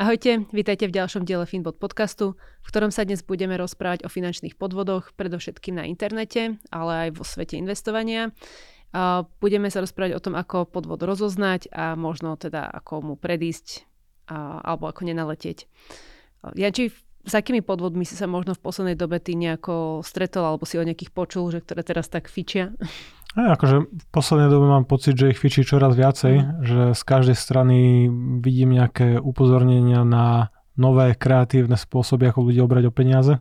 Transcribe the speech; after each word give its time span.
Ahojte, 0.00 0.48
vítajte 0.48 0.88
v 0.88 0.96
ďalšom 0.96 1.28
diele 1.28 1.44
Finbot 1.44 1.76
podcastu, 1.76 2.32
v 2.64 2.66
ktorom 2.72 2.88
sa 2.88 3.04
dnes 3.04 3.20
budeme 3.20 3.52
rozprávať 3.60 4.00
o 4.00 4.08
finančných 4.08 4.56
podvodoch, 4.56 5.12
predovšetkým 5.12 5.76
na 5.76 5.84
internete, 5.84 6.56
ale 6.72 6.92
aj 7.12 7.20
vo 7.20 7.24
svete 7.28 7.60
investovania. 7.60 8.32
Budeme 9.44 9.68
sa 9.68 9.84
rozprávať 9.84 10.16
o 10.16 10.24
tom, 10.24 10.40
ako 10.40 10.72
podvod 10.72 11.04
rozoznať 11.04 11.68
a 11.68 12.00
možno 12.00 12.32
teda 12.40 12.64
ako 12.80 13.12
mu 13.12 13.14
predísť 13.20 13.84
alebo 14.64 14.88
ako 14.88 15.04
nenaletieť. 15.04 15.68
Janči, 16.56 16.96
s 17.20 17.32
akými 17.36 17.60
podvodmi 17.60 18.08
si 18.08 18.16
sa 18.16 18.24
možno 18.24 18.56
v 18.56 18.64
poslednej 18.64 18.96
dobe 18.96 19.20
ty 19.20 19.36
nejako 19.36 20.00
stretol 20.00 20.48
alebo 20.48 20.64
si 20.64 20.80
o 20.80 20.86
nejakých 20.88 21.12
počul, 21.12 21.52
že 21.52 21.60
ktoré 21.60 21.84
teraz 21.84 22.08
tak 22.08 22.32
fičia? 22.32 22.72
No, 23.38 23.54
akože 23.54 23.76
v 23.86 24.06
poslednej 24.10 24.50
dobe 24.50 24.66
mám 24.66 24.90
pocit, 24.90 25.14
že 25.14 25.30
ich 25.30 25.38
fičí 25.38 25.62
čoraz 25.62 25.94
viacej, 25.94 26.34
mm. 26.34 26.46
že 26.66 26.80
z 26.98 27.02
každej 27.06 27.36
strany 27.38 28.10
vidím 28.42 28.74
nejaké 28.74 29.22
upozornenia 29.22 30.02
na 30.02 30.50
nové 30.74 31.14
kreatívne 31.14 31.78
spôsoby, 31.78 32.26
ako 32.26 32.50
ľudia 32.50 32.66
obrať 32.66 32.84
o 32.90 32.92
peniaze. 32.94 33.38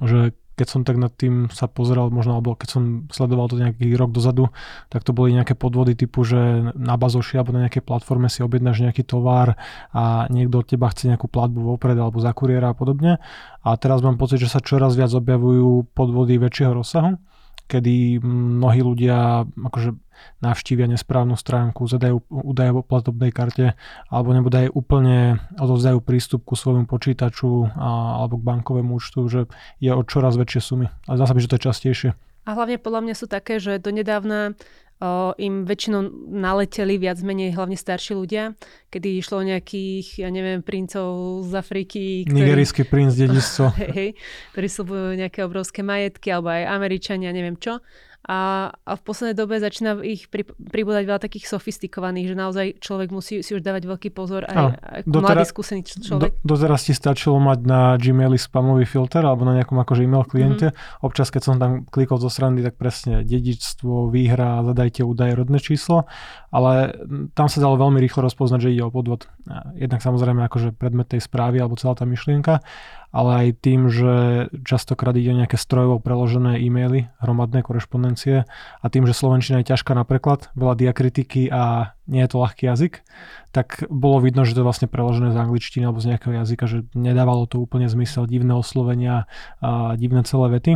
Že 0.00 0.32
keď 0.54 0.66
som 0.70 0.86
tak 0.86 0.96
nad 0.96 1.10
tým 1.10 1.50
sa 1.50 1.66
pozeral, 1.66 2.14
možno, 2.14 2.38
alebo 2.38 2.54
keď 2.54 2.68
som 2.78 2.82
sledoval 3.10 3.50
to 3.50 3.58
nejaký 3.58 3.90
rok 3.98 4.14
dozadu, 4.14 4.54
tak 4.86 5.02
to 5.02 5.10
boli 5.10 5.34
nejaké 5.34 5.58
podvody 5.58 5.98
typu, 5.98 6.22
že 6.22 6.70
na 6.78 6.94
bazoši 6.94 7.42
alebo 7.42 7.58
na 7.58 7.66
nejakej 7.66 7.82
platforme 7.82 8.30
si 8.30 8.40
objednáš 8.40 8.86
nejaký 8.86 9.02
tovar 9.02 9.58
a 9.90 10.30
niekto 10.30 10.62
od 10.62 10.66
teba 10.70 10.88
chce 10.94 11.10
nejakú 11.10 11.26
platbu 11.26 11.74
vopred 11.74 11.98
alebo 11.98 12.22
za 12.22 12.30
kuriéra 12.30 12.70
a 12.70 12.78
podobne. 12.78 13.18
A 13.66 13.74
teraz 13.74 13.98
mám 14.00 14.14
pocit, 14.14 14.38
že 14.38 14.48
sa 14.48 14.62
čoraz 14.62 14.94
viac 14.94 15.10
objavujú 15.10 15.90
podvody 15.92 16.38
väčšieho 16.38 16.72
rozsahu 16.72 17.18
kedy 17.66 18.20
mnohí 18.22 18.80
ľudia 18.84 19.48
akože 19.48 19.96
navštívia 20.40 20.86
nesprávnu 20.86 21.34
stránku, 21.34 21.84
zadajú 21.90 22.22
údaje 22.30 22.70
o 22.70 22.86
platobnej 22.86 23.34
karte 23.34 23.74
alebo 24.08 24.30
nebude 24.30 24.70
úplne 24.70 25.42
odovzdajú 25.58 25.98
prístup 26.00 26.46
ku 26.46 26.54
svojmu 26.54 26.86
počítaču 26.86 27.68
a, 27.74 28.22
alebo 28.22 28.38
k 28.38 28.46
bankovému 28.46 28.96
účtu, 28.96 29.26
že 29.26 29.40
je 29.82 29.90
o 29.90 30.02
čoraz 30.06 30.38
väčšie 30.38 30.60
sumy. 30.60 30.86
A 31.08 31.18
zdá 31.18 31.26
sa 31.26 31.34
že 31.34 31.50
to 31.50 31.58
je 31.58 31.66
častejšie. 31.66 32.10
A 32.44 32.52
hlavne 32.52 32.76
podľa 32.76 33.00
mňa 33.08 33.14
sú 33.16 33.24
také, 33.24 33.56
že 33.56 33.80
donedávna 33.80 34.52
im 35.36 35.66
väčšinou 35.66 36.06
naleteli 36.30 36.96
viac 36.96 37.18
menej 37.20 37.52
hlavne 37.58 37.74
starší 37.74 38.14
ľudia, 38.14 38.54
kedy 38.88 39.20
išlo 39.20 39.42
o 39.42 39.44
nejakých, 39.44 40.22
ja 40.22 40.30
neviem, 40.30 40.62
princov 40.62 41.42
z 41.44 41.52
Afriky. 41.58 42.24
Ktorí, 42.24 42.38
Nigerijský 42.38 42.82
princ, 42.86 43.12
dedičstvo. 43.18 43.74
hej, 43.82 43.90
hej, 43.92 44.10
ktorí 44.54 44.66
slúbujú 44.70 45.06
nejaké 45.18 45.44
obrovské 45.44 45.82
majetky, 45.82 46.30
alebo 46.30 46.54
aj 46.54 46.70
Američania, 46.70 47.34
neviem 47.34 47.58
čo. 47.58 47.82
A, 48.24 48.72
a 48.72 48.92
v 48.96 49.02
poslednej 49.04 49.36
dobe 49.36 49.60
začína 49.60 50.00
ich 50.00 50.32
pri, 50.32 50.48
pribúdať 50.48 51.04
veľa 51.04 51.20
takých 51.20 51.44
sofistikovaných, 51.44 52.32
že 52.32 52.36
naozaj 52.36 52.66
človek 52.80 53.12
musí 53.12 53.44
si 53.44 53.52
už 53.52 53.60
dávať 53.60 53.84
veľký 53.84 54.08
pozor 54.16 54.48
aj, 54.48 54.80
aj 54.80 55.00
mladý 55.04 55.44
skúsený 55.44 55.84
človek. 55.84 56.32
Do, 56.40 56.56
doteraz 56.56 56.88
ti 56.88 56.96
stačilo 56.96 57.36
mať 57.36 57.58
na 57.68 58.00
Gmaili 58.00 58.40
spamový 58.40 58.88
filter 58.88 59.20
alebo 59.28 59.44
na 59.44 59.60
nejakom 59.60 59.76
akože 59.76 60.08
e-mail 60.08 60.24
kliente. 60.24 60.72
Mm-hmm. 60.72 61.04
Občas, 61.04 61.28
keď 61.28 61.42
som 61.44 61.54
tam 61.60 61.84
klikol 61.84 62.16
zo 62.16 62.32
strany, 62.32 62.64
tak 62.64 62.80
presne 62.80 63.28
dedičstvo, 63.28 64.08
výhra, 64.08 64.64
zadajte 64.64 65.04
údaje, 65.04 65.36
rodné 65.36 65.60
číslo. 65.60 66.08
Ale 66.48 66.96
tam 67.36 67.52
sa 67.52 67.60
dalo 67.60 67.76
veľmi 67.76 68.00
rýchlo 68.00 68.24
rozpoznať, 68.24 68.58
že 68.64 68.72
ide 68.72 68.88
o 68.88 68.94
podvod. 68.94 69.28
Jednak 69.76 70.00
samozrejme 70.00 70.48
akože 70.48 70.72
predmet 70.72 71.12
tej 71.12 71.20
správy 71.20 71.60
alebo 71.60 71.76
celá 71.76 71.92
tá 71.92 72.08
myšlienka 72.08 72.64
ale 73.14 73.30
aj 73.46 73.48
tým, 73.62 73.86
že 73.86 74.14
častokrát 74.66 75.14
ide 75.14 75.30
o 75.30 75.38
nejaké 75.38 75.54
strojovo 75.54 76.02
preložené 76.02 76.58
e-maily, 76.58 77.14
hromadné 77.22 77.62
korešpondencie 77.62 78.42
a 78.82 78.86
tým, 78.90 79.06
že 79.06 79.14
Slovenčina 79.14 79.62
je 79.62 79.70
ťažká 79.70 79.94
na 79.94 80.02
preklad, 80.02 80.50
veľa 80.58 80.74
diakritiky 80.74 81.46
a 81.46 81.94
nie 82.10 82.26
je 82.26 82.30
to 82.34 82.42
ľahký 82.42 82.66
jazyk, 82.66 83.06
tak 83.54 83.86
bolo 83.86 84.18
vidno, 84.18 84.42
že 84.42 84.58
to 84.58 84.66
je 84.66 84.68
vlastne 84.68 84.90
preložené 84.90 85.30
z 85.30 85.38
angličtiny 85.38 85.86
alebo 85.86 86.02
z 86.02 86.10
nejakého 86.10 86.34
jazyka, 86.42 86.64
že 86.66 86.78
nedávalo 86.98 87.46
to 87.46 87.62
úplne 87.62 87.86
zmysel, 87.86 88.26
divné 88.26 88.50
oslovenia 88.58 89.30
a 89.62 89.94
divné 89.94 90.26
celé 90.26 90.58
vety. 90.58 90.72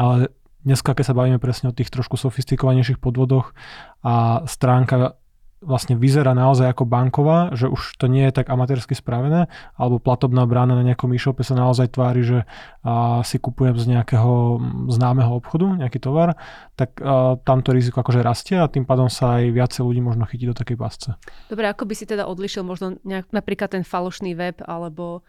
Ale 0.00 0.32
dneska, 0.64 0.96
keď 0.96 1.12
sa 1.12 1.16
bavíme 1.16 1.36
presne 1.36 1.68
o 1.68 1.76
tých 1.76 1.92
trošku 1.92 2.16
sofistikovanejších 2.16 2.96
podvodoch 2.96 3.52
a 4.00 4.48
stránka 4.48 5.19
vlastne 5.60 5.92
vyzerá 5.92 6.32
naozaj 6.32 6.72
ako 6.72 6.88
banková, 6.88 7.52
že 7.52 7.68
už 7.68 8.00
to 8.00 8.08
nie 8.08 8.24
je 8.28 8.32
tak 8.32 8.48
amatérsky 8.48 8.96
spravené, 8.96 9.52
alebo 9.76 10.00
platobná 10.00 10.48
brána 10.48 10.72
na 10.72 10.84
nejakom 10.84 11.12
e-shope 11.12 11.44
sa 11.44 11.52
naozaj 11.52 11.92
tvári, 11.92 12.24
že 12.24 12.38
a, 12.80 13.20
si 13.20 13.36
kupujem 13.36 13.76
z 13.76 13.92
nejakého 13.92 14.56
známeho 14.88 15.36
obchodu 15.36 15.68
nejaký 15.76 16.00
tovar, 16.00 16.40
tak 16.80 16.96
a, 17.04 17.36
tamto 17.44 17.76
riziko 17.76 18.00
akože 18.00 18.24
rastie 18.24 18.56
a 18.56 18.72
tým 18.72 18.88
pádom 18.88 19.12
sa 19.12 19.36
aj 19.36 19.52
viacej 19.52 19.82
ľudí 19.84 20.00
možno 20.00 20.24
chytí 20.24 20.48
do 20.48 20.56
takej 20.56 20.80
pasce. 20.80 21.10
Dobre, 21.52 21.68
ako 21.68 21.84
by 21.84 21.94
si 21.94 22.08
teda 22.08 22.24
odlišil 22.24 22.64
možno 22.64 22.96
nejak, 23.04 23.28
napríklad 23.28 23.76
ten 23.76 23.84
falošný 23.84 24.32
web 24.32 24.64
alebo 24.64 25.20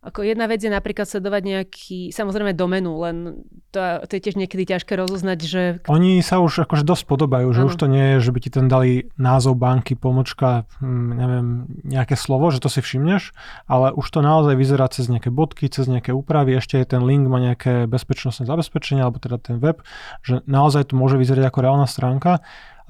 ako 0.00 0.24
jedna 0.24 0.48
vec 0.48 0.64
je 0.64 0.72
napríklad 0.72 1.04
sledovať 1.04 1.42
nejaký, 1.44 1.98
samozrejme 2.08 2.56
domenu, 2.56 2.96
len 3.04 3.44
to, 3.68 3.80
to 4.08 4.12
je 4.16 4.24
tiež 4.24 4.36
niekedy 4.40 4.64
ťažké 4.64 4.96
rozoznať, 4.96 5.38
že... 5.44 5.62
Oni 5.92 6.24
sa 6.24 6.40
už 6.40 6.64
akože 6.64 6.88
dosť 6.88 7.04
podobajú, 7.04 7.52
že 7.52 7.60
ano. 7.60 7.68
už 7.68 7.74
to 7.76 7.86
nie 7.86 8.16
je, 8.16 8.24
že 8.24 8.30
by 8.32 8.38
ti 8.40 8.50
ten 8.50 8.64
dali 8.64 9.12
názov 9.20 9.60
banky, 9.60 10.00
pomočka, 10.00 10.64
hm, 10.80 11.10
neviem, 11.12 11.46
nejaké 11.84 12.16
slovo, 12.16 12.48
že 12.48 12.64
to 12.64 12.72
si 12.72 12.80
všimneš, 12.80 13.36
ale 13.68 13.92
už 13.92 14.08
to 14.08 14.24
naozaj 14.24 14.56
vyzerá 14.56 14.88
cez 14.88 15.12
nejaké 15.12 15.28
bodky, 15.28 15.68
cez 15.68 15.84
nejaké 15.84 16.16
úpravy, 16.16 16.56
ešte 16.56 16.80
je 16.80 16.96
ten 16.96 17.04
link 17.04 17.28
má 17.28 17.36
nejaké 17.36 17.84
bezpečnostné 17.84 18.48
zabezpečenie, 18.48 19.04
alebo 19.04 19.20
teda 19.20 19.36
ten 19.36 19.60
web, 19.60 19.84
že 20.24 20.40
naozaj 20.48 20.90
to 20.90 20.94
môže 20.96 21.20
vyzerať 21.20 21.52
ako 21.52 21.58
reálna 21.60 21.84
stránka. 21.84 22.40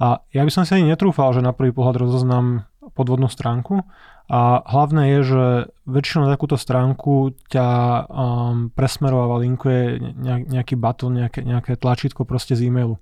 A 0.01 0.25
ja 0.33 0.41
by 0.41 0.49
som 0.49 0.65
si 0.65 0.73
ani 0.73 0.89
netrúfal, 0.89 1.29
že 1.35 1.45
na 1.45 1.53
prvý 1.53 1.69
pohľad 1.75 2.01
rozoznám 2.01 2.70
podvodnú 2.81 3.29
stránku, 3.29 3.85
a 4.31 4.63
hlavné 4.63 5.19
je, 5.19 5.19
že 5.27 5.43
väčšinou 5.91 6.23
na 6.23 6.31
takúto 6.31 6.55
stránku 6.55 7.35
ťa 7.51 7.67
um, 8.07 8.71
presmerováva, 8.71 9.43
linkuje 9.43 9.99
nejaký 10.23 10.79
button, 10.79 11.19
nejaké, 11.19 11.43
nejaké 11.43 11.75
tlačítko 11.75 12.23
proste 12.23 12.55
z 12.55 12.71
e-mailu. 12.71 12.95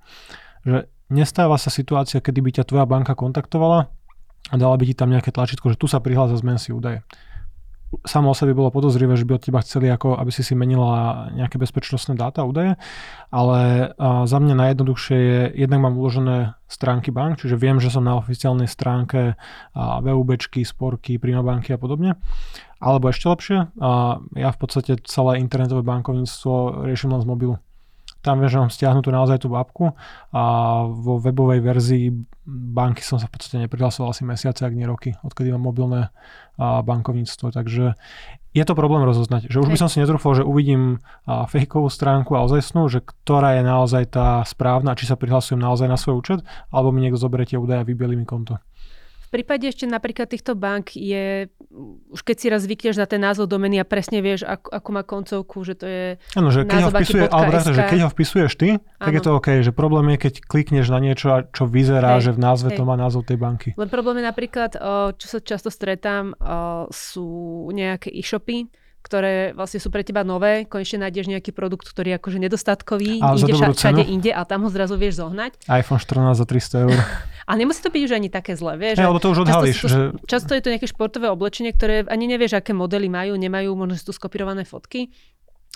Že 0.65 0.89
nestáva 1.13 1.61
sa 1.61 1.69
situácia, 1.69 2.17
kedy 2.17 2.39
by 2.41 2.51
ťa 2.57 2.65
tvoja 2.65 2.89
banka 2.89 3.13
kontaktovala 3.13 3.93
a 4.49 4.55
dala 4.57 4.73
by 4.73 4.89
ti 4.89 4.97
tam 4.97 5.13
nejaké 5.13 5.29
tlačítko, 5.29 5.69
že 5.69 5.77
tu 5.77 5.85
sa 5.85 6.01
prihlása 6.01 6.33
zmen 6.33 6.57
si 6.57 6.73
údaje 6.73 7.05
samo 8.05 8.31
o 8.31 8.37
sebe 8.37 8.53
bolo 8.53 8.69
podozrivé, 8.69 9.17
že 9.17 9.25
by 9.25 9.37
od 9.37 9.43
teba 9.49 9.59
chceli, 9.65 9.89
ako 9.89 10.13
aby 10.17 10.29
si 10.29 10.45
si 10.45 10.53
menila 10.53 11.27
nejaké 11.33 11.57
bezpečnostné 11.57 12.13
dáta, 12.13 12.45
údaje, 12.45 12.77
ale 13.33 13.91
za 13.99 14.37
mňa 14.37 14.55
najjednoduchšie 14.55 15.17
je, 15.17 15.39
jednak 15.65 15.81
mám 15.81 15.97
uložené 15.97 16.53
stránky 16.69 17.09
bank, 17.09 17.41
čiže 17.41 17.57
viem, 17.57 17.81
že 17.81 17.89
som 17.89 18.05
na 18.05 18.13
oficiálnej 18.17 18.69
stránke 18.69 19.33
VUBčky, 19.77 20.61
sporky, 20.61 21.17
Primabanky 21.17 21.73
a 21.73 21.81
podobne. 21.81 22.21
Alebo 22.79 23.09
ešte 23.09 23.25
lepšie, 23.27 23.57
ja 24.37 24.49
v 24.53 24.59
podstate 24.61 25.01
celé 25.03 25.43
internetové 25.43 25.83
bankovníctvo 25.83 26.85
riešim 26.87 27.11
len 27.11 27.21
z 27.21 27.27
mobilu. 27.27 27.55
Tam 28.19 28.43
viem, 28.43 28.51
že 28.51 28.59
mám 28.59 28.67
stiahnutú 28.67 29.15
naozaj 29.15 29.47
tú 29.47 29.53
apku 29.55 29.95
a 30.35 30.43
vo 30.85 31.23
webovej 31.23 31.63
verzii 31.63 32.11
banky 32.49 32.99
som 32.99 33.15
sa 33.15 33.29
v 33.29 33.39
podstate 33.39 33.63
neprihlasoval 33.63 34.11
asi 34.11 34.27
mesiace, 34.27 34.65
ak 34.65 34.75
nie 34.75 34.83
roky, 34.83 35.15
odkedy 35.23 35.55
mám 35.55 35.71
mobilné 35.71 36.11
bankovníctvo. 36.59 37.55
Takže 37.55 37.95
je 38.51 38.63
to 38.65 38.73
problém 38.73 39.05
rozoznať, 39.05 39.47
že 39.47 39.61
už 39.61 39.69
by 39.71 39.77
som 39.77 39.87
si 39.87 40.01
netrúfal, 40.01 40.35
že 40.35 40.43
uvidím 40.43 40.99
fejkovú 41.29 41.87
stránku 41.87 42.33
a 42.35 42.43
ozajstnú, 42.43 42.89
že 42.89 43.05
ktorá 43.05 43.61
je 43.61 43.63
naozaj 43.63 44.03
tá 44.11 44.41
správna, 44.43 44.97
či 44.97 45.07
sa 45.07 45.15
prihlasujem 45.15 45.61
naozaj 45.61 45.87
na 45.87 45.95
svoj 45.95 46.19
účet, 46.19 46.39
alebo 46.73 46.91
mi 46.91 47.05
niekto 47.05 47.21
zoberie 47.21 47.45
tie 47.47 47.61
údaje 47.61 47.85
a 47.85 47.87
vybieli 47.87 48.17
mi 48.17 48.25
konto. 48.25 48.57
Prípade 49.29 49.69
ešte 49.69 49.85
napríklad 49.85 50.25
týchto 50.25 50.57
bank 50.57 50.97
je, 50.97 51.53
už 52.09 52.21
keď 52.25 52.35
si 52.41 52.47
raz 52.49 52.65
zvykneš 52.65 52.97
na 52.97 53.05
ten 53.05 53.21
názov 53.21 53.45
domeny 53.45 53.77
a 53.77 53.85
presne 53.85 54.25
vieš, 54.25 54.41
ako, 54.41 54.73
ako 54.73 54.89
má 54.89 55.01
koncovku, 55.05 55.57
že 55.61 55.73
to 55.77 55.85
je 55.85 56.05
Áno, 56.33 56.49
že 56.49 56.65
keď 56.65 56.81
ho, 56.81 56.89
vpisuje, 56.89 57.25
alebo 57.29 57.53
že 57.61 57.83
keď 57.85 57.99
ho 58.05 58.09
vpisuješ 58.09 58.51
ty, 58.57 58.69
tak 58.97 59.13
ano. 59.13 59.17
je 59.17 59.21
to 59.21 59.31
OK, 59.37 59.47
že 59.61 59.69
problém 59.69 60.17
je, 60.17 60.17
keď 60.17 60.33
klikneš 60.49 60.89
na 60.89 60.97
niečo, 60.97 61.45
čo 61.53 61.69
vyzerá, 61.69 62.17
hej, 62.17 62.29
že 62.29 62.31
v 62.33 62.39
názve 62.41 62.69
hej. 62.73 62.77
to 62.81 62.83
má 62.89 62.97
názov 62.97 63.29
tej 63.29 63.37
banky. 63.37 63.77
Len 63.77 63.89
problém 63.93 64.17
je 64.17 64.25
napríklad, 64.25 64.71
čo 65.13 65.25
sa 65.29 65.37
často 65.37 65.69
stretám, 65.69 66.33
sú 66.89 67.69
nejaké 67.69 68.09
e-shopy, 68.09 68.65
ktoré 68.99 69.55
vlastne 69.55 69.79
sú 69.79 69.87
pre 69.89 70.03
teba 70.03 70.27
nové, 70.27 70.67
konečne 70.67 71.07
nájdeš 71.07 71.31
nejaký 71.31 71.55
produkt, 71.55 71.87
ktorý 71.87 72.13
je 72.13 72.15
akože 72.19 72.39
nedostatkový, 72.43 73.23
a 73.23 73.33
ide 73.33 73.55
všade 73.55 74.03
inde 74.03 74.31
a 74.35 74.43
tam 74.43 74.67
ho 74.67 74.69
zrazu 74.69 74.99
vieš 74.99 75.23
zohnať. 75.23 75.65
iPhone 75.71 76.01
14 76.03 76.35
za 76.35 76.45
300 76.45 76.85
eur. 76.85 76.97
A 77.49 77.57
nemusí 77.57 77.81
to 77.81 77.89
byť 77.89 78.01
už 78.05 78.13
ani 78.13 78.29
také 78.29 78.53
zlé, 78.53 78.77
vieš. 78.77 79.01
Ja, 79.01 79.09
to 79.09 79.33
už 79.33 79.49
odhalíš. 79.49 79.81
Často, 79.81 79.89
že... 79.89 80.01
často 80.29 80.51
je 80.53 80.61
to 80.61 80.69
nejaké 80.69 80.85
športové 80.85 81.33
oblečenie, 81.33 81.73
ktoré 81.73 82.05
ani 82.05 82.29
nevieš, 82.29 82.61
aké 82.61 82.77
modely 82.77 83.09
majú, 83.09 83.33
nemajú 83.33 83.73
možno 83.73 83.97
sú 83.97 84.13
tu 84.13 84.13
skopírované 84.13 84.69
fotky 84.69 85.09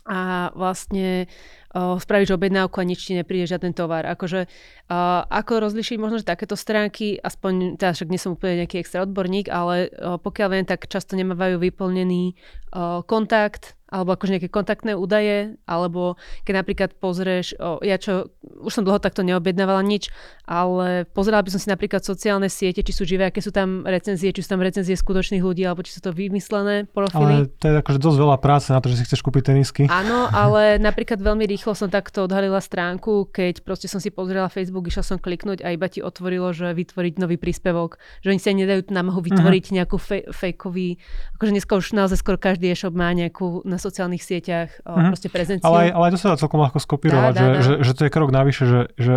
a 0.04 0.52
vlastne 0.52 1.32
uh, 1.72 1.96
spravíš 1.96 2.36
objednávku 2.36 2.76
a 2.78 2.86
nič 2.86 3.08
ti 3.08 3.16
nepríde 3.16 3.48
žiaden 3.48 3.72
tovar. 3.72 4.04
Akože, 4.04 4.46
uh, 4.46 5.24
ako 5.32 5.64
rozlišiť 5.64 5.98
možno, 5.98 6.20
že 6.20 6.28
takéto 6.28 6.60
stránky, 6.60 7.16
aspoň, 7.18 7.80
teda 7.80 7.96
však 7.96 8.12
nie 8.12 8.20
som 8.20 8.36
úplne 8.36 8.64
nejaký 8.64 8.84
extra 8.84 9.08
odborník, 9.08 9.48
ale 9.48 9.88
uh, 9.96 10.20
pokiaľ 10.20 10.48
viem, 10.52 10.66
tak 10.68 10.92
často 10.92 11.16
nemávajú 11.16 11.56
vyplnený 11.58 12.36
uh, 12.76 13.00
kontakt 13.08 13.80
alebo 13.94 14.18
akože 14.18 14.34
nejaké 14.34 14.50
kontaktné 14.50 14.98
údaje, 14.98 15.54
alebo 15.70 16.18
keď 16.50 16.54
napríklad 16.66 16.90
pozrieš, 16.98 17.54
o, 17.62 17.78
ja 17.86 18.02
čo, 18.02 18.34
už 18.42 18.74
som 18.74 18.82
dlho 18.82 18.98
takto 18.98 19.22
neobjednávala 19.22 19.86
nič, 19.86 20.10
ale 20.50 21.06
pozerala 21.06 21.46
by 21.46 21.54
som 21.54 21.62
si 21.62 21.70
napríklad 21.70 22.02
sociálne 22.02 22.50
siete, 22.50 22.82
či 22.82 22.90
sú 22.90 23.06
živé, 23.06 23.30
aké 23.30 23.46
sú 23.46 23.54
tam 23.54 23.86
recenzie, 23.86 24.34
či 24.34 24.42
sú 24.42 24.58
tam 24.58 24.66
recenzie 24.66 24.98
skutočných 24.98 25.46
ľudí, 25.46 25.62
alebo 25.62 25.86
či 25.86 25.94
sú 25.94 26.02
to 26.02 26.10
vymyslené 26.10 26.90
profily. 26.90 27.46
Ale 27.46 27.54
to 27.62 27.70
je 27.70 27.74
akože 27.86 28.00
dosť 28.02 28.18
veľa 28.18 28.38
práce 28.42 28.74
na 28.74 28.82
to, 28.82 28.90
že 28.90 28.98
si 28.98 29.06
chceš 29.06 29.22
kúpiť 29.22 29.54
tenisky. 29.54 29.86
Áno, 29.86 30.26
ale 30.34 30.82
napríklad 30.82 31.22
veľmi 31.22 31.46
rýchlo 31.46 31.78
som 31.78 31.94
takto 31.94 32.26
odhalila 32.26 32.58
stránku, 32.58 33.30
keď 33.30 33.62
proste 33.62 33.86
som 33.86 34.02
si 34.02 34.10
pozrela 34.10 34.50
Facebook, 34.50 34.90
išla 34.90 35.06
som 35.06 35.18
kliknúť 35.22 35.62
a 35.62 35.70
iba 35.70 35.86
ti 35.86 36.02
otvorilo, 36.02 36.50
že 36.50 36.74
vytvoriť 36.74 37.22
nový 37.22 37.38
príspevok, 37.38 38.02
že 38.26 38.34
oni 38.34 38.42
sa 38.42 38.50
nedajú 38.58 38.90
námahu 38.90 39.22
vytvoriť 39.22 39.64
uh-huh. 39.70 39.78
nejakú 39.78 39.98
fej, 40.02 40.26
fejkový, 40.34 40.98
akože 41.38 41.52
dneska 41.54 41.74
už 41.78 41.94
naozaj 41.94 42.18
skoro 42.18 42.42
každý 42.42 42.74
e-shop 42.74 42.98
má 42.98 43.14
nejakú 43.14 43.62
na 43.68 43.78
sociálnych 43.84 44.24
sieťach 44.24 44.80
uh-huh. 44.88 45.12
proste 45.12 45.28
prezenciu. 45.28 45.68
Ale, 45.68 45.92
ale 45.92 46.10
aj 46.10 46.12
to 46.16 46.20
sa 46.24 46.28
dá 46.32 46.38
celkom 46.40 46.64
ľahko 46.64 46.80
skopírovať, 46.80 47.34
dá, 47.36 47.40
dá, 47.40 47.44
že, 47.44 47.52
dá. 47.52 47.62
Že, 47.62 47.74
že, 47.84 47.92
to 47.92 48.02
je 48.08 48.12
krok 48.12 48.30
navyše, 48.32 48.64
že, 48.64 48.82
že 48.96 49.14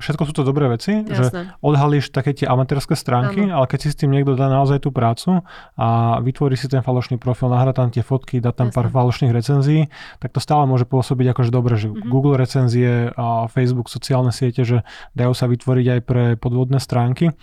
všetko 0.00 0.22
sú 0.24 0.32
to 0.32 0.42
dobré 0.42 0.66
veci, 0.72 1.04
Jasné. 1.04 1.52
že 1.52 1.60
odhalíš 1.60 2.10
také 2.10 2.32
tie 2.32 2.48
amatérske 2.48 2.96
stránky, 2.96 3.46
ano. 3.46 3.60
ale 3.62 3.66
keď 3.68 3.78
si 3.84 3.88
s 3.92 3.96
tým 4.00 4.10
niekto 4.10 4.32
dá 4.34 4.48
naozaj 4.48 4.88
tú 4.88 4.90
prácu 4.90 5.44
a 5.76 6.18
vytvorí 6.24 6.56
si 6.56 6.66
ten 6.66 6.80
falošný 6.80 7.20
profil, 7.20 7.52
nahrá 7.52 7.76
tam 7.76 7.92
tie 7.92 8.00
fotky, 8.00 8.40
dá 8.40 8.50
tam 8.50 8.72
Jasné. 8.72 8.76
pár 8.80 8.86
falošných 8.88 9.32
recenzií, 9.32 9.92
tak 10.18 10.32
to 10.32 10.40
stále 10.40 10.64
môže 10.64 10.88
pôsobiť 10.88 11.36
akože 11.36 11.50
dobre, 11.52 11.76
že 11.76 11.92
mm-hmm. 11.92 12.08
Google 12.08 12.40
recenzie 12.40 13.12
a 13.12 13.46
Facebook, 13.52 13.92
sociálne 13.92 14.32
siete, 14.32 14.64
že 14.64 14.82
dajú 15.12 15.36
sa 15.36 15.46
vytvoriť 15.46 15.86
aj 15.86 16.00
pre 16.08 16.24
podvodné 16.40 16.80
stránky. 16.80 17.36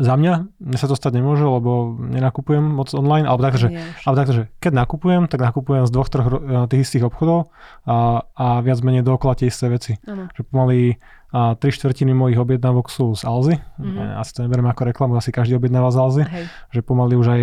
Za 0.00 0.16
mňa, 0.16 0.32
mne 0.56 0.78
sa 0.80 0.88
to 0.88 0.96
stať 0.96 1.20
nemôže, 1.20 1.44
lebo 1.44 1.92
nenakupujem 2.00 2.64
moc 2.64 2.88
online, 2.96 3.28
alebo 3.28 3.44
takže, 3.44 3.68
alebo 4.08 4.16
takže 4.16 4.42
keď 4.56 4.72
nakupujem, 4.72 5.22
tak 5.28 5.44
nakupujem 5.44 5.84
z 5.84 5.92
dvoch, 5.92 6.08
troch 6.08 6.28
eh, 6.32 6.64
tých 6.72 6.88
istých 6.88 7.12
obchodov 7.12 7.52
a, 7.84 8.24
a 8.32 8.46
viac 8.64 8.80
menej 8.80 9.04
dookola 9.04 9.36
tie 9.36 9.52
isté 9.52 9.68
veci. 9.68 9.92
Ano. 10.08 10.32
Že 10.32 10.42
pomaly 10.48 10.96
a 11.32 11.56
tri 11.56 11.72
štvrtiny 11.72 12.12
mojich 12.12 12.36
objednávok 12.36 12.92
sú 12.92 13.16
z 13.16 13.24
Alzy. 13.24 13.56
Mm-hmm. 13.56 14.20
Asi 14.20 14.30
to 14.36 14.44
neberiem 14.44 14.68
ako 14.68 14.82
reklamu, 14.84 15.16
asi 15.16 15.32
každý 15.32 15.56
objednáva 15.56 15.88
z 15.88 15.98
Alzy. 15.98 16.22
Hej. 16.28 16.44
Že 16.76 16.80
pomaly 16.84 17.14
už 17.16 17.26
aj 17.32 17.42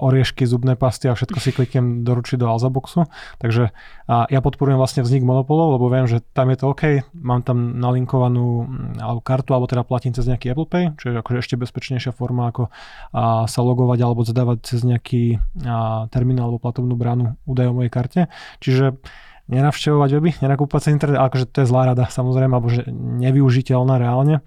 oriešky, 0.00 0.48
zubné 0.48 0.72
pasty 0.72 1.12
a 1.12 1.14
všetko 1.14 1.38
si 1.38 1.52
kliknem 1.52 2.00
doručiť 2.00 2.40
do 2.40 2.48
Alza 2.48 2.72
boxu. 2.72 3.04
Takže 3.36 3.76
a 4.06 4.24
ja 4.30 4.38
podporujem 4.38 4.78
vlastne 4.78 5.02
vznik 5.02 5.26
monopolov, 5.26 5.76
lebo 5.76 5.90
viem, 5.90 6.06
že 6.06 6.22
tam 6.30 6.48
je 6.54 6.56
to 6.62 6.70
OK. 6.70 7.02
Mám 7.12 7.42
tam 7.42 7.82
nalinkovanú 7.82 8.64
mm, 8.64 9.02
alebo 9.02 9.20
kartu, 9.20 9.50
alebo 9.50 9.66
teda 9.66 9.82
platím 9.82 10.14
cez 10.14 10.30
nejaký 10.30 10.54
Apple 10.54 10.70
Pay, 10.70 10.84
čo 10.96 11.10
je 11.10 11.18
akože 11.18 11.38
ešte 11.42 11.58
bezpečnejšia 11.58 12.14
forma, 12.14 12.48
ako 12.48 12.70
a, 13.12 13.44
sa 13.50 13.60
logovať 13.66 13.98
alebo 14.06 14.22
zadávať 14.22 14.58
cez 14.62 14.86
nejaký 14.86 15.42
a, 15.66 16.06
terminál 16.08 16.48
alebo 16.54 16.62
platovnú 16.62 16.94
bránu 16.94 17.34
údaj 17.44 17.66
o 17.66 17.74
mojej 17.74 17.90
karte. 17.90 18.20
Čiže 18.62 18.96
nenavštevovať 19.46 20.10
weby, 20.18 20.30
nenakúpať 20.42 20.80
sa 20.82 20.94
internet, 20.94 21.22
akože 21.22 21.46
to 21.50 21.62
je 21.62 21.70
zlá 21.70 21.94
rada 21.94 22.10
samozrejme, 22.10 22.52
alebo 22.54 22.66
že 22.66 22.86
nevyužiteľná 22.92 24.02
reálne. 24.02 24.42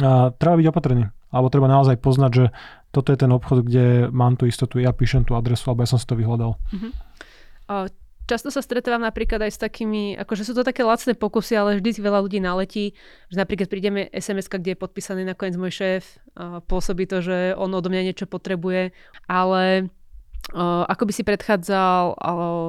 A 0.00 0.32
treba 0.32 0.56
byť 0.56 0.66
opatrný, 0.70 1.12
alebo 1.28 1.52
treba 1.52 1.68
naozaj 1.68 2.00
poznať, 2.00 2.30
že 2.32 2.44
toto 2.90 3.12
je 3.12 3.18
ten 3.20 3.30
obchod, 3.30 3.66
kde 3.66 4.08
mám 4.08 4.40
tú 4.40 4.48
istotu, 4.48 4.80
ja 4.80 4.96
píšem 4.96 5.28
tú 5.28 5.36
adresu, 5.36 5.70
alebo 5.70 5.84
ja 5.84 5.90
som 5.92 6.00
si 6.00 6.08
to 6.08 6.16
vyhľadal. 6.16 6.56
Uh-huh. 6.56 7.86
Často 8.30 8.54
sa 8.54 8.62
stretávam 8.62 9.02
napríklad 9.02 9.42
aj 9.42 9.52
s 9.54 9.58
takými, 9.58 10.14
akože 10.14 10.46
sú 10.46 10.54
to 10.54 10.62
také 10.62 10.86
lacné 10.86 11.18
pokusy, 11.18 11.58
ale 11.58 11.82
vždy 11.82 11.98
veľa 11.98 12.22
ľudí 12.22 12.38
naletí, 12.38 12.94
že 13.26 13.34
napríklad 13.34 13.66
prídeme 13.66 14.06
sms 14.14 14.46
kde 14.46 14.78
je 14.78 14.78
podpísaný 14.78 15.26
nakoniec 15.26 15.58
môj 15.58 15.74
šéf, 15.74 16.22
pôsobí 16.70 17.10
to, 17.10 17.26
že 17.26 17.58
on 17.58 17.74
odo 17.74 17.90
mňa 17.90 18.06
niečo 18.06 18.30
potrebuje, 18.30 18.94
ale 19.26 19.90
ako 20.86 21.02
by 21.10 21.12
si 21.12 21.26
predchádzal 21.26 22.14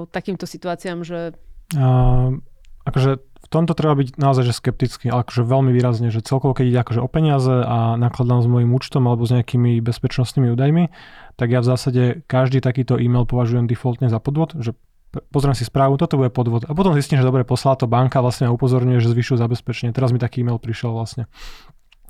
takýmto 0.10 0.50
situáciám, 0.50 1.06
že 1.06 1.38
Uh, 1.72 2.40
akože 2.84 3.22
v 3.22 3.48
tomto 3.50 3.74
treba 3.76 3.96
byť 3.98 4.20
naozaj 4.20 4.44
že 4.48 4.54
skeptický, 4.56 5.12
ale 5.12 5.24
akože 5.28 5.44
veľmi 5.44 5.72
výrazne, 5.76 6.08
že 6.14 6.24
celkovo 6.24 6.56
keď 6.56 6.66
ide 6.68 6.80
akože 6.84 7.02
o 7.04 7.10
peniaze 7.10 7.52
a 7.52 7.96
nakladám 8.00 8.44
s 8.44 8.48
mojím 8.48 8.72
účtom 8.76 9.08
alebo 9.08 9.28
s 9.28 9.32
nejakými 9.34 9.82
bezpečnostnými 9.84 10.54
údajmi, 10.56 10.88
tak 11.36 11.48
ja 11.52 11.60
v 11.64 11.68
zásade 11.68 12.04
každý 12.28 12.64
takýto 12.64 12.96
e-mail 13.00 13.28
považujem 13.28 13.68
defaultne 13.68 14.08
za 14.08 14.20
podvod, 14.20 14.56
že 14.60 14.78
pozriem 15.12 15.58
si 15.58 15.68
správu, 15.68 16.00
toto 16.00 16.16
bude 16.16 16.32
podvod. 16.32 16.64
A 16.68 16.72
potom 16.72 16.96
zistím, 16.96 17.20
že 17.20 17.28
dobre, 17.28 17.44
poslala 17.44 17.76
to 17.76 17.90
banka, 17.92 18.24
vlastne 18.24 18.48
ma 18.48 18.56
upozorňuje, 18.56 19.04
že 19.04 19.12
zvyšujú 19.12 19.38
zabezpečenie. 19.44 19.92
Teraz 19.92 20.16
mi 20.16 20.20
taký 20.24 20.48
e-mail 20.48 20.56
prišiel 20.56 20.96
vlastne. 20.96 21.28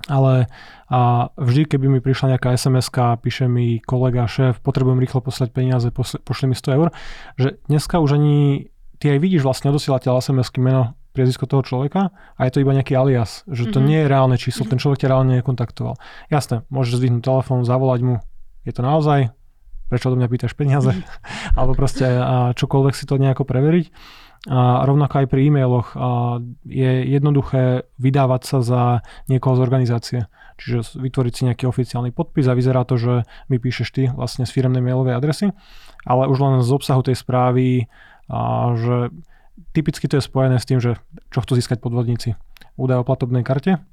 Ale 0.09 0.49
a 0.89 1.29
vždy, 1.37 1.77
keby 1.77 1.85
mi 1.85 1.99
prišla 2.01 2.37
nejaká 2.37 2.53
sms 2.57 2.89
píše 3.21 3.45
mi 3.45 3.77
kolega, 3.81 4.25
šéf, 4.25 4.57
potrebujem 4.61 4.97
rýchlo 4.97 5.21
poslať 5.21 5.53
peniaze, 5.53 5.89
pošli 5.93 6.49
mi 6.49 6.55
100 6.57 6.77
eur, 6.77 6.89
že 7.37 7.61
dneska 7.69 8.01
už 8.01 8.17
ani 8.17 8.69
ty 9.01 9.09
aj 9.09 9.19
vidíš 9.19 9.41
vlastne 9.41 9.73
odosielateľ 9.73 10.21
sms 10.21 10.53
meno, 10.61 10.93
priezvisko 11.11 11.43
toho 11.49 11.65
človeka 11.65 12.15
a 12.39 12.41
je 12.47 12.51
to 12.55 12.61
iba 12.63 12.71
nejaký 12.71 12.95
alias, 12.95 13.43
že 13.51 13.67
to 13.67 13.81
mm-hmm. 13.81 13.89
nie 13.89 13.99
je 13.99 14.07
reálne 14.07 14.37
číslo, 14.39 14.63
ten 14.63 14.79
človek 14.79 15.03
ťa 15.03 15.11
reálne 15.11 15.33
nekontaktoval. 15.43 15.99
Jasné, 16.31 16.63
môžeš 16.71 17.03
zdvihnúť 17.03 17.23
telefón, 17.23 17.67
zavolať 17.67 17.99
mu, 18.05 18.15
je 18.63 18.71
to 18.71 18.81
naozaj, 18.85 19.35
prečo 19.91 20.07
od 20.07 20.15
mňa 20.15 20.27
pýtaš 20.31 20.55
peniaze, 20.55 20.95
mm-hmm. 20.95 21.55
alebo 21.59 21.75
proste 21.75 22.07
a 22.07 22.55
čokoľvek 22.55 22.95
si 22.95 23.03
to 23.03 23.19
nejako 23.19 23.43
preveriť. 23.43 23.91
A 24.49 24.81
rovnako 24.89 25.21
aj 25.21 25.27
pri 25.29 25.53
e-mailoch 25.53 25.93
a 25.93 26.41
je 26.65 27.05
jednoduché 27.13 27.85
vydávať 28.01 28.41
sa 28.41 28.57
za 28.65 28.81
niekoho 29.29 29.53
z 29.53 29.61
organizácie. 29.61 30.19
Čiže 30.57 30.97
vytvoriť 30.97 31.33
si 31.33 31.45
nejaký 31.45 31.69
oficiálny 31.69 32.09
podpis 32.09 32.49
a 32.49 32.57
vyzerá 32.57 32.81
to, 32.81 32.97
že 32.97 33.13
mi 33.53 33.61
píšeš 33.61 33.87
ty 33.93 34.09
vlastne 34.09 34.49
z 34.49 34.53
firemnej 34.53 34.81
mailovej 34.81 35.13
adresy, 35.13 35.53
ale 36.09 36.25
už 36.25 36.37
len 36.41 36.53
z 36.65 36.73
obsahu 36.73 37.05
tej 37.05 37.21
správy 37.21 37.85
a 38.31 38.71
že 38.79 39.11
typicky 39.75 40.07
to 40.07 40.17
je 40.17 40.23
spojené 40.23 40.55
s 40.55 40.67
tým, 40.67 40.79
že 40.79 40.95
čo 41.35 41.43
chcú 41.43 41.59
získať 41.59 41.83
podvodníci. 41.83 42.39
Údaj 42.79 43.03
o 43.03 43.07
platobnej 43.07 43.43
karte 43.43 43.83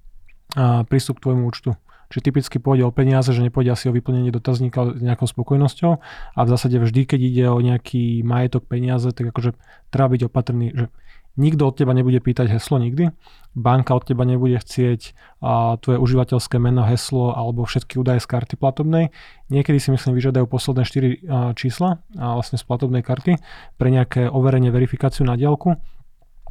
a 0.54 0.86
prístup 0.86 1.18
k 1.18 1.28
tvojmu 1.28 1.44
účtu. 1.50 1.74
Čiže 2.08 2.32
typicky 2.32 2.56
pôjde 2.56 2.88
o 2.88 2.94
peniaze, 2.94 3.28
že 3.28 3.44
nepôjde 3.44 3.74
asi 3.76 3.84
o 3.90 3.92
vyplnenie 3.92 4.32
dotazníka 4.32 4.96
s 4.96 5.02
nejakou 5.04 5.28
spokojnosťou 5.28 6.00
a 6.32 6.40
v 6.40 6.48
zásade 6.48 6.80
vždy, 6.80 7.04
keď 7.04 7.20
ide 7.20 7.44
o 7.52 7.60
nejaký 7.60 8.24
majetok 8.24 8.64
peniaze, 8.64 9.12
tak 9.12 9.28
akože 9.28 9.52
treba 9.92 10.08
byť 10.16 10.22
opatrný, 10.24 10.72
že 10.72 10.86
Nikto 11.38 11.70
od 11.70 11.78
teba 11.78 11.94
nebude 11.94 12.18
pýtať 12.18 12.50
heslo 12.50 12.82
nikdy. 12.82 13.14
Banka 13.54 13.94
od 13.94 14.02
teba 14.02 14.26
nebude 14.26 14.58
chcieť 14.58 15.14
a, 15.38 15.78
tvoje 15.78 16.02
užívateľské 16.02 16.58
meno, 16.58 16.82
heslo 16.82 17.30
alebo 17.30 17.62
všetky 17.62 17.96
údaje 18.02 18.18
z 18.18 18.26
karty 18.26 18.54
platobnej. 18.58 19.14
Niekedy 19.48 19.78
si 19.78 19.94
myslím 19.94 20.18
vyžiadajú 20.18 20.50
posledné 20.50 20.82
4 20.82 20.90
a, 20.90 21.08
čísla 21.54 22.02
a, 22.18 22.34
vlastne 22.34 22.58
z 22.58 22.64
platobnej 22.66 23.06
karty 23.06 23.38
pre 23.78 23.88
nejaké 23.94 24.26
overenie, 24.26 24.74
verifikáciu 24.74 25.22
na 25.22 25.38
diálku 25.38 25.78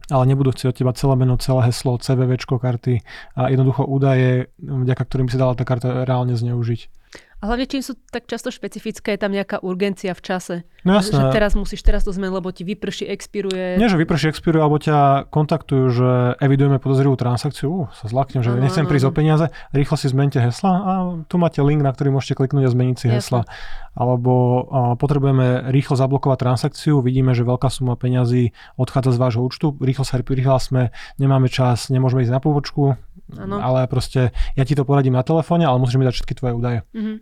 ale 0.07 0.23
nebudú 0.23 0.55
chcieť 0.55 0.71
od 0.71 0.77
teba 0.79 0.91
celé 0.95 1.13
meno, 1.19 1.35
celé 1.35 1.67
heslo, 1.67 1.99
CVV 1.99 2.39
karty 2.39 3.03
a 3.35 3.51
jednoducho 3.51 3.83
údaje, 3.83 4.47
vďaka 4.59 5.03
ktorým 5.03 5.27
si 5.27 5.35
dala 5.35 5.51
tá 5.57 5.67
karta 5.67 6.07
reálne 6.07 6.31
zneužiť. 6.39 7.06
A 7.37 7.53
hlavne 7.53 7.69
čím 7.69 7.85
sú 7.85 7.93
tak 8.09 8.25
často 8.25 8.49
špecifické, 8.49 9.13
je 9.13 9.21
tam 9.21 9.29
nejaká 9.29 9.61
urgencia 9.61 10.17
v 10.17 10.21
čase. 10.25 10.55
No 10.81 10.97
jasné. 10.97 11.21
Že 11.21 11.37
teraz 11.37 11.53
musíš, 11.53 11.85
teraz 11.85 12.01
to 12.01 12.09
zmeniť, 12.09 12.33
lebo 12.33 12.49
ti 12.49 12.65
vyprší, 12.65 13.05
expiruje. 13.13 13.77
Nie, 13.77 13.93
že 13.93 14.01
vyprší, 14.01 14.33
expiruje, 14.33 14.57
alebo 14.57 14.81
ťa 14.81 15.29
kontaktujú, 15.29 15.85
že 15.93 16.09
evidujeme 16.41 16.81
podozrivú 16.81 17.13
transakciu, 17.13 17.69
uh, 17.69 17.93
sa 17.93 18.09
zlaknem, 18.09 18.41
že 18.41 18.57
ano, 18.57 18.65
nechcem 18.65 18.81
ano, 18.81 18.89
prísť 18.89 19.05
o 19.05 19.13
peniaze, 19.13 19.45
rýchlo 19.69 19.95
si 20.01 20.09
zmente 20.09 20.41
hesla 20.41 20.71
a 20.73 20.91
tu 21.29 21.37
máte 21.37 21.61
link, 21.61 21.85
na 21.85 21.93
ktorý 21.93 22.17
môžete 22.17 22.41
kliknúť 22.41 22.65
a 22.65 22.73
zmeniť 22.73 22.97
si 22.97 23.07
hesla. 23.13 23.45
Alebo 23.93 24.33
a, 24.33 24.53
potrebujeme 24.97 25.69
rýchlo 25.69 25.93
zablokovať 25.93 26.37
transakciu, 26.41 27.05
vidíme, 27.05 27.37
že 27.37 27.45
veľká 27.45 27.69
suma 27.69 27.93
peňazí 27.93 28.49
odchádza 28.81 29.13
z 29.13 29.21
vášho 29.21 29.41
účtu, 29.45 29.77
rýchlo 29.77 30.09
sa 30.09 30.17
prihlásme, 30.17 30.89
nemáme 31.21 31.53
čas, 31.53 31.93
nemôžeme 31.93 32.25
ísť 32.25 32.33
na 32.33 32.41
pobočku, 32.41 32.97
ano. 33.35 33.59
ale 33.59 33.83
proste 33.91 34.31
ja 34.55 34.63
ti 34.63 34.77
to 34.77 34.87
poradím 34.87 35.19
na 35.19 35.25
telefóne, 35.27 35.67
ale 35.67 35.81
musíš 35.81 35.99
mi 35.99 36.07
dať 36.07 36.15
všetky 36.15 36.37
tvoje 36.39 36.53
údaje. 36.55 36.79
Mm-hmm. 36.95 37.17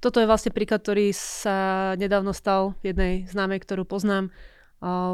Toto 0.00 0.16
je 0.16 0.28
vlastne 0.28 0.52
príklad, 0.52 0.80
ktorý 0.80 1.12
sa 1.12 1.92
nedávno 2.00 2.32
stal 2.32 2.72
jednej 2.80 3.28
známej, 3.28 3.60
ktorú 3.60 3.84
poznám. 3.84 4.32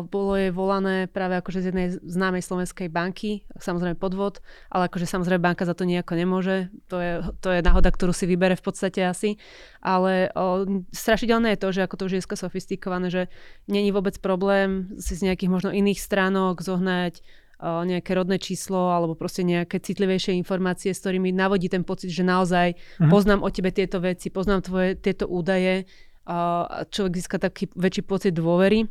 Bolo 0.07 0.39
jej 0.39 0.55
volané 0.55 1.11
práve 1.11 1.35
akože 1.43 1.59
z 1.59 1.67
jednej 1.75 1.89
známej 1.99 2.39
slovenskej 2.47 2.87
banky, 2.87 3.43
samozrejme 3.59 3.99
podvod, 3.99 4.39
ale 4.71 4.87
akože 4.87 5.11
samozrejme 5.11 5.43
banka 5.43 5.67
za 5.67 5.75
to 5.75 5.83
nejako 5.83 6.15
nemôže, 6.15 6.71
to 6.87 7.03
je, 7.03 7.13
to 7.43 7.51
je 7.51 7.67
náhoda, 7.67 7.91
ktorú 7.91 8.15
si 8.15 8.31
vybere 8.31 8.55
v 8.55 8.63
podstate 8.63 9.03
asi, 9.03 9.43
ale 9.83 10.31
uh, 10.39 10.63
strašidelné 10.95 11.59
je 11.59 11.63
to, 11.67 11.69
že 11.75 11.83
ako 11.83 11.99
to 11.99 12.07
už 12.07 12.15
je 12.15 12.23
sofistikované, 12.23 13.11
že 13.11 13.27
není 13.67 13.91
vôbec 13.91 14.23
problém 14.23 14.95
si 15.03 15.19
z 15.19 15.27
nejakých 15.35 15.51
možno 15.51 15.75
iných 15.75 15.99
stránok 15.99 16.63
zohnať 16.63 17.27
nejaké 17.63 18.13
rodné 18.13 18.37
číslo 18.37 18.93
alebo 18.93 19.17
proste 19.17 19.41
nejaké 19.41 19.81
citlivejšie 19.81 20.37
informácie, 20.37 20.93
s 20.93 21.01
ktorými 21.01 21.33
navodí 21.33 21.73
ten 21.73 21.89
pocit, 21.89 22.13
že 22.13 22.21
naozaj 22.21 22.77
uh-huh. 22.77 23.09
poznám 23.09 23.41
o 23.41 23.49
tebe 23.49 23.73
tieto 23.73 23.97
veci, 24.01 24.29
poznám 24.29 24.61
tvoje 24.61 25.01
tieto 25.01 25.25
údaje 25.25 25.89
a 26.27 26.69
človek 26.91 27.23
získa 27.23 27.39
taký 27.39 27.71
väčší 27.73 28.03
pocit 28.03 28.35
dôvery, 28.35 28.85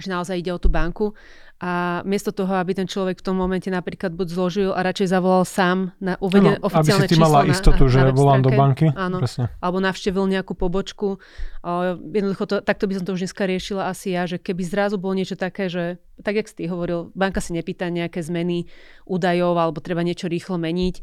že 0.00 0.08
naozaj 0.08 0.40
ide 0.40 0.50
o 0.50 0.58
tú 0.58 0.72
banku. 0.72 1.12
A 1.60 2.00
miesto 2.08 2.32
toho, 2.32 2.56
aby 2.56 2.72
ten 2.72 2.88
človek 2.88 3.20
v 3.20 3.24
tom 3.28 3.36
momente 3.36 3.68
napríklad 3.68 4.16
buď 4.16 4.28
zložil 4.32 4.70
a 4.72 4.80
radšej 4.80 5.12
zavolal 5.12 5.44
sám 5.44 5.92
na 6.00 6.16
uvedené 6.16 6.56
ano, 6.56 6.64
oficiálne 6.64 7.04
aby 7.04 7.12
si 7.12 7.12
ty 7.12 7.20
mala 7.20 7.44
istotu, 7.44 7.84
na, 7.84 7.92
že 7.92 7.98
na 8.00 8.16
volám 8.16 8.40
do 8.40 8.50
banky. 8.56 8.88
Áno, 8.96 9.20
Presne. 9.20 9.52
alebo 9.60 9.76
navštevil 9.84 10.24
nejakú 10.24 10.56
pobočku. 10.56 11.20
Uh, 11.60 12.00
jednoducho, 12.16 12.48
to, 12.48 12.56
takto 12.64 12.88
by 12.88 12.96
som 12.96 13.04
to 13.04 13.12
už 13.12 13.28
dneska 13.28 13.44
riešila 13.44 13.92
asi 13.92 14.16
ja, 14.16 14.24
že 14.24 14.40
keby 14.40 14.64
zrazu 14.64 14.96
bolo 14.96 15.20
niečo 15.20 15.36
také, 15.36 15.68
že 15.68 16.00
tak, 16.24 16.40
jak 16.40 16.48
si 16.48 16.56
ty 16.56 16.64
hovoril, 16.64 17.12
banka 17.12 17.44
si 17.44 17.52
nepýta 17.52 17.92
nejaké 17.92 18.24
zmeny 18.24 18.64
údajov 19.04 19.52
alebo 19.52 19.84
treba 19.84 20.00
niečo 20.00 20.32
rýchlo 20.32 20.56
meniť. 20.56 20.94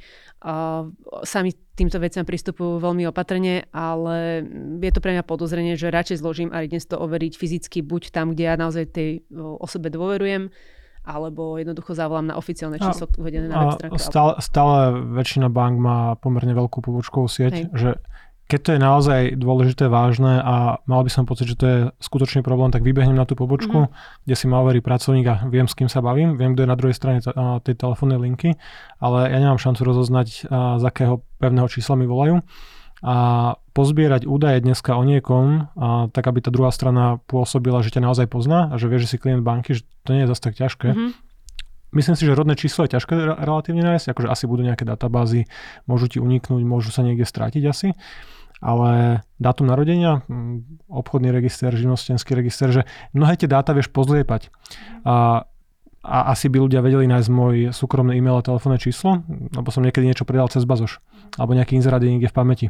Uh, 0.42 0.90
sami 1.22 1.54
týmto 1.77 2.01
veciam 2.01 2.25
pristupujú 2.25 2.81
veľmi 2.81 3.05
opatrne, 3.05 3.69
ale 3.69 4.41
je 4.81 4.91
to 4.91 4.98
pre 4.98 5.13
mňa 5.13 5.22
podozrenie, 5.22 5.77
že 5.77 5.93
radšej 5.93 6.25
zložím 6.25 6.50
a 6.50 6.65
idem 6.65 6.81
si 6.81 6.89
to 6.89 6.98
overiť 6.98 7.38
fyzicky 7.38 7.86
buď 7.86 8.10
tam, 8.10 8.34
kde 8.34 8.43
ja 8.50 8.57
naozaj 8.57 8.89
tej 8.89 9.22
osobe 9.38 9.93
dôverujem, 9.93 10.50
alebo 11.07 11.55
jednoducho 11.55 11.96
zavolám 11.96 12.34
na 12.34 12.36
oficiálne 12.36 12.81
číslo 12.81 13.07
uvedené 13.15 13.48
na 13.48 13.63
web 13.63 13.79
stránke. 13.79 14.01
Stále, 14.01 14.34
stále 14.43 14.98
väčšina 15.15 15.48
bank 15.48 15.77
má 15.79 16.17
pomerne 16.19 16.51
veľkú 16.51 16.84
pobočkovú 16.84 17.29
sieť, 17.31 17.53
Hej. 17.53 17.65
že 17.72 17.89
keď 18.48 18.60
to 18.63 18.70
je 18.72 18.80
naozaj 18.80 19.22
dôležité, 19.36 19.92
vážne 19.92 20.39
a 20.39 20.80
mal 20.88 21.04
by 21.04 21.12
som 21.12 21.27
pocit, 21.27 21.51
že 21.51 21.60
to 21.60 21.66
je 21.68 21.77
skutočný 22.00 22.48
problém, 22.48 22.72
tak 22.72 22.80
vybehnem 22.80 23.20
na 23.20 23.27
tú 23.27 23.36
pobočku, 23.36 23.92
mm-hmm. 23.92 24.24
kde 24.24 24.36
si 24.39 24.48
ma 24.48 24.63
overí 24.63 24.80
pracovník 24.80 25.25
a 25.27 25.36
viem, 25.51 25.68
s 25.68 25.75
kým 25.75 25.92
sa 25.92 26.00
bavím, 26.00 26.39
viem, 26.39 26.56
kto 26.56 26.63
je 26.63 26.72
na 26.72 26.80
druhej 26.80 26.96
strane 26.96 27.20
t- 27.20 27.36
tej 27.36 27.75
telefónnej 27.75 28.16
linky, 28.16 28.56
ale 29.04 29.27
ja 29.27 29.38
nemám 29.44 29.60
šancu 29.60 29.84
rozoznať, 29.84 30.48
z 30.80 30.84
akého 30.88 31.27
pevného 31.44 31.68
čísla 31.68 32.00
mi 32.00 32.08
volajú. 32.08 32.39
A 33.04 33.16
pozbierať 33.75 34.25
údaje 34.25 34.63
dneska 34.63 34.96
o 34.96 35.04
niekom, 35.04 35.70
a, 35.75 36.08
tak 36.10 36.32
aby 36.32 36.39
tá 36.42 36.50
druhá 36.50 36.72
strana 36.72 37.20
pôsobila, 37.27 37.84
že 37.84 37.94
ťa 37.94 38.08
naozaj 38.08 38.32
pozná 38.32 38.72
a 38.72 38.80
že 38.80 38.88
vie, 38.88 38.98
že 39.04 39.12
si 39.12 39.22
klient 39.22 39.44
banky, 39.44 39.75
že 39.75 39.84
to 40.08 40.16
nie 40.16 40.24
je 40.24 40.32
zase 40.32 40.42
tak 40.42 40.56
ťažké. 40.56 40.96
Mm-hmm. 40.96 41.12
Myslím 41.88 42.16
si, 42.16 42.24
že 42.24 42.36
rodné 42.36 42.56
číslo 42.56 42.88
je 42.88 42.96
ťažké 42.96 43.44
relatívne 43.44 43.84
nájsť, 43.84 44.16
akože 44.16 44.27
asi 44.32 44.44
budú 44.48 44.63
nejaké 44.63 44.88
databázy, 44.88 45.51
môžu 45.84 46.08
ti 46.08 46.18
uniknúť, 46.24 46.63
môžu 46.63 46.96
sa 46.96 47.04
niekde 47.04 47.27
strátiť 47.27 47.63
asi 47.68 47.92
ale 48.62 49.22
dátum 49.38 49.70
narodenia, 49.70 50.26
hm, 50.26 50.88
obchodný 50.90 51.30
register, 51.30 51.70
živnostenský 51.74 52.34
register, 52.34 52.74
že 52.74 52.82
mnohé 53.14 53.38
tie 53.38 53.50
dáta 53.50 53.74
vieš 53.74 53.94
pozliepať. 53.94 54.50
A, 55.06 55.46
a 56.02 56.18
asi 56.34 56.50
by 56.50 56.58
ľudia 56.64 56.82
vedeli 56.82 57.06
nájsť 57.06 57.30
môj 57.30 57.56
súkromné 57.76 58.18
e-mail 58.18 58.42
a 58.42 58.46
telefónne 58.46 58.82
číslo, 58.82 59.22
lebo 59.28 59.70
som 59.70 59.86
niekedy 59.86 60.10
niečo 60.10 60.26
predal 60.26 60.50
cez 60.50 60.66
bazoš. 60.66 61.04
Alebo 61.38 61.54
nejaký 61.54 61.78
inzerát 61.78 62.02
je 62.02 62.10
niekde 62.10 62.32
v 62.32 62.38
pamäti. 62.38 62.68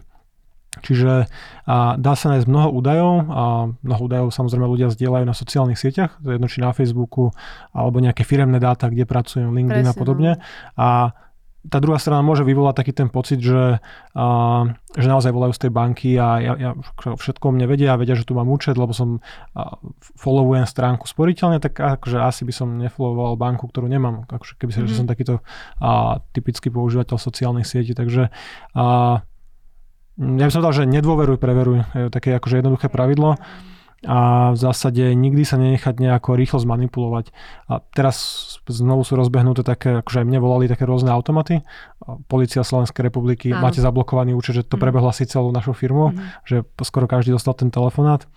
Čiže 0.77 1.25
a 1.65 1.97
dá 1.97 2.13
sa 2.13 2.29
nájsť 2.33 2.45
mnoho 2.45 2.69
údajov 2.69 3.13
a 3.33 3.43
mnoho 3.81 4.01
údajov 4.05 4.27
samozrejme 4.29 4.65
ľudia 4.69 4.93
zdieľajú 4.93 5.25
na 5.25 5.33
sociálnych 5.33 5.79
sieťach, 5.79 6.21
jedno 6.21 6.45
či 6.45 6.61
na 6.61 6.69
Facebooku, 6.69 7.33
alebo 7.73 7.97
nejaké 7.97 8.21
firemné 8.21 8.61
dáta, 8.61 8.91
kde 8.91 9.09
pracujem, 9.09 9.49
LinkedIn 9.49 9.89
Presne, 9.89 9.95
a 9.95 9.97
podobne. 9.97 10.31
No. 10.37 10.43
A 10.77 10.87
tá 11.67 11.77
druhá 11.83 11.99
strana 11.99 12.23
môže 12.23 12.47
vyvolať 12.47 12.75
taký 12.79 12.91
ten 12.95 13.07
pocit, 13.11 13.43
že, 13.43 13.79
uh, 14.17 14.63
že 14.95 15.07
naozaj 15.07 15.31
volajú 15.31 15.53
z 15.53 15.61
tej 15.67 15.71
banky 15.71 16.15
a 16.15 16.39
ja, 16.39 16.53
ja 16.55 16.71
všetko 16.97 17.53
mne 17.53 17.67
vedia, 17.67 17.99
vedia, 17.99 18.15
že 18.15 18.23
tu 18.23 18.33
mám 18.33 18.47
účet, 18.47 18.79
lebo 18.79 18.95
som 18.95 19.19
uh, 19.19 19.75
followujem 20.17 20.65
stránku 20.65 21.05
sporiteľne, 21.05 21.59
tak 21.59 21.77
akože 21.77 22.17
asi 22.23 22.47
by 22.47 22.53
som 22.55 22.79
nefollowoval 22.79 23.35
banku, 23.35 23.67
ktorú 23.67 23.91
nemám, 23.91 24.25
akože 24.31 24.57
keby 24.57 24.71
sa, 24.71 24.83
mm-hmm. 24.83 24.89
že 24.89 24.95
mhm. 24.95 24.99
som 24.99 25.07
takýto 25.07 25.33
uh, 25.39 26.23
typický 26.31 26.71
používateľ 26.71 27.17
sociálnych 27.19 27.67
sietí, 27.67 27.91
takže 27.91 28.33
uh, 28.73 29.17
ja 30.17 30.45
by 30.49 30.51
som 30.51 30.65
dal, 30.65 30.73
že 30.73 30.89
nedôveruj, 30.89 31.37
preveruj, 31.37 31.85
je 31.93 32.09
také 32.09 32.33
akože 32.33 32.65
jednoduché 32.65 32.89
pravidlo 32.89 33.37
a 34.05 34.51
v 34.53 34.57
zásade 34.61 35.01
nikdy 35.17 35.41
sa 35.41 35.57
nenechať 35.57 35.97
nejako 35.97 36.37
rýchlo 36.37 36.61
zmanipulovať. 36.61 37.33
A 37.65 37.81
teraz 37.97 38.17
znovu 38.69 39.01
sú 39.01 39.17
rozbehnuté 39.17 39.65
také, 39.65 40.05
akože 40.05 40.21
aj 40.21 40.27
mne 40.29 40.39
volali 40.43 40.69
také 40.69 40.85
rôzne 40.85 41.09
automaty. 41.09 41.65
Polícia 42.29 42.61
Slovenskej 42.61 43.09
republiky, 43.09 43.49
Áno. 43.49 43.65
máte 43.65 43.81
zablokovaný 43.81 44.37
účet, 44.37 44.61
že 44.61 44.63
to 44.69 44.77
mm. 44.77 44.83
prebehla 44.85 45.09
si 45.17 45.25
celú 45.25 45.49
našu 45.49 45.73
firmu, 45.73 46.13
mm. 46.13 46.45
že 46.45 46.61
skoro 46.85 47.09
každý 47.09 47.33
dostal 47.33 47.57
ten 47.57 47.73
telefonát. 47.73 48.29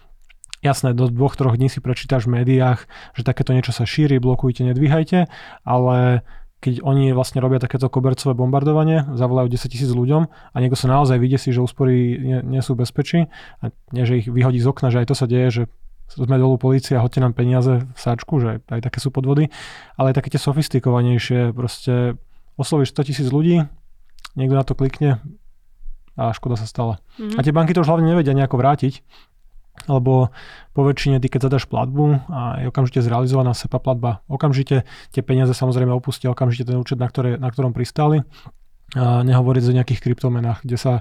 Jasné, 0.61 0.93
do 0.93 1.09
dvoch, 1.09 1.37
troch 1.37 1.57
dní 1.57 1.73
si 1.73 1.81
prečítaš 1.81 2.29
v 2.29 2.41
médiách, 2.41 2.85
že 3.17 3.25
takéto 3.25 3.57
niečo 3.57 3.73
sa 3.73 3.89
šíri, 3.89 4.21
blokujte, 4.21 4.61
nedvíhajte, 4.65 5.25
ale 5.65 6.21
keď 6.61 6.85
oni 6.85 7.17
vlastne 7.17 7.41
robia 7.41 7.57
takéto 7.57 7.89
kobercové 7.89 8.37
bombardovanie, 8.37 9.09
zavolajú 9.17 9.49
10 9.49 9.73
tisíc 9.73 9.91
ľuďom 9.91 10.29
a 10.29 10.57
niekto 10.61 10.77
sa 10.77 10.93
naozaj 10.93 11.17
videsí, 11.17 11.57
že 11.57 11.65
úspory 11.65 12.21
nie, 12.21 12.39
nie 12.45 12.61
sú 12.61 12.77
bezpečí 12.77 13.33
a 13.65 13.73
nie, 13.97 14.05
že 14.05 14.21
ich 14.21 14.27
vyhodí 14.29 14.61
z 14.61 14.69
okna, 14.69 14.93
že 14.93 15.01
aj 15.01 15.09
to 15.09 15.17
sa 15.17 15.25
deje, 15.25 15.49
že 15.49 15.63
sme 16.13 16.37
dolu 16.37 16.61
polícia, 16.61 17.01
hoďte 17.01 17.23
nám 17.23 17.33
peniaze 17.33 17.87
v 17.87 17.99
sáčku, 17.99 18.43
že 18.43 18.61
aj 18.69 18.81
také 18.83 18.99
sú 19.01 19.09
podvody, 19.15 19.49
ale 19.95 20.13
aj 20.13 20.21
také 20.21 20.29
tie 20.35 20.43
sofistikovanejšie, 20.43 21.55
proste 21.57 22.19
oslovíš 22.61 22.93
100 22.93 23.09
tisíc 23.09 23.29
ľudí, 23.31 23.65
niekto 24.35 24.55
na 24.59 24.67
to 24.67 24.77
klikne 24.77 25.23
a 26.19 26.35
škoda 26.35 26.59
sa 26.59 26.67
stala. 26.67 27.01
Mm-hmm. 27.17 27.39
A 27.39 27.41
tie 27.41 27.55
banky 27.55 27.73
to 27.73 27.81
už 27.81 27.89
hlavne 27.89 28.11
nevedia 28.11 28.35
nejako 28.35 28.59
vrátiť, 28.59 29.01
lebo 29.89 30.35
po 30.75 30.81
väčšine 30.85 31.23
keď 31.23 31.49
zadaš 31.49 31.65
platbu 31.71 32.27
a 32.29 32.41
je 32.61 32.67
okamžite 32.69 33.01
zrealizovaná 33.05 33.55
SEPA 33.55 33.79
platba, 33.81 34.21
okamžite 34.27 34.85
tie 35.15 35.23
peniaze 35.23 35.53
samozrejme 35.55 35.95
opustia 35.95 36.33
okamžite 36.33 36.69
ten 36.73 36.77
účet, 36.77 36.99
na, 36.99 37.09
ktoré, 37.09 37.39
na 37.39 37.49
ktorom 37.49 37.73
pristáli. 37.73 38.27
A 38.99 39.23
nehovoriť 39.23 39.63
o 39.71 39.77
nejakých 39.77 40.03
kryptomenách, 40.03 40.67
kde 40.67 40.75
sa 40.75 40.93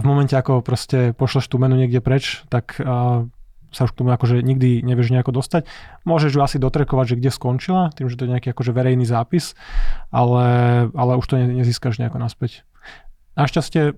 v 0.00 0.04
momente, 0.08 0.32
ako 0.32 0.64
proste 0.64 1.12
pošleš 1.12 1.52
tú 1.52 1.60
menu 1.60 1.76
niekde 1.76 2.00
preč, 2.00 2.40
tak 2.48 2.80
a, 2.80 3.28
sa 3.70 3.86
už 3.86 3.94
k 3.94 3.98
tomu 4.02 4.10
akože 4.10 4.42
nikdy 4.42 4.82
nevieš 4.82 5.14
nejako 5.14 5.36
dostať. 5.36 5.68
Môžeš 6.02 6.34
ju 6.34 6.40
asi 6.42 6.56
dotrekovať, 6.58 7.14
že 7.14 7.18
kde 7.20 7.30
skončila, 7.30 7.94
tým, 7.94 8.10
že 8.10 8.18
to 8.18 8.26
je 8.26 8.32
nejaký 8.34 8.50
akože 8.50 8.72
verejný 8.74 9.06
zápis, 9.06 9.54
ale, 10.10 10.46
ale 10.90 11.12
už 11.20 11.26
to 11.28 11.38
nezískaš 11.38 12.02
nejako 12.02 12.18
naspäť. 12.18 12.66
Našťastie 13.38 13.94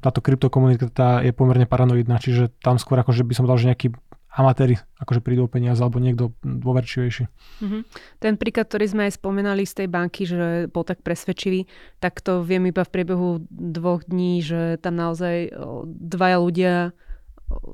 táto 0.00 0.20
kryptokomunita 0.24 1.20
je 1.22 1.32
pomerne 1.36 1.68
paranoidná, 1.68 2.16
čiže 2.16 2.48
tam 2.64 2.80
skôr 2.80 2.96
akože 3.04 3.22
by 3.22 3.34
som 3.36 3.44
dal, 3.44 3.60
že 3.60 3.68
nejaký 3.68 3.92
amatéri 4.32 4.80
akože 4.96 5.20
prídu 5.20 5.44
o 5.44 5.52
peniaze 5.52 5.84
alebo 5.84 6.00
niekto 6.00 6.32
dôverčivejší. 6.40 7.28
Mm-hmm. 7.60 7.82
Ten 8.16 8.34
príklad, 8.40 8.72
ktorý 8.72 8.88
sme 8.88 9.02
aj 9.08 9.20
spomenali 9.20 9.68
z 9.68 9.84
tej 9.84 9.88
banky, 9.92 10.24
že 10.24 10.72
bol 10.72 10.88
tak 10.88 11.04
presvedčivý, 11.04 11.68
tak 12.00 12.24
to 12.24 12.40
viem 12.40 12.64
iba 12.64 12.80
v 12.80 12.92
priebehu 12.96 13.44
dvoch 13.52 14.08
dní, 14.08 14.40
že 14.40 14.80
tam 14.80 14.96
naozaj 14.96 15.52
dvaja 15.84 16.38
ľudia 16.40 16.74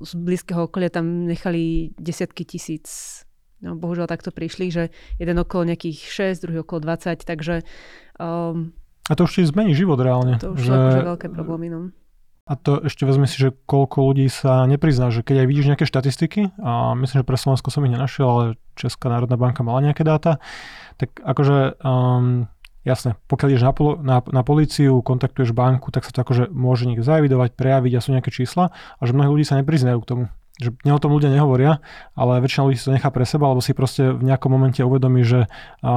z 0.02 0.12
blízkeho 0.18 0.66
okolia 0.66 0.90
tam 0.90 1.30
nechali 1.30 1.94
desiatky 1.94 2.42
tisíc. 2.42 3.22
No, 3.58 3.74
bohužiaľ 3.74 4.06
takto 4.06 4.30
prišli, 4.30 4.70
že 4.70 4.84
jeden 5.18 5.38
okolo 5.38 5.66
nejakých 5.66 6.30
6, 6.38 6.42
druhý 6.46 6.62
okolo 6.62 6.94
20, 6.94 7.26
takže 7.26 7.66
um, 8.22 8.70
a 9.08 9.12
to 9.16 9.24
už 9.24 9.40
ti 9.40 9.42
zmení 9.48 9.72
život 9.72 9.96
reálne. 9.98 10.36
To 10.38 10.52
už 10.52 10.60
že... 10.60 10.68
sú 10.68 10.72
akože 10.72 11.08
veľké 11.16 11.26
problémy. 11.32 11.66
No. 11.72 11.78
A 12.48 12.56
to 12.56 12.80
ešte 12.80 13.04
vezme 13.04 13.28
si, 13.28 13.36
že 13.36 13.52
koľko 13.68 14.08
ľudí 14.08 14.24
sa 14.32 14.64
neprizná, 14.64 15.12
že 15.12 15.20
keď 15.20 15.44
aj 15.44 15.48
vidíš 15.52 15.68
nejaké 15.68 15.84
štatistiky, 15.84 16.56
a 16.56 16.96
myslím, 16.96 17.20
že 17.20 17.28
pre 17.28 17.36
Slovensko 17.36 17.68
som 17.68 17.84
ich 17.84 17.92
nenašiel, 17.92 18.24
ale 18.24 18.44
Česká 18.72 19.12
národná 19.12 19.36
banka 19.36 19.60
mala 19.60 19.84
nejaké 19.84 20.00
dáta, 20.00 20.40
tak 20.96 21.12
akože 21.20 21.76
um, 21.84 22.48
jasné, 22.88 23.20
pokiaľ 23.28 23.48
ideš 23.52 23.64
na, 23.68 23.72
na, 24.00 24.16
na 24.24 24.42
políciu, 24.48 25.04
kontaktuješ 25.04 25.52
banku, 25.52 25.92
tak 25.92 26.08
sa 26.08 26.12
to 26.16 26.24
akože 26.24 26.48
môže 26.48 26.88
niekde 26.88 27.04
zaevidovať, 27.04 27.52
prejaviť 27.52 27.92
a 27.92 28.00
sú 28.00 28.16
nejaké 28.16 28.32
čísla 28.32 28.72
a 28.72 29.02
že 29.04 29.12
mnohí 29.12 29.28
ľudí 29.28 29.44
sa 29.44 29.60
nepriznajú 29.60 30.00
k 30.00 30.08
tomu 30.08 30.24
že 30.58 30.74
ne 30.82 30.92
o 30.92 31.00
tom 31.00 31.14
ľudia 31.14 31.30
nehovoria, 31.30 31.78
ale 32.18 32.42
väčšina 32.42 32.66
ľudí 32.66 32.76
si 32.76 32.86
to 32.90 32.94
nechá 32.94 33.08
pre 33.14 33.22
seba, 33.22 33.46
alebo 33.46 33.62
si 33.62 33.72
proste 33.72 34.10
v 34.10 34.26
nejakom 34.26 34.50
momente 34.50 34.82
uvedomí, 34.82 35.22
že, 35.22 35.46
a, 35.86 35.94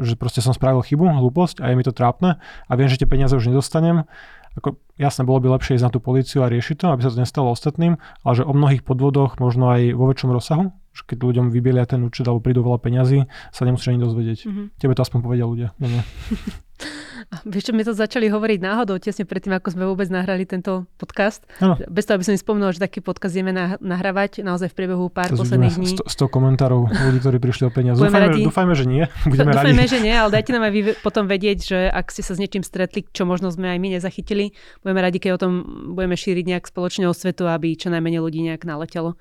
že 0.00 0.16
proste 0.16 0.40
som 0.40 0.56
spravil 0.56 0.80
chybu, 0.80 1.04
hlúposť 1.04 1.60
a 1.60 1.70
je 1.70 1.74
mi 1.76 1.84
to 1.84 1.92
trápne 1.92 2.40
a 2.40 2.72
viem, 2.72 2.88
že 2.88 3.04
tie 3.04 3.08
peniaze 3.08 3.36
už 3.36 3.52
nedostanem. 3.52 4.08
Ako, 4.56 4.80
jasné, 4.98 5.22
bolo 5.22 5.38
by 5.38 5.54
lepšie 5.54 5.78
ísť 5.78 5.86
na 5.86 5.92
tú 5.92 6.00
políciu 6.02 6.42
a 6.42 6.50
riešiť 6.50 6.82
to, 6.82 6.86
aby 6.90 7.04
sa 7.04 7.14
to 7.14 7.20
nestalo 7.20 7.52
ostatným, 7.54 8.00
ale 8.26 8.32
že 8.34 8.42
o 8.42 8.50
mnohých 8.50 8.82
podvodoch, 8.82 9.38
možno 9.38 9.70
aj 9.70 9.94
vo 9.94 10.10
väčšom 10.10 10.34
rozsahu, 10.34 10.74
že 10.96 11.02
keď 11.06 11.18
ľuďom 11.22 11.46
vybielia 11.54 11.86
ten 11.86 12.02
účet 12.02 12.26
alebo 12.26 12.42
prídu 12.42 12.66
veľa 12.66 12.82
peňazí, 12.82 13.30
sa 13.54 13.62
nemusíš 13.62 13.94
ani 13.94 14.02
dozvedieť. 14.02 14.38
Mm-hmm. 14.50 14.66
Tebe 14.82 14.98
to 14.98 15.04
aspoň 15.06 15.20
povedia 15.22 15.46
ľudia. 15.46 15.68
Nie, 15.78 16.00
nie. 16.00 16.02
A 17.28 17.44
vieš 17.44 17.68
čo, 17.68 17.72
my 17.76 17.84
to 17.84 17.92
začali 17.92 18.32
hovoriť 18.32 18.56
náhodou, 18.64 18.96
tesne 18.96 19.28
predtým, 19.28 19.52
ako 19.52 19.76
sme 19.76 19.84
vôbec 19.84 20.08
nahrali 20.08 20.48
tento 20.48 20.88
podcast. 20.96 21.44
Ano. 21.60 21.76
Bez 21.84 22.08
toho, 22.08 22.16
aby 22.16 22.24
som 22.24 22.32
mi 22.32 22.40
spomenul, 22.40 22.72
že 22.72 22.80
taký 22.80 23.04
podcast 23.04 23.36
ideme 23.36 23.52
nahrávať 23.84 24.40
naozaj 24.40 24.72
v 24.72 24.74
priebehu 24.80 25.12
pár 25.12 25.36
to 25.36 25.44
posledných 25.44 25.76
dní. 25.76 25.92
100, 26.00 26.08
100 26.08 26.24
komentárov 26.32 26.88
ľudí, 26.88 27.18
ktorí 27.20 27.36
prišli 27.36 27.68
o 27.68 27.72
peniaze. 27.72 28.00
Dúfajme, 28.00 28.32
radi... 28.32 28.48
dúfajme, 28.48 28.72
že 28.72 28.84
nie. 28.88 29.04
Budeme 29.28 29.52
dúfajme, 29.52 29.84
radi. 29.84 29.92
že 29.92 29.98
nie, 30.00 30.14
ale 30.16 30.30
dajte 30.32 30.50
nám 30.56 30.64
aj 30.64 30.72
vy 30.72 30.80
potom 31.04 31.28
vedieť, 31.28 31.58
že 31.60 31.78
ak 31.92 32.08
ste 32.08 32.24
sa 32.24 32.32
s 32.32 32.40
niečím 32.40 32.64
stretli, 32.64 33.04
čo 33.12 33.28
možno 33.28 33.52
sme 33.52 33.76
aj 33.76 33.76
my 33.76 33.88
nezachytili, 34.00 34.56
budeme 34.80 35.00
radi, 35.04 35.20
keď 35.20 35.30
o 35.36 35.40
tom 35.44 35.52
budeme 35.92 36.16
šíriť 36.16 36.44
nejak 36.48 36.64
spoločne 36.64 37.04
o 37.04 37.12
svetu, 37.12 37.44
aby 37.44 37.76
čo 37.76 37.92
najmenej 37.92 38.24
ľudí 38.24 38.40
nejak 38.40 38.64
naletelo. 38.64 39.20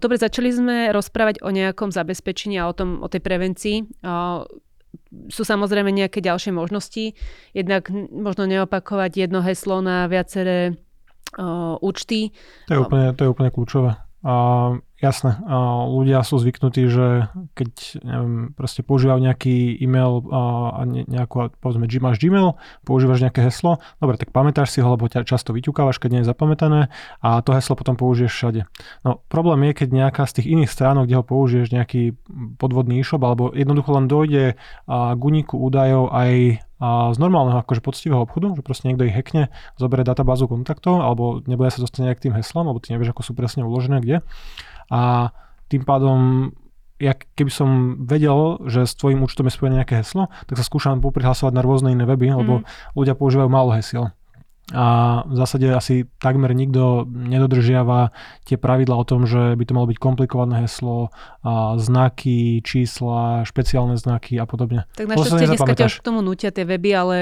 Dobre, 0.00 0.16
začali 0.16 0.48
sme 0.48 0.76
rozprávať 0.90 1.44
o 1.44 1.52
nejakom 1.52 1.92
zabezpečení 1.92 2.56
a 2.56 2.66
o, 2.66 2.74
tom, 2.74 3.04
o 3.04 3.06
tej 3.06 3.20
prevencii. 3.20 3.76
Sú 5.28 5.44
samozrejme 5.44 5.92
nejaké 5.92 6.20
ďalšie 6.20 6.52
možnosti. 6.52 7.16
Jednak 7.52 7.88
možno 8.12 8.48
neopakovať 8.48 9.28
jedno 9.28 9.40
heslo 9.44 9.80
na 9.80 10.08
viaceré 10.08 10.76
uh, 11.36 11.76
účty. 11.80 12.32
To 12.68 12.72
je 12.76 12.80
úplne, 12.80 13.06
to 13.16 13.24
je 13.24 13.32
úplne 13.32 13.50
kľúčové. 13.52 13.96
A 14.22 14.34
Jasné. 15.02 15.34
Ľudia 15.90 16.22
sú 16.22 16.38
zvyknutí, 16.38 16.86
že 16.86 17.26
keď 17.58 17.70
neviem, 18.06 18.54
proste 18.54 18.86
používajú 18.86 19.18
nejaký 19.18 19.74
e-mail 19.82 20.22
a 20.30 20.86
nejakú, 20.86 21.50
povedzme, 21.58 21.90
máš 21.98 22.22
Gmail, 22.22 22.54
používaš 22.86 23.26
nejaké 23.26 23.42
heslo, 23.42 23.82
dobre, 23.98 24.14
tak 24.14 24.30
pamätáš 24.30 24.70
si 24.70 24.78
ho, 24.78 24.86
lebo 24.94 25.10
ťa 25.10 25.26
často 25.26 25.50
vyťukávaš, 25.50 25.98
keď 25.98 26.10
nie 26.14 26.20
je 26.22 26.30
zapamätané 26.30 26.80
a 27.18 27.42
to 27.42 27.50
heslo 27.50 27.74
potom 27.74 27.98
použiješ 27.98 28.30
všade. 28.30 28.62
No 29.02 29.18
problém 29.26 29.74
je, 29.74 29.82
keď 29.82 29.88
nejaká 29.90 30.22
z 30.22 30.38
tých 30.38 30.54
iných 30.54 30.70
stránok, 30.70 31.10
kde 31.10 31.18
ho 31.18 31.26
použiješ 31.26 31.74
nejaký 31.74 32.14
podvodný 32.62 33.02
e-shop, 33.02 33.26
alebo 33.26 33.50
jednoducho 33.50 33.90
len 33.98 34.06
dojde 34.06 34.54
k 34.86 35.18
uniku 35.18 35.58
údajov 35.58 36.14
aj 36.14 36.62
z 36.82 37.18
normálneho 37.22 37.62
akože 37.62 37.78
poctivého 37.78 38.26
obchodu, 38.26 38.58
že 38.58 38.62
proste 38.66 38.90
niekto 38.90 39.06
ich 39.06 39.14
hackne, 39.14 39.54
zoberie 39.78 40.02
databázu 40.02 40.50
kontaktov 40.50 40.98
alebo 40.98 41.38
nebude 41.46 41.70
sa 41.70 41.78
dostane 41.78 42.10
k 42.10 42.28
tým 42.28 42.34
heslám, 42.34 42.66
alebo 42.66 42.82
ty 42.82 42.90
nevieš, 42.90 43.14
ako 43.14 43.22
sú 43.22 43.32
presne 43.38 43.62
uložené 43.62 44.02
kde 44.02 44.16
a 44.90 45.30
tým 45.70 45.86
pádom 45.86 46.50
ja 47.02 47.18
keby 47.18 47.50
som 47.50 47.70
vedel, 48.06 48.62
že 48.70 48.86
s 48.86 48.94
tvojim 48.94 49.26
účtom 49.26 49.50
je 49.50 49.58
spojené 49.58 49.82
nejaké 49.82 50.06
heslo, 50.06 50.30
tak 50.46 50.54
sa 50.54 50.62
skúšam 50.62 51.02
poprihlasovať 51.02 51.50
na 51.50 51.62
rôzne 51.62 51.90
iné 51.90 52.06
weby, 52.06 52.30
mm. 52.30 52.36
lebo 52.38 52.62
ľudia 52.94 53.18
používajú 53.18 53.50
málo 53.50 53.74
hesiel 53.74 54.14
a 54.70 55.20
v 55.26 55.34
zásade 55.34 55.66
asi 55.74 56.06
takmer 56.22 56.54
nikto 56.54 57.02
nedodržiava 57.10 58.14
tie 58.46 58.54
pravidla 58.54 58.94
o 58.94 59.04
tom, 59.04 59.26
že 59.26 59.58
by 59.58 59.64
to 59.66 59.72
malo 59.74 59.90
byť 59.90 59.98
komplikované 59.98 60.62
heslo, 60.62 61.10
a 61.42 61.74
znaky, 61.74 62.62
čísla, 62.62 63.42
špeciálne 63.42 63.98
znaky 63.98 64.38
a 64.38 64.46
podobne. 64.46 64.86
Tak 64.94 65.10
našťastie 65.10 65.50
dneska 65.50 65.74
ťa 65.74 65.86
už 65.90 65.96
k 65.98 66.06
tomu 66.06 66.22
nutia 66.22 66.54
tie 66.54 66.62
weby, 66.62 66.90
ale 66.94 67.16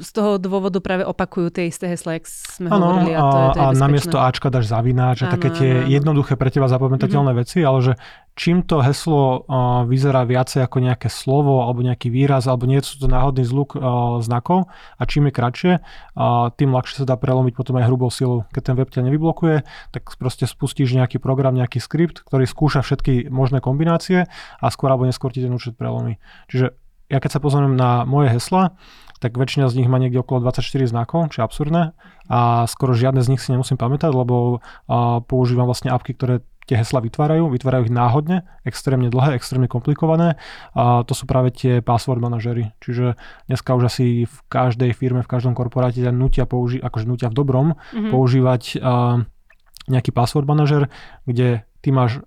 z 0.00 0.10
toho 0.16 0.40
dôvodu 0.40 0.80
práve 0.80 1.04
opakujú 1.04 1.52
tie 1.52 1.68
isté 1.68 1.92
hesla, 1.92 2.16
jak 2.16 2.24
sme 2.26 2.72
ano, 2.72 3.04
hovorili. 3.04 3.12
A, 3.12 3.20
to 3.20 3.36
je, 3.36 3.46
to 3.52 3.58
je 3.60 3.62
a 3.62 3.66
namiesto 3.76 4.16
Ačka 4.16 4.48
dáš 4.48 4.72
zavináč 4.72 5.28
a 5.28 5.30
také 5.30 5.52
tie 5.52 5.70
ano. 5.84 5.92
jednoduché 5.92 6.40
pre 6.40 6.48
teba 6.48 6.66
zapamätateľné 6.72 7.36
mm-hmm. 7.36 7.44
veci, 7.44 7.58
ale 7.60 7.78
že 7.84 7.92
čím 8.36 8.60
to 8.62 8.84
heslo 8.84 9.42
uh, 9.48 9.88
vyzerá 9.88 10.28
viacej 10.28 10.60
ako 10.68 10.84
nejaké 10.84 11.08
slovo 11.08 11.64
alebo 11.64 11.80
nejaký 11.80 12.12
výraz 12.12 12.44
alebo 12.44 12.68
nie 12.68 12.84
sú 12.84 13.00
to 13.00 13.08
náhodný 13.08 13.48
zluk 13.48 13.74
uh, 13.74 14.20
znakov 14.20 14.68
a 15.00 15.02
čím 15.08 15.26
je 15.26 15.32
kratšie, 15.32 15.72
uh, 15.80 16.52
tým 16.52 16.70
ľahšie 16.76 17.02
sa 17.02 17.06
dá 17.08 17.16
prelomiť 17.16 17.56
potom 17.56 17.80
aj 17.80 17.88
hrubou 17.88 18.12
silou. 18.12 18.44
Keď 18.52 18.62
ten 18.62 18.76
web 18.76 18.92
ťa 18.92 19.08
nevyblokuje, 19.08 19.64
tak 19.90 20.04
proste 20.20 20.44
spustíš 20.44 20.92
nejaký 20.92 21.16
program, 21.16 21.56
nejaký 21.56 21.80
skript, 21.80 22.28
ktorý 22.28 22.44
skúša 22.44 22.84
všetky 22.84 23.32
možné 23.32 23.64
kombinácie 23.64 24.28
a 24.60 24.66
skôr 24.68 24.92
alebo 24.92 25.08
neskôr 25.08 25.32
ti 25.32 25.40
ten 25.40 25.50
účet 25.50 25.80
prelomí. 25.80 26.20
Čiže 26.52 26.76
ja 27.08 27.18
keď 27.24 27.38
sa 27.38 27.40
pozriem 27.40 27.72
na 27.72 28.04
moje 28.04 28.36
hesla, 28.36 28.76
tak 29.16 29.32
väčšina 29.32 29.72
z 29.72 29.80
nich 29.80 29.88
má 29.88 29.96
niekde 29.96 30.20
okolo 30.20 30.44
24 30.44 30.92
znakov, 30.92 31.32
čo 31.32 31.40
je 31.40 31.44
absurdné 31.48 31.82
a 32.28 32.68
skoro 32.68 32.92
žiadne 32.92 33.24
z 33.24 33.32
nich 33.32 33.40
si 33.40 33.48
nemusím 33.48 33.80
pamätať, 33.80 34.12
lebo 34.12 34.60
uh, 34.60 35.24
používam 35.24 35.64
vlastne 35.64 35.88
apky, 35.88 36.12
ktoré 36.12 36.44
tie 36.66 36.76
hesla 36.76 36.98
vytvárajú, 36.98 37.46
vytvárajú 37.50 37.86
ich 37.86 37.94
náhodne, 37.94 38.42
extrémne 38.66 39.06
dlhé, 39.06 39.38
extrémne 39.38 39.70
komplikované 39.70 40.34
a 40.74 41.06
to 41.06 41.14
sú 41.14 41.24
práve 41.24 41.54
tie 41.54 41.78
password 41.78 42.18
manažery. 42.18 42.74
Čiže 42.82 43.14
dneska 43.46 43.78
už 43.78 43.86
asi 43.86 44.26
v 44.26 44.36
každej 44.50 44.90
firme, 44.92 45.22
v 45.22 45.30
každom 45.30 45.54
korporáte 45.54 46.02
nutia 46.10 46.44
použi- 46.44 46.82
akože 46.82 47.06
nutia 47.06 47.30
v 47.30 47.38
dobrom 47.38 47.66
mm-hmm. 47.74 48.10
používať 48.10 48.62
uh, 48.82 49.22
nejaký 49.86 50.10
password 50.10 50.50
manažer, 50.50 50.90
kde 51.24 51.62
ty 51.80 51.94
máš 51.94 52.18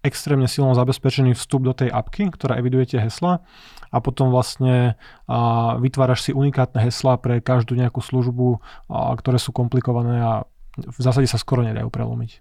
extrémne 0.00 0.48
silno 0.48 0.72
zabezpečený 0.72 1.36
vstup 1.36 1.66
do 1.66 1.76
tej 1.76 1.92
apky, 1.92 2.32
ktorá 2.32 2.56
eviduje 2.56 2.96
tie 2.96 3.04
hesla 3.04 3.44
a 3.92 3.98
potom 4.00 4.32
vlastne 4.32 4.96
a, 5.28 5.76
vytváraš 5.76 6.30
si 6.30 6.32
unikátne 6.32 6.88
hesla 6.88 7.20
pre 7.20 7.44
každú 7.44 7.76
nejakú 7.76 8.00
službu, 8.00 8.64
a, 8.88 9.12
ktoré 9.18 9.36
sú 9.36 9.52
komplikované 9.52 10.24
a 10.24 10.32
v 10.78 10.98
zásade 11.02 11.28
sa 11.28 11.36
skoro 11.36 11.60
nedajú 11.60 11.92
prelomiť. 11.92 12.40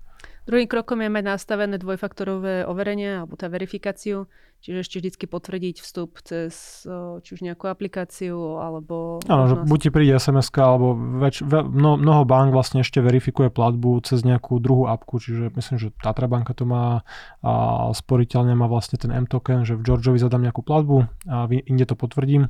Druhým 0.50 0.66
krokom 0.66 0.98
je 1.06 1.14
mať 1.14 1.38
nastavené 1.38 1.78
dvojfaktorové 1.78 2.66
overenie 2.66 3.22
alebo 3.22 3.38
tá 3.38 3.46
verifikáciu, 3.54 4.26
čiže 4.66 4.82
ešte 4.82 4.96
vždy 4.98 5.30
potvrdiť 5.30 5.76
vstup 5.78 6.18
cez 6.26 6.82
či 7.22 7.30
už 7.38 7.46
nejakú 7.46 7.70
aplikáciu 7.70 8.58
alebo... 8.58 9.22
Áno, 9.30 9.46
že 9.46 9.62
buď 9.62 9.78
ti 9.78 9.90
príde 9.94 10.18
sms 10.18 10.50
alebo 10.58 10.98
väč, 11.22 11.46
mno, 11.46 12.02
mnoho 12.02 12.26
bank 12.26 12.50
vlastne 12.50 12.82
ešte 12.82 12.98
verifikuje 12.98 13.54
platbu 13.54 14.02
cez 14.02 14.26
nejakú 14.26 14.58
druhú 14.58 14.90
apku, 14.90 15.22
čiže 15.22 15.54
myslím, 15.54 15.78
že 15.78 15.94
Tatra 16.02 16.26
banka 16.26 16.58
to 16.58 16.66
má 16.66 17.06
a 17.46 17.94
sporiteľne 17.94 18.58
má 18.58 18.66
vlastne 18.66 18.98
ten 18.98 19.14
M-token, 19.14 19.70
že 19.70 19.78
v 19.78 19.86
Georgeovi 19.86 20.18
zadám 20.18 20.42
nejakú 20.42 20.66
platbu 20.66 21.06
a 21.30 21.46
inde 21.46 21.86
to 21.86 21.94
potvrdím 21.94 22.50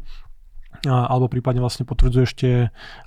alebo 0.88 1.28
prípadne 1.28 1.60
vlastne 1.60 1.84
potvrdzuješ 1.84 2.32
tie, 2.40 2.56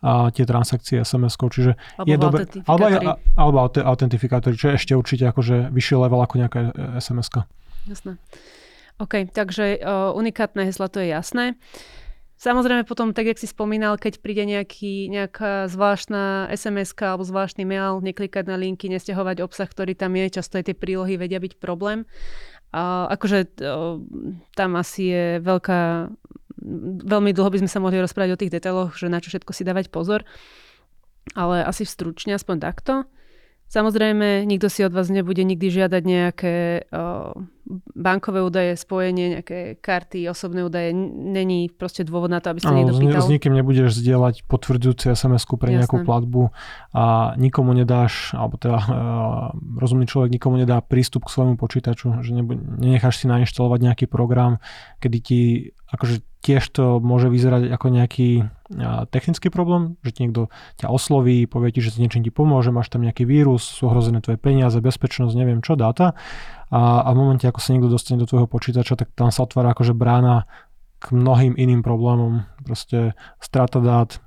a, 0.04 0.28
tie 0.35 0.45
transakcie 0.45 1.00
SMS-kou, 1.00 1.49
čiže 1.49 1.78
alebo 1.97 2.09
je 2.11 2.16
dobre, 2.21 2.42
alebo, 2.69 2.85
alebo 3.38 3.57
autentifikátory, 3.64 4.54
čo 4.59 4.73
je 4.73 4.76
ešte 4.76 4.92
určite 4.92 5.25
akože 5.31 5.73
vyšší 5.73 5.95
level 5.97 6.21
ako 6.21 6.35
nejaká 6.37 6.61
SMS-ka. 7.00 7.49
Jasné. 7.88 8.21
OK, 9.00 9.33
takže 9.33 9.81
uh, 9.81 10.12
unikátne 10.14 10.68
hesla, 10.68 10.87
to 10.92 11.01
je 11.01 11.09
jasné. 11.11 11.57
Samozrejme 12.42 12.83
potom, 12.83 13.14
tak 13.14 13.31
jak 13.31 13.38
si 13.38 13.46
spomínal, 13.46 13.94
keď 13.94 14.18
príde 14.18 14.42
nejaký, 14.42 15.07
nejaká 15.07 15.70
zvláštna 15.70 16.51
sms 16.51 16.90
alebo 16.98 17.22
zvláštny 17.22 17.62
mail, 17.62 18.03
neklikať 18.03 18.51
na 18.51 18.59
linky, 18.59 18.90
nestiahovať 18.90 19.46
obsah, 19.46 19.70
ktorý 19.70 19.94
tam 19.94 20.18
je, 20.18 20.27
často 20.27 20.59
aj 20.59 20.66
tie 20.66 20.77
prílohy 20.77 21.14
vedia 21.14 21.38
byť 21.38 21.62
problém. 21.62 22.03
A 22.75 23.07
akože 23.14 23.62
uh, 23.62 24.01
tam 24.59 24.70
asi 24.75 25.14
je 25.14 25.27
veľká 25.38 26.11
veľmi 27.03 27.35
dlho 27.35 27.51
by 27.51 27.59
sme 27.62 27.70
sa 27.70 27.83
mohli 27.83 27.98
rozprávať 27.98 28.31
o 28.35 28.40
tých 28.40 28.55
detailoch, 28.55 28.94
že 28.94 29.11
na 29.11 29.18
čo 29.18 29.35
všetko 29.35 29.51
si 29.51 29.66
dávať 29.66 29.90
pozor, 29.90 30.22
ale 31.35 31.62
asi 31.62 31.83
stručne 31.87 32.35
aspoň 32.35 32.57
takto. 32.62 32.94
Samozrejme, 33.72 34.44
nikto 34.44 34.68
si 34.68 34.85
od 34.85 34.92
vás 34.92 35.08
nebude 35.08 35.40
nikdy 35.48 35.72
žiadať 35.72 36.02
nejaké 36.04 36.54
o, 36.92 37.32
bankové 37.96 38.44
údaje, 38.44 38.76
spojenie, 38.76 39.40
nejaké 39.40 39.80
karty, 39.80 40.28
osobné 40.28 40.61
údaje. 40.61 40.92
Není 40.92 41.72
proste 41.72 42.04
dôvod 42.04 42.28
na 42.28 42.44
to, 42.44 42.52
aby 42.52 42.61
sa 42.61 42.68
niekto 42.68 43.00
pýtal. 43.00 43.24
S 43.24 43.32
nikým 43.32 43.56
nebudeš 43.56 43.96
zdieľať 43.96 44.44
potvrdzujúce 44.44 45.16
SMS-ku 45.16 45.56
pre 45.56 45.72
Jasné. 45.72 45.88
nejakú 45.88 46.04
platbu 46.04 46.52
a 46.92 47.32
nikomu 47.40 47.72
nedáš, 47.72 48.37
alebo 48.37 48.61
teda 48.61 48.76
uh, 48.76 48.87
rozumný 49.80 50.04
človek 50.04 50.28
nikomu 50.37 50.61
nedá 50.61 50.85
prístup 50.85 51.24
k 51.24 51.32
svojmu 51.32 51.56
počítaču, 51.56 52.20
že 52.20 52.37
nebu- 52.37 52.61
nenecháš 52.76 53.24
si 53.24 53.26
nainštalovať 53.32 53.88
nejaký 53.88 54.04
program, 54.04 54.61
kedy 55.00 55.18
ti 55.24 55.40
akože 55.88 56.20
tiež 56.44 56.64
to 56.76 56.98
môže 56.98 57.30
vyzerať 57.30 57.70
ako 57.72 57.87
nejaký 57.88 58.28
technický 59.12 59.52
problém, 59.52 60.00
že 60.00 60.11
ti 60.16 60.20
niekto 60.24 60.48
ťa 60.80 60.88
osloví, 60.88 61.44
povie 61.44 61.72
ti, 61.72 61.80
že 61.85 61.92
s 61.92 62.00
niečím 62.00 62.24
ti 62.24 62.32
pomôže, 62.32 62.72
máš 62.72 62.88
tam 62.88 63.04
nejaký 63.04 63.28
vírus, 63.28 63.62
sú 63.62 63.92
ohrozené 63.92 64.24
tvoje 64.24 64.40
peniaze, 64.40 64.80
bezpečnosť, 64.80 65.35
neviem 65.37 65.61
čo, 65.61 65.76
dáta. 65.76 66.16
A, 66.72 67.04
a 67.04 67.08
v 67.12 67.16
momente, 67.20 67.44
ako 67.44 67.61
sa 67.61 67.76
niekto 67.76 67.92
dostane 67.92 68.16
do 68.16 68.28
tvojho 68.28 68.48
počítača, 68.48 68.96
tak 68.96 69.12
tam 69.12 69.28
sa 69.28 69.44
otvára 69.44 69.76
akože 69.76 69.92
brána 69.92 70.48
k 71.02 71.11
mnohým 71.11 71.58
iným 71.58 71.82
problémom. 71.82 72.46
Proste 72.62 73.18
strata 73.42 73.82
dát, 73.82 74.22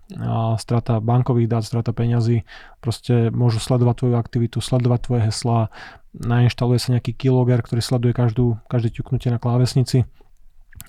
strata 0.59 0.99
bankových 0.99 1.47
dát, 1.47 1.63
strata 1.63 1.95
peňazí, 1.95 2.43
proste 2.83 3.31
môžu 3.31 3.63
sledovať 3.63 3.95
tvoju 4.03 4.15
aktivitu, 4.19 4.57
sledovať 4.59 4.99
tvoje 5.07 5.21
heslá, 5.31 5.71
nainštaluje 6.11 6.79
sa 6.83 6.99
nejaký 6.99 7.15
keylogger, 7.15 7.63
ktorý 7.63 7.79
sleduje 7.79 8.11
každú, 8.11 8.59
každé 8.67 8.91
ťuknutie 8.91 9.31
na 9.31 9.39
klávesnici 9.39 10.03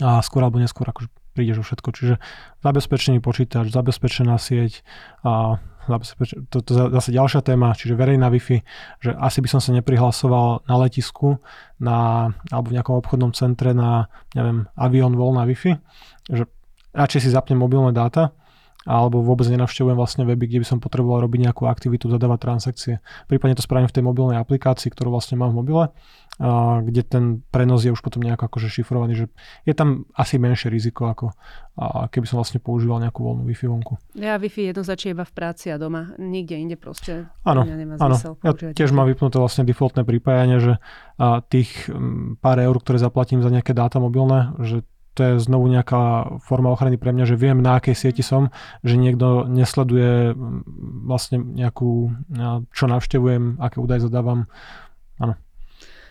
a 0.02 0.18
skôr 0.26 0.42
alebo 0.42 0.58
neskôr 0.58 0.90
akože 0.90 1.06
prídeš 1.37 1.61
o 1.61 1.64
všetko. 1.68 1.88
Čiže 1.92 2.14
zabezpečený 2.64 3.20
počítač, 3.20 3.68
zabezpečená 3.68 4.40
sieť 4.40 4.81
a 5.20 5.61
zabezpeč- 5.85 6.49
to, 6.49 6.64
to 6.64 6.72
zase 6.96 7.12
ďalšia 7.12 7.44
téma, 7.44 7.77
čiže 7.77 7.94
verejná 7.94 8.33
Wi-Fi, 8.33 8.64
že 9.05 9.11
asi 9.14 9.38
by 9.44 9.49
som 9.53 9.61
sa 9.61 9.77
neprihlasoval 9.77 10.64
na 10.66 10.75
letisku 10.81 11.38
na, 11.79 12.33
alebo 12.51 12.72
v 12.72 12.81
nejakom 12.81 12.96
obchodnom 12.99 13.31
centre 13.37 13.77
na, 13.77 14.09
neviem, 14.35 14.66
avion 14.75 15.12
voľná 15.14 15.44
Wi-Fi, 15.46 15.79
že 16.33 16.49
radšej 16.96 17.29
si 17.29 17.31
zapnem 17.31 17.61
mobilné 17.61 17.92
dáta, 17.92 18.33
alebo 18.87 19.18
vôbec 19.18 19.51
nenavštevujem 19.51 19.99
vlastne 19.99 20.22
weby, 20.22 20.46
kde 20.46 20.62
by 20.62 20.66
som 20.66 20.79
potreboval 20.79 21.27
robiť 21.27 21.51
nejakú 21.51 21.66
aktivitu, 21.66 22.07
zadávať 22.07 22.38
transakcie. 22.38 22.94
Prípadne 23.27 23.59
to 23.59 23.66
spravím 23.66 23.90
v 23.90 23.99
tej 23.99 24.07
mobilnej 24.07 24.38
aplikácii, 24.38 24.94
ktorú 24.94 25.11
vlastne 25.11 25.35
mám 25.35 25.51
v 25.51 25.59
mobile, 25.59 25.85
kde 26.37 27.01
ten 27.01 27.40
prenos 27.49 27.81
je 27.81 27.88
už 27.88 28.05
potom 28.05 28.20
nejako 28.20 28.53
akože 28.53 28.68
šifrovaný, 28.68 29.16
že 29.16 29.27
je 29.64 29.72
tam 29.72 30.05
asi 30.12 30.37
menšie 30.37 30.68
riziko, 30.68 31.09
ako 31.09 31.33
keby 32.12 32.29
som 32.29 32.37
vlastne 32.37 32.61
používal 32.61 33.01
nejakú 33.01 33.25
voľnú 33.25 33.49
Wi-Fi 33.49 33.66
vonku. 33.72 33.96
Ja 34.20 34.37
Wi-Fi 34.37 34.68
jednoznačne 34.68 35.16
iba 35.16 35.25
v 35.25 35.33
práci 35.33 35.72
a 35.72 35.81
doma, 35.81 36.12
nikde 36.20 36.61
inde 36.61 36.77
proste. 36.77 37.33
Áno, 37.40 37.64
áno. 37.96 38.16
Ja 38.44 38.53
tiež 38.53 38.92
mám 38.92 39.09
vypnuté 39.09 39.40
vlastne 39.40 39.64
defaultné 39.64 40.05
pripájanie, 40.05 40.61
že 40.61 40.72
tých 41.49 41.88
pár 42.44 42.61
eur, 42.61 42.77
ktoré 42.85 43.01
zaplatím 43.01 43.40
za 43.40 43.49
nejaké 43.49 43.72
dáta 43.72 43.96
mobilné, 43.96 44.53
že 44.61 44.85
to 45.16 45.25
je 45.25 45.40
znovu 45.40 45.72
nejaká 45.72 46.29
forma 46.44 46.68
ochrany 46.68 47.01
pre 47.01 47.09
mňa, 47.16 47.25
že 47.25 47.40
viem 47.40 47.64
na 47.64 47.81
akej 47.81 47.96
sieti 47.96 48.20
som, 48.20 48.53
že 48.85 49.01
niekto 49.01 49.49
nesleduje 49.49 50.37
vlastne 51.09 51.40
nejakú, 51.40 52.12
čo 52.77 52.85
navštevujem, 52.85 53.57
aké 53.57 53.81
údaje 53.81 54.05
zadávam. 54.05 54.44
Áno. 55.16 55.40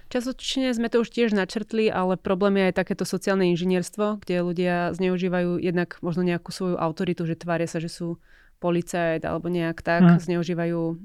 Časočne 0.10 0.70
sme 0.72 0.88
to 0.88 1.02
už 1.02 1.10
tiež 1.10 1.34
načrtli, 1.34 1.90
ale 1.90 2.16
problém 2.16 2.62
je 2.62 2.64
aj 2.70 2.76
takéto 2.78 3.04
sociálne 3.04 3.50
inžinierstvo, 3.54 4.22
kde 4.22 4.46
ľudia 4.46 4.76
zneužívajú 4.94 5.58
jednak 5.58 5.98
možno 6.06 6.22
nejakú 6.22 6.54
svoju 6.54 6.78
autoritu, 6.78 7.26
že 7.26 7.40
tvária 7.40 7.66
sa, 7.66 7.82
že 7.82 7.90
sú 7.90 8.22
policajt 8.64 9.26
alebo 9.28 9.52
nejak 9.52 9.82
tak, 9.84 10.02
mm. 10.02 10.24
zneužívajú 10.24 10.80
o, 10.80 10.96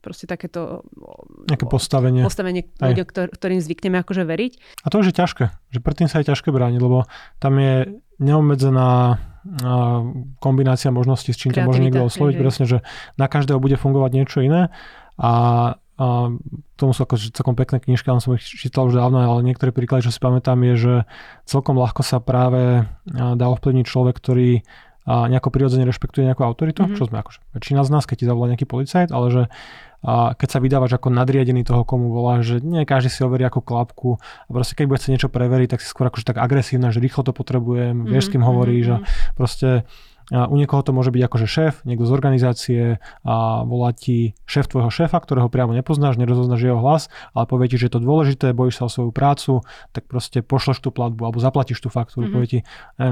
proste 0.00 0.24
takéto 0.24 0.82
Nejaké 1.44 1.68
postavenie, 1.68 2.24
postavenie 2.24 2.72
ľudia, 2.80 3.04
ktor- 3.04 3.30
ktorým 3.30 3.60
zvykneme 3.60 4.00
akože 4.00 4.24
veriť. 4.24 4.52
A 4.82 4.86
to 4.88 5.04
už 5.04 5.12
je 5.12 5.18
ťažké, 5.20 5.44
že 5.76 5.78
predtým 5.84 6.08
sa 6.08 6.24
je 6.24 6.32
ťažké 6.32 6.48
brániť, 6.48 6.80
lebo 6.80 7.04
tam 7.36 7.60
je 7.60 8.00
neobmedzená 8.16 9.20
kombinácia 10.40 10.92
možností, 10.92 11.32
s 11.32 11.40
čím 11.40 11.56
to 11.56 11.64
môže 11.64 11.80
niekto 11.80 12.04
osloviť. 12.04 12.34
Presne, 12.36 12.64
že 12.68 12.78
na 13.16 13.24
každého 13.24 13.56
bude 13.56 13.80
fungovať 13.80 14.10
niečo 14.12 14.38
iné 14.44 14.68
a 15.16 15.32
a 16.00 16.32
tomu 16.80 16.96
sú 16.96 17.04
akože 17.04 17.36
celkom 17.36 17.52
pekné 17.52 17.76
knižky, 17.76 18.08
ale 18.08 18.24
som 18.24 18.32
ich 18.32 18.40
čítal 18.40 18.88
už 18.88 18.96
dávno, 18.96 19.20
ale 19.20 19.44
niektoré 19.44 19.68
príklady, 19.68 20.08
čo 20.08 20.14
si 20.16 20.16
pamätám, 20.16 20.56
je, 20.64 20.74
že 20.80 20.94
celkom 21.44 21.76
ľahko 21.76 22.00
sa 22.00 22.24
práve 22.24 22.88
dá 23.12 23.46
ovplyvniť 23.52 23.84
človek, 23.84 24.16
ktorý 24.16 24.64
nejako 25.04 25.52
prirodzene 25.52 25.84
rešpektuje 25.84 26.24
nejakú 26.24 26.40
autoritu, 26.40 26.84
mm-hmm. 26.84 26.96
čo 26.96 27.08
sme 27.08 27.20
akože 27.20 27.40
väčšina 27.52 27.84
z 27.84 27.90
nás, 27.92 28.08
keď 28.08 28.16
ti 28.16 28.28
zavolá 28.28 28.46
nejaký 28.52 28.64
policajt, 28.64 29.12
ale 29.12 29.26
že 29.28 29.42
a 30.00 30.32
keď 30.32 30.48
sa 30.48 30.64
vydávaš 30.64 30.96
ako 30.96 31.12
nadriadený 31.12 31.60
toho, 31.60 31.84
komu 31.84 32.08
volá, 32.08 32.40
že 32.40 32.56
nie 32.64 32.88
každý 32.88 33.12
si 33.12 33.20
overí 33.20 33.44
ako 33.44 33.60
klapku 33.60 34.16
a 34.16 34.48
proste 34.48 34.72
keď 34.72 34.84
bude 34.88 34.96
chcieť 34.96 35.12
niečo 35.12 35.28
preveriť, 35.28 35.76
tak 35.76 35.84
si 35.84 35.92
skôr 35.92 36.08
akože 36.08 36.24
tak 36.24 36.40
agresívna, 36.40 36.88
že 36.88 37.04
rýchlo 37.04 37.20
to 37.20 37.36
potrebujem, 37.36 37.92
mm-hmm. 37.92 38.08
vieš 38.08 38.24
s 38.28 38.32
kým 38.32 38.40
hovoríš 38.40 38.96
mm-hmm. 38.96 39.04
a 39.04 39.04
mhm. 39.04 39.36
proste 39.36 39.68
a 40.30 40.46
u 40.46 40.54
niekoho 40.54 40.82
to 40.82 40.94
môže 40.94 41.10
byť 41.10 41.22
akože 41.26 41.46
šéf, 41.46 41.74
niekto 41.82 42.06
z 42.06 42.12
organizácie 42.14 42.82
a 43.26 43.66
volá 43.66 43.90
ti 43.90 44.38
šéf 44.46 44.70
tvojho 44.70 44.90
šéfa, 44.90 45.18
ktorého 45.18 45.50
priamo 45.50 45.74
nepoznáš, 45.74 46.16
nerozoznáš 46.18 46.62
jeho 46.62 46.78
hlas, 46.78 47.10
ale 47.34 47.44
povie 47.50 47.70
ti, 47.70 47.76
že 47.76 47.90
je 47.90 47.98
to 47.98 48.00
dôležité, 48.00 48.54
bojíš 48.54 48.78
sa 48.80 48.86
o 48.86 48.90
svoju 48.90 49.10
prácu, 49.10 49.66
tak 49.90 50.06
proste 50.06 50.42
pošleš 50.46 50.78
tú 50.82 50.94
platbu 50.94 51.26
alebo 51.26 51.38
zaplatíš 51.42 51.82
tú 51.82 51.90
faktúru. 51.90 52.30
Mm-hmm. 52.30 52.34
Povie 52.38 52.48
ti, 52.48 52.58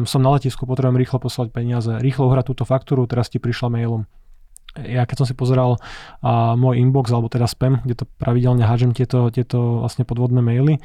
som 0.07 0.23
na 0.23 0.31
letisku, 0.35 0.65
potrebujem 0.65 0.99
rýchlo 0.99 1.19
poslať 1.19 1.51
peniaze, 1.51 1.91
rýchlo 1.99 2.31
uhrať 2.31 2.55
túto 2.55 2.65
faktúru, 2.65 3.05
teraz 3.11 3.27
ti 3.27 3.43
prišla 3.43 3.69
mailom 3.75 4.07
ja 4.77 5.09
keď 5.09 5.25
som 5.25 5.27
si 5.27 5.35
pozeral 5.35 5.81
a, 6.21 6.55
môj 6.55 6.79
inbox, 6.79 7.11
alebo 7.11 7.33
teda 7.33 7.49
spam, 7.49 7.81
kde 7.83 8.05
to 8.05 8.05
pravidelne 8.21 8.63
hážem 8.63 8.93
tieto, 8.93 9.33
tieto 9.33 9.83
vlastne 9.83 10.05
podvodné 10.05 10.45
maily, 10.45 10.79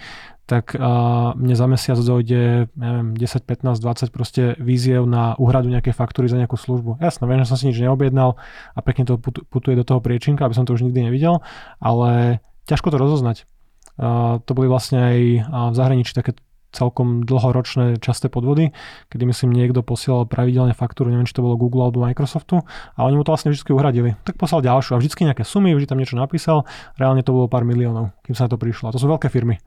tak 0.48 0.74
a, 0.76 1.34
mne 1.36 1.56
za 1.56 1.68
mesiac 1.68 2.00
dojde, 2.00 2.72
neviem, 2.74 3.08
10, 3.16 3.44
15, 3.44 3.80
20 3.80 4.16
proste 4.16 4.44
víziev 4.58 5.06
na 5.06 5.38
úhradu 5.38 5.70
nejakej 5.70 5.94
faktúry 5.94 6.32
za 6.32 6.40
nejakú 6.40 6.56
službu. 6.56 7.04
Jasno, 7.04 7.28
viem, 7.28 7.44
že 7.44 7.50
som 7.54 7.58
si 7.60 7.70
nič 7.70 7.78
neobjednal 7.78 8.40
a 8.74 8.80
pekne 8.82 9.04
to 9.06 9.20
putuje 9.52 9.76
do 9.78 9.86
toho 9.86 10.00
priečinka, 10.00 10.48
aby 10.48 10.56
som 10.56 10.66
to 10.66 10.74
už 10.74 10.88
nikdy 10.88 11.06
nevidel, 11.06 11.44
ale 11.78 12.42
ťažko 12.66 12.90
to 12.90 12.98
rozoznať. 12.98 13.38
A, 14.00 14.40
to 14.42 14.52
boli 14.56 14.72
vlastne 14.72 14.98
aj 15.00 15.20
v 15.48 15.76
zahraničí 15.76 16.16
také 16.16 16.34
celkom 16.74 17.22
dlhoročné 17.24 18.02
časté 18.02 18.28
podvody, 18.28 18.74
kedy 19.14 19.24
myslím 19.30 19.54
niekto 19.54 19.86
posielal 19.86 20.26
pravidelne 20.26 20.74
faktúru, 20.74 21.14
neviem 21.14 21.30
či 21.30 21.38
to 21.38 21.46
bolo 21.46 21.56
Google 21.56 21.88
alebo 21.88 22.02
Microsoftu 22.02 22.66
a 22.98 23.00
oni 23.06 23.16
mu 23.16 23.24
to 23.24 23.32
vlastne 23.32 23.54
vždy 23.54 23.70
uhradili. 23.70 24.18
Tak 24.26 24.42
poslal 24.42 24.66
ďalšiu 24.66 24.98
a 24.98 25.00
vždy 25.00 25.30
nejaké 25.30 25.46
sumy, 25.46 25.78
vždy 25.78 25.88
tam 25.88 26.02
niečo 26.02 26.18
napísal, 26.18 26.66
reálne 26.98 27.22
to 27.22 27.32
bolo 27.32 27.46
pár 27.46 27.64
miliónov, 27.64 28.12
kým 28.26 28.34
sa 28.34 28.50
na 28.50 28.52
to 28.52 28.58
prišlo. 28.58 28.90
A 28.90 28.94
to 28.94 29.00
sú 29.00 29.06
veľké 29.06 29.30
firmy. 29.30 29.62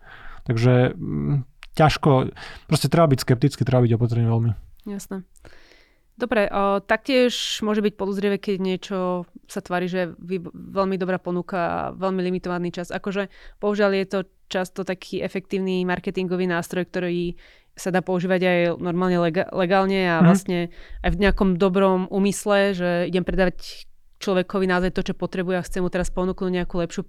Takže 0.45 0.93
mm, 0.99 1.47
ťažko, 1.79 2.35
proste 2.67 2.91
treba 2.91 3.07
byť 3.11 3.19
skeptický, 3.23 3.63
treba 3.63 3.87
byť 3.87 3.93
opatrný 3.95 4.27
veľmi. 4.27 4.51
Jasné. 4.87 5.23
Dobre, 6.17 6.49
o, 6.49 6.81
taktiež 6.81 7.61
môže 7.61 7.85
byť 7.85 7.95
podozrivé, 7.95 8.41
keď 8.41 8.57
niečo 8.57 8.99
sa 9.45 9.61
tvári, 9.61 9.85
že 9.85 10.17
je 10.17 10.39
veľmi 10.53 10.97
dobrá 10.97 11.21
ponuka 11.21 11.61
a 11.61 11.81
veľmi 11.93 12.25
limitovaný 12.25 12.73
čas. 12.73 12.89
Akože 12.89 13.29
bohužiaľ 13.61 13.93
je 13.93 14.07
to 14.09 14.19
často 14.49 14.81
taký 14.83 15.21
efektívny 15.21 15.85
marketingový 15.85 16.49
nástroj, 16.49 16.89
ktorý 16.89 17.37
sa 17.77 17.93
dá 17.93 18.01
používať 18.01 18.41
aj 18.41 18.59
normálne 18.81 19.21
legálne 19.53 20.09
a 20.09 20.25
mm. 20.25 20.25
vlastne 20.25 20.59
aj 21.05 21.11
v 21.13 21.21
nejakom 21.21 21.61
dobrom 21.61 22.09
úmysle, 22.09 22.73
že 22.73 22.91
idem 23.13 23.21
predávať 23.21 23.85
človekovi 24.17 24.65
naozaj 24.65 24.91
to, 24.97 25.13
čo 25.13 25.15
potrebuje 25.15 25.57
a 25.61 25.67
chce 25.67 25.79
mu 25.85 25.93
teraz 25.93 26.09
ponúknuť 26.09 26.51
nejakú 26.63 26.81
lepšiu 26.81 27.03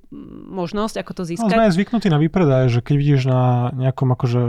možnosť, 0.51 0.99
ako 0.99 1.11
to 1.15 1.23
no, 1.23 1.29
získať. 1.29 1.51
No, 1.51 1.55
sme 1.55 1.67
aj 1.71 1.75
zvyknutí 1.75 2.07
na 2.11 2.19
výpredaj, 2.19 2.63
že 2.67 2.79
keď 2.83 2.95
vidíš 2.99 3.21
na 3.31 3.71
nejakom 3.75 4.11
akože 4.11 4.41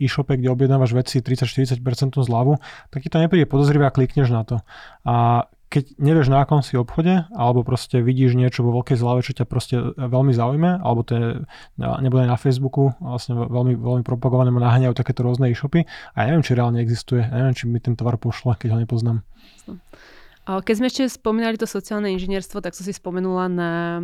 e-shope, 0.00 0.36
kde 0.36 0.48
objednávaš 0.52 0.92
veci 0.92 1.24
30-40% 1.24 2.20
zľavu, 2.20 2.60
tak 2.92 3.04
ti 3.04 3.08
to 3.08 3.20
nepríde 3.20 3.48
podozrivé 3.48 3.88
a 3.88 3.94
klikneš 3.94 4.28
na 4.32 4.42
to. 4.44 4.56
A 5.04 5.48
keď 5.70 5.94
nevieš 6.02 6.26
na 6.34 6.42
akom 6.42 6.66
si 6.66 6.74
obchode, 6.74 7.30
alebo 7.30 7.62
proste 7.62 8.02
vidíš 8.02 8.34
niečo 8.34 8.66
vo 8.66 8.74
veľkej 8.82 8.98
zľave, 8.98 9.22
čo 9.22 9.38
ťa 9.38 9.46
proste 9.46 9.78
veľmi 9.94 10.34
zaujme, 10.34 10.82
alebo 10.82 11.06
to 11.06 11.12
je, 11.14 11.26
nebude 11.78 12.26
aj 12.26 12.30
na 12.34 12.38
Facebooku, 12.42 12.90
vlastne 12.98 13.38
veľmi, 13.38 13.78
veľmi 13.78 14.02
propagované 14.02 14.50
naháňajú 14.50 14.98
takéto 14.98 15.22
rôzne 15.22 15.46
e-shopy 15.46 15.86
a 16.18 16.26
ja 16.26 16.34
neviem, 16.34 16.42
či 16.42 16.58
reálne 16.58 16.82
existuje, 16.82 17.22
ja 17.22 17.30
neviem, 17.38 17.54
či 17.54 17.70
mi 17.70 17.78
ten 17.78 17.94
tovar 17.94 18.18
pošle, 18.18 18.58
keď 18.58 18.74
ho 18.74 18.78
nepoznám. 18.82 19.22
Keď 20.48 20.74
sme 20.74 20.90
ešte 20.90 21.06
spomínali 21.06 21.54
to 21.54 21.68
sociálne 21.68 22.10
inžinierstvo, 22.10 22.58
tak 22.58 22.74
som 22.74 22.82
si 22.82 22.90
spomenula 22.90 23.46
na 23.46 24.02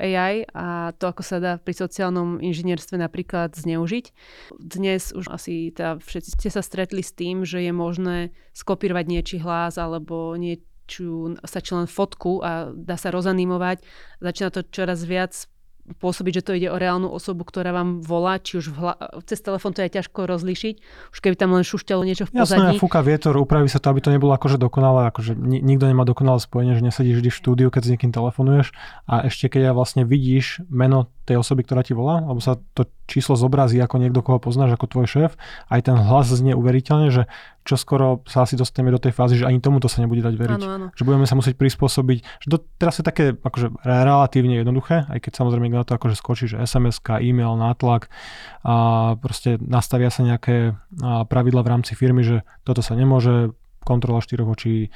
AI 0.00 0.42
a 0.50 0.90
to, 0.96 1.06
ako 1.06 1.22
sa 1.22 1.38
dá 1.38 1.52
pri 1.60 1.76
sociálnom 1.76 2.42
inžinierstve 2.42 2.98
napríklad 2.98 3.54
zneužiť. 3.54 4.10
Dnes 4.58 5.14
už 5.14 5.30
asi 5.30 5.70
tá, 5.70 6.00
všetci 6.00 6.30
ste 6.34 6.48
sa 6.50 6.66
stretli 6.66 7.04
s 7.04 7.14
tým, 7.14 7.46
že 7.46 7.62
je 7.62 7.70
možné 7.70 8.34
skopírovať 8.58 9.04
niečí 9.06 9.36
hlas 9.38 9.78
alebo 9.78 10.34
nie, 10.34 10.58
či 10.90 11.06
stačí 11.46 11.72
len 11.78 11.86
fotku 11.86 12.42
a 12.42 12.74
dá 12.74 12.98
sa 12.98 13.14
rozanimovať. 13.14 13.86
Začína 14.18 14.50
to 14.50 14.66
čoraz 14.66 15.06
viac 15.06 15.46
pôsobiť, 15.84 16.40
že 16.40 16.44
to 16.48 16.52
ide 16.56 16.72
o 16.72 16.80
reálnu 16.80 17.12
osobu, 17.12 17.44
ktorá 17.44 17.76
vám 17.76 18.00
volá, 18.00 18.40
či 18.40 18.56
už 18.56 18.72
hla- 18.72 18.96
cez 19.28 19.44
telefón 19.44 19.76
to 19.76 19.84
je 19.84 19.92
ťažko 19.92 20.24
rozlišiť, 20.24 20.74
už 21.12 21.18
keby 21.20 21.36
tam 21.36 21.52
len 21.52 21.60
šušťalo 21.60 22.02
niečo 22.08 22.24
v 22.24 22.40
pozadí. 22.40 22.72
Jasné, 22.72 22.80
fúka 22.80 23.04
vietor, 23.04 23.36
upraví 23.36 23.68
sa 23.68 23.76
to, 23.76 23.92
aby 23.92 24.00
to 24.00 24.08
nebolo 24.08 24.32
akože 24.32 24.56
dokonalé, 24.56 25.12
akože 25.12 25.36
ni- 25.36 25.60
nikto 25.60 25.84
nemá 25.84 26.08
dokonalé 26.08 26.40
spojenie, 26.40 26.72
že 26.72 26.82
nesedíš 26.88 27.20
vždy 27.20 27.30
v 27.30 27.36
štúdiu, 27.36 27.68
keď 27.68 27.82
s 27.84 27.90
niekým 27.92 28.12
telefonuješ 28.16 28.72
a 29.04 29.28
ešte 29.28 29.52
keď 29.52 29.60
ja 29.68 29.72
vlastne 29.76 30.08
vidíš 30.08 30.64
meno 30.72 31.12
tej 31.28 31.40
osoby, 31.40 31.64
ktorá 31.64 31.84
ti 31.84 31.92
volá, 31.96 32.20
alebo 32.20 32.40
sa 32.40 32.60
to 32.76 32.88
číslo 33.04 33.36
zobrazí 33.36 33.80
ako 33.80 34.00
niekto, 34.00 34.20
koho 34.24 34.40
poznáš 34.40 34.76
ako 34.76 34.88
tvoj 34.88 35.06
šéf, 35.08 35.30
aj 35.68 35.80
ten 35.84 35.96
hlas 35.96 36.28
znie 36.32 36.56
uveriteľne, 36.56 37.08
že 37.12 37.28
čo 37.64 37.80
skoro 37.80 38.20
sa 38.28 38.44
asi 38.44 38.60
dostaneme 38.60 38.92
do 38.92 39.00
tej 39.00 39.16
fázy, 39.16 39.40
že 39.40 39.48
ani 39.48 39.56
tomuto 39.56 39.88
sa 39.88 40.04
nebude 40.04 40.20
dať 40.20 40.34
veriť. 40.36 40.60
Áno, 40.60 40.68
áno. 40.68 40.86
Že 40.92 41.02
budeme 41.08 41.24
sa 41.24 41.32
musieť 41.32 41.56
prispôsobiť. 41.56 42.44
Že 42.44 42.48
to 42.52 42.56
teraz 42.76 43.00
je 43.00 43.04
také 43.04 43.32
akože 43.32 43.80
relatívne 43.80 44.60
jednoduché, 44.60 45.08
aj 45.08 45.18
keď 45.24 45.32
samozrejme 45.40 45.72
na 45.72 45.88
to 45.88 45.96
akože 45.96 46.20
skočí, 46.20 46.44
že 46.44 46.60
SMS, 46.60 47.00
e-mail, 47.00 47.56
nátlak 47.56 48.12
a 48.60 48.74
proste 49.16 49.56
nastavia 49.64 50.12
sa 50.12 50.28
nejaké 50.28 50.76
pravidla 51.02 51.64
v 51.64 51.70
rámci 51.72 51.96
firmy, 51.96 52.20
že 52.20 52.44
toto 52.68 52.84
sa 52.84 52.92
nemôže 52.92 53.56
kontrola 53.80 54.20
štyroch 54.20 54.48
očí 54.48 54.92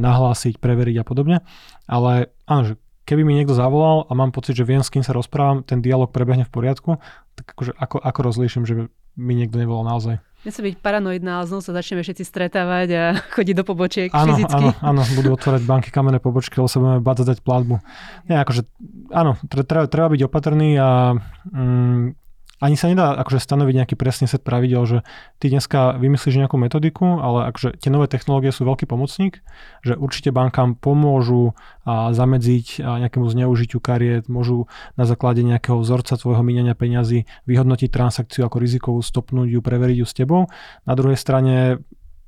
nahlásiť, 0.00 0.60
preveriť 0.60 0.96
a 1.00 1.04
podobne. 1.04 1.36
Ale 1.84 2.32
áno, 2.48 2.72
že 2.72 2.80
keby 3.08 3.24
mi 3.24 3.36
niekto 3.36 3.56
zavolal 3.56 4.04
a 4.08 4.12
mám 4.12 4.36
pocit, 4.36 4.56
že 4.56 4.68
viem, 4.68 4.84
s 4.84 4.92
kým 4.92 5.00
sa 5.04 5.16
rozprávam, 5.16 5.64
ten 5.64 5.80
dialog 5.80 6.12
prebehne 6.12 6.44
v 6.44 6.52
poriadku, 6.52 7.00
tak 7.36 7.56
akože 7.56 7.72
ako, 7.76 8.00
ako 8.00 8.20
rozlíšim, 8.20 8.64
že 8.68 8.92
mi 9.16 9.32
niekto 9.32 9.56
nevolal 9.56 9.88
naozaj. 9.88 10.20
Nechcem 10.46 10.70
byť 10.70 10.74
paranoidná, 10.78 11.42
ale 11.42 11.50
znovu 11.50 11.66
sa 11.66 11.74
začneme 11.74 12.06
všetci 12.06 12.22
stretávať 12.22 12.88
a 12.94 13.04
chodiť 13.34 13.54
do 13.58 13.64
pobočiek 13.66 14.08
áno, 14.14 14.38
fyzicky. 14.38 14.54
Áno, 14.54 14.70
áno, 14.78 15.00
budú 15.18 15.34
otvárať 15.34 15.62
banky 15.66 15.90
kamenné 15.90 16.22
pobočky, 16.22 16.62
lebo 16.62 16.70
sa 16.70 16.78
budeme 16.78 17.02
bať 17.02 17.16
zadať 17.26 17.38
platbu. 17.42 17.82
Nie, 18.30 18.46
akože, 18.46 18.62
áno, 19.10 19.34
treba, 19.50 19.90
treba 19.90 20.08
byť 20.14 20.20
opatrný 20.30 20.78
a 20.78 21.18
mm, 21.50 22.27
ani 22.58 22.74
sa 22.74 22.90
nedá 22.90 23.14
akože 23.14 23.38
stanoviť 23.38 23.74
nejaký 23.74 23.94
presný 23.94 24.26
set 24.26 24.42
pravidel, 24.42 24.82
že 24.82 24.98
ty 25.38 25.46
dneska 25.46 25.94
vymyslíš 25.94 26.42
nejakú 26.42 26.58
metodiku, 26.58 27.22
ale 27.22 27.54
akože 27.54 27.78
tie 27.78 27.90
nové 27.90 28.10
technológie 28.10 28.50
sú 28.50 28.66
veľký 28.66 28.90
pomocník, 28.90 29.42
že 29.86 29.94
určite 29.94 30.34
bankám 30.34 30.74
pomôžu 30.74 31.54
a 31.86 32.10
zamedziť 32.10 32.82
a 32.82 32.98
nejakému 33.06 33.30
zneužitiu 33.30 33.78
kariet, 33.78 34.26
môžu 34.26 34.66
na 34.98 35.06
základe 35.06 35.46
nejakého 35.46 35.78
vzorca 35.78 36.18
tvojho 36.18 36.42
míňania 36.42 36.74
peňazí 36.74 37.30
vyhodnotiť 37.46 37.88
transakciu 37.94 38.42
ako 38.42 38.58
rizikovú, 38.58 38.98
stopnúť 39.00 39.54
ju, 39.54 39.60
preveriť 39.62 39.96
ju 40.02 40.06
s 40.06 40.14
tebou. 40.18 40.50
Na 40.82 40.94
druhej 40.98 41.16
strane 41.16 41.78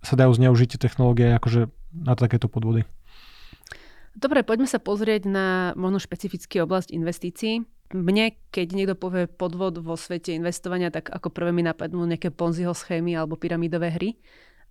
sa 0.01 0.15
dajú 0.15 0.33
zneužiť 0.33 0.79
technológie 0.79 1.35
akože 1.37 1.69
na 1.91 2.15
takéto 2.15 2.47
podvody. 2.47 2.87
Dobre, 4.15 4.43
poďme 4.43 4.67
sa 4.67 4.83
pozrieť 4.83 5.27
na 5.27 5.71
možno 5.79 6.03
špecifický 6.03 6.63
oblasť 6.63 6.91
investícií 6.91 7.63
mne, 7.93 8.39
keď 8.55 8.67
niekto 8.75 8.95
povie 8.95 9.27
podvod 9.27 9.83
vo 9.83 9.99
svete 9.99 10.35
investovania, 10.35 10.95
tak 10.95 11.11
ako 11.11 11.31
prvé 11.31 11.51
mi 11.51 11.67
napadnú 11.67 12.07
nejaké 12.07 12.31
Ponziho 12.31 12.75
schémy 12.75 13.15
alebo 13.19 13.35
pyramidové 13.35 13.91
hry. 13.95 14.11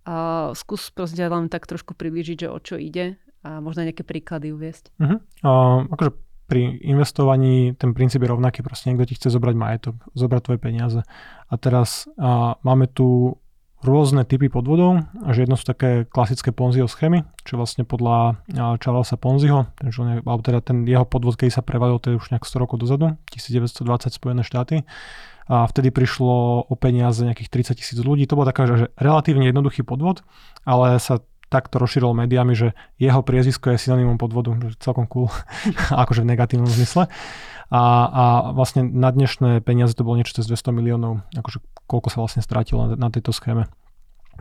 A 0.07 0.49
skús 0.55 0.89
proste 0.89 1.21
len 1.21 1.51
tak 1.51 1.67
trošku 1.67 1.93
priblížiť, 1.93 2.47
že 2.47 2.49
o 2.49 2.57
čo 2.57 2.79
ide 2.79 3.19
a 3.43 3.59
možno 3.63 3.87
nejaké 3.87 4.03
príklady 4.03 4.51
uviesť. 4.51 4.91
Uh-huh. 4.99 5.19
Uh, 5.43 5.87
akože 5.91 6.11
pri 6.49 6.81
investovaní 6.81 7.77
ten 7.77 7.93
princíp 7.93 8.25
je 8.25 8.31
rovnaký, 8.33 8.65
proste 8.65 8.89
niekto 8.89 9.05
ti 9.05 9.15
chce 9.15 9.29
zobrať 9.29 9.55
majetok, 9.55 9.95
zobrať 10.17 10.41
tvoje 10.41 10.59
peniaze. 10.59 10.99
A 11.45 11.53
teraz 11.61 12.09
uh, 12.17 12.57
máme 12.65 12.89
tu 12.89 13.37
rôzne 13.79 14.27
typy 14.27 14.51
podvodov, 14.51 15.07
že 15.31 15.47
jedno 15.47 15.55
sú 15.55 15.63
také 15.63 16.03
klasické 16.03 16.51
Ponziho 16.51 16.87
schémy, 16.91 17.23
čo 17.47 17.55
vlastne 17.55 17.87
podľa 17.87 18.43
Charlesa 18.83 19.15
Ponziho, 19.15 19.71
ten, 19.79 19.87
alebo 19.95 20.41
teda 20.43 20.59
ten 20.59 20.83
jeho 20.83 21.07
podvod, 21.07 21.39
keď 21.39 21.59
sa 21.59 21.63
prevalil, 21.63 21.95
to 22.03 22.11
je 22.11 22.19
už 22.19 22.35
nejak 22.35 22.43
100 22.43 22.59
rokov 22.59 22.83
dozadu, 22.83 23.15
1920 23.31 23.87
Spojené 24.11 24.43
štáty, 24.43 24.83
a 25.49 25.65
vtedy 25.65 25.89
prišlo 25.89 26.69
o 26.69 26.75
peniaze 26.77 27.25
nejakých 27.25 27.73
30 27.73 27.79
tisíc 27.81 27.97
ľudí. 27.97 28.29
To 28.29 28.37
bol 28.37 28.45
taká, 28.45 28.69
že 28.69 28.93
relatívne 29.01 29.49
jednoduchý 29.49 29.81
podvod, 29.81 30.21
ale 30.61 31.01
sa 31.01 31.25
takto 31.49 31.81
rozšíril 31.81 32.13
médiami, 32.13 32.53
že 32.53 32.77
jeho 33.01 33.25
priezvisko 33.25 33.73
je 33.73 33.81
synonymom 33.81 34.21
podvodu, 34.21 34.53
že 34.69 34.77
celkom 34.77 35.09
cool, 35.09 35.27
akože 36.03 36.23
v 36.23 36.29
negatívnom 36.33 36.69
zmysle. 36.69 37.09
A, 37.69 37.83
a 38.09 38.23
vlastne 38.57 38.81
na 38.81 39.13
dnešné 39.13 39.61
peniaze 39.61 39.93
to 39.93 40.01
bolo 40.01 40.17
niečo 40.17 40.41
cez 40.41 40.49
200 40.49 40.73
miliónov, 40.73 41.21
akože 41.37 41.61
koľko 41.85 42.07
sa 42.09 42.17
vlastne 42.21 42.41
strátilo 42.41 42.89
na, 42.89 42.95
na 42.97 43.09
tejto 43.13 43.29
schéme. 43.29 43.69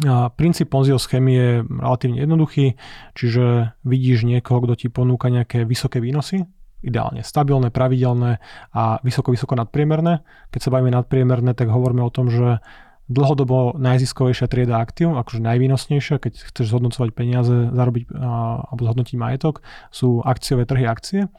A 0.07 0.31
princíp 0.31 0.71
Ponziho 0.71 0.97
schémy 0.97 1.33
je 1.35 1.51
relatívne 1.67 2.23
jednoduchý, 2.23 2.79
čiže 3.19 3.75
vidíš 3.83 4.23
niekoho, 4.25 4.63
kto 4.63 4.75
ti 4.79 4.87
ponúka 4.87 5.27
nejaké 5.27 5.67
vysoké 5.67 5.99
výnosy, 5.99 6.47
ideálne 6.87 7.27
stabilné, 7.27 7.75
pravidelné 7.75 8.39
a 8.71 9.03
vysoko, 9.03 9.35
vysoko 9.35 9.59
nadpriemerné. 9.59 10.23
Keď 10.55 10.61
sa 10.63 10.71
bavíme 10.71 10.95
nadpriemerné, 10.95 11.51
tak 11.59 11.75
hovoríme 11.75 12.07
o 12.07 12.15
tom, 12.15 12.31
že 12.31 12.63
dlhodobo 13.09 13.75
najziskovejšia 13.81 14.47
trieda 14.53 14.79
aktív, 14.85 15.17
akože 15.17 15.41
najvýnosnejšia, 15.41 16.21
keď 16.21 16.33
chceš 16.53 16.67
zhodnocovať 16.69 17.11
peniaze, 17.17 17.73
zarobiť 17.73 18.13
alebo 18.13 18.81
zhodnotiť 18.85 19.17
majetok, 19.17 19.65
sú 19.89 20.21
akciové 20.21 20.69
trhy 20.69 20.85
akcie, 20.85 21.33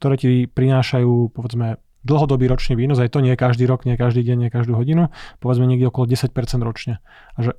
ktoré 0.00 0.14
ti 0.16 0.48
prinášajú 0.48 1.36
povedzme 1.36 1.76
dlhodobý 2.00 2.48
ročný 2.48 2.80
výnos, 2.80 2.96
aj 2.96 3.12
to 3.12 3.20
nie 3.20 3.36
každý 3.36 3.68
rok, 3.68 3.84
nie 3.84 4.00
každý 4.00 4.24
deň, 4.24 4.36
nie 4.48 4.50
každú 4.50 4.72
hodinu, 4.72 5.12
povedzme 5.44 5.68
niekde 5.68 5.92
okolo 5.92 6.08
10% 6.08 6.32
ročne. 6.64 7.04
A 7.36 7.44
že 7.44 7.52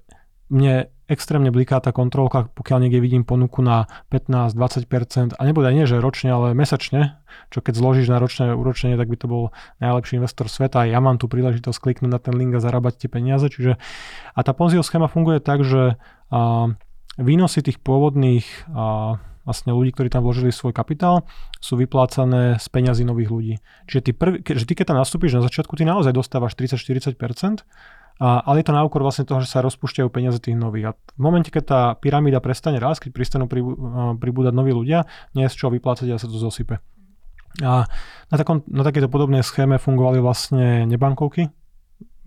mne 0.50 0.90
extrémne 1.12 1.52
bliká 1.52 1.84
tá 1.84 1.92
kontrolka, 1.92 2.48
pokiaľ 2.56 2.88
niekde 2.88 3.04
vidím 3.04 3.28
ponuku 3.28 3.60
na 3.60 3.92
15-20% 4.08 5.36
a 5.36 5.42
nebude 5.44 5.68
nie, 5.76 5.84
že 5.84 6.00
ročne, 6.00 6.32
ale 6.32 6.56
mesačne, 6.56 7.20
čo 7.52 7.60
keď 7.60 7.74
zložíš 7.76 8.08
na 8.08 8.24
ročné 8.24 8.56
úročenie, 8.56 8.96
tak 8.96 9.12
by 9.12 9.18
to 9.20 9.28
bol 9.28 9.44
najlepší 9.84 10.24
investor 10.24 10.48
sveta 10.48 10.88
ja 10.88 11.00
mám 11.00 11.18
tu 11.20 11.32
príležitosť 11.32 11.80
kliknúť 11.80 12.12
na 12.12 12.20
ten 12.20 12.36
link 12.36 12.56
a 12.56 12.64
zarábať 12.64 13.06
tie 13.06 13.10
peniaze. 13.12 13.48
Čiže, 13.48 13.80
a 14.36 14.40
tá 14.44 14.52
Ponziho 14.52 14.84
schéma 14.84 15.12
funguje 15.12 15.40
tak, 15.40 15.64
že 15.64 15.96
a, 16.32 16.72
výnosy 17.20 17.60
tých 17.64 17.80
pôvodných 17.80 18.46
a, 18.72 19.20
vlastne 19.42 19.74
ľudí, 19.74 19.92
ktorí 19.96 20.14
tam 20.14 20.22
vložili 20.22 20.54
svoj 20.54 20.72
kapitál, 20.76 21.26
sú 21.58 21.74
vyplácané 21.80 22.62
z 22.62 22.68
peňazí 22.70 23.04
nových 23.08 23.30
ľudí. 23.34 23.56
Čiže 23.90 24.02
ty, 24.06 24.12
prvý, 24.14 24.38
že 24.46 24.66
ty 24.70 24.74
keď 24.78 24.94
tam 24.94 25.02
nastúpiš 25.02 25.34
na 25.34 25.42
začiatku, 25.42 25.74
ty 25.74 25.84
naozaj 25.84 26.14
dostávaš 26.14 26.54
30-40%, 26.54 27.18
a, 28.22 28.46
ale 28.46 28.62
je 28.62 28.70
to 28.70 28.78
na 28.78 28.86
úkor 28.86 29.02
vlastne 29.02 29.26
toho, 29.26 29.42
že 29.42 29.50
sa 29.50 29.66
rozpúšťajú 29.66 30.06
peniaze 30.14 30.38
tých 30.38 30.54
nových. 30.54 30.86
A 30.86 30.92
v 30.94 31.22
momente, 31.26 31.50
keď 31.50 31.64
tá 31.66 31.82
pyramída 31.98 32.38
prestane 32.38 32.78
rásť, 32.78 33.10
keď 33.10 33.12
prestanú 33.18 33.50
pribú, 33.50 33.74
pribúdať 34.22 34.54
noví 34.54 34.70
ľudia, 34.78 35.10
nie 35.34 35.50
je 35.50 35.52
z 35.52 35.58
čoho 35.58 35.74
vyplácať 35.74 36.06
a 36.14 36.22
sa 36.22 36.30
to 36.30 36.38
zosype. 36.38 36.78
A 37.66 37.90
na, 38.30 38.36
takom, 38.38 38.62
na 38.70 38.86
takéto 38.86 39.10
podobnej 39.10 39.42
schéme 39.42 39.82
fungovali 39.82 40.22
vlastne 40.22 40.86
nebankovky. 40.86 41.50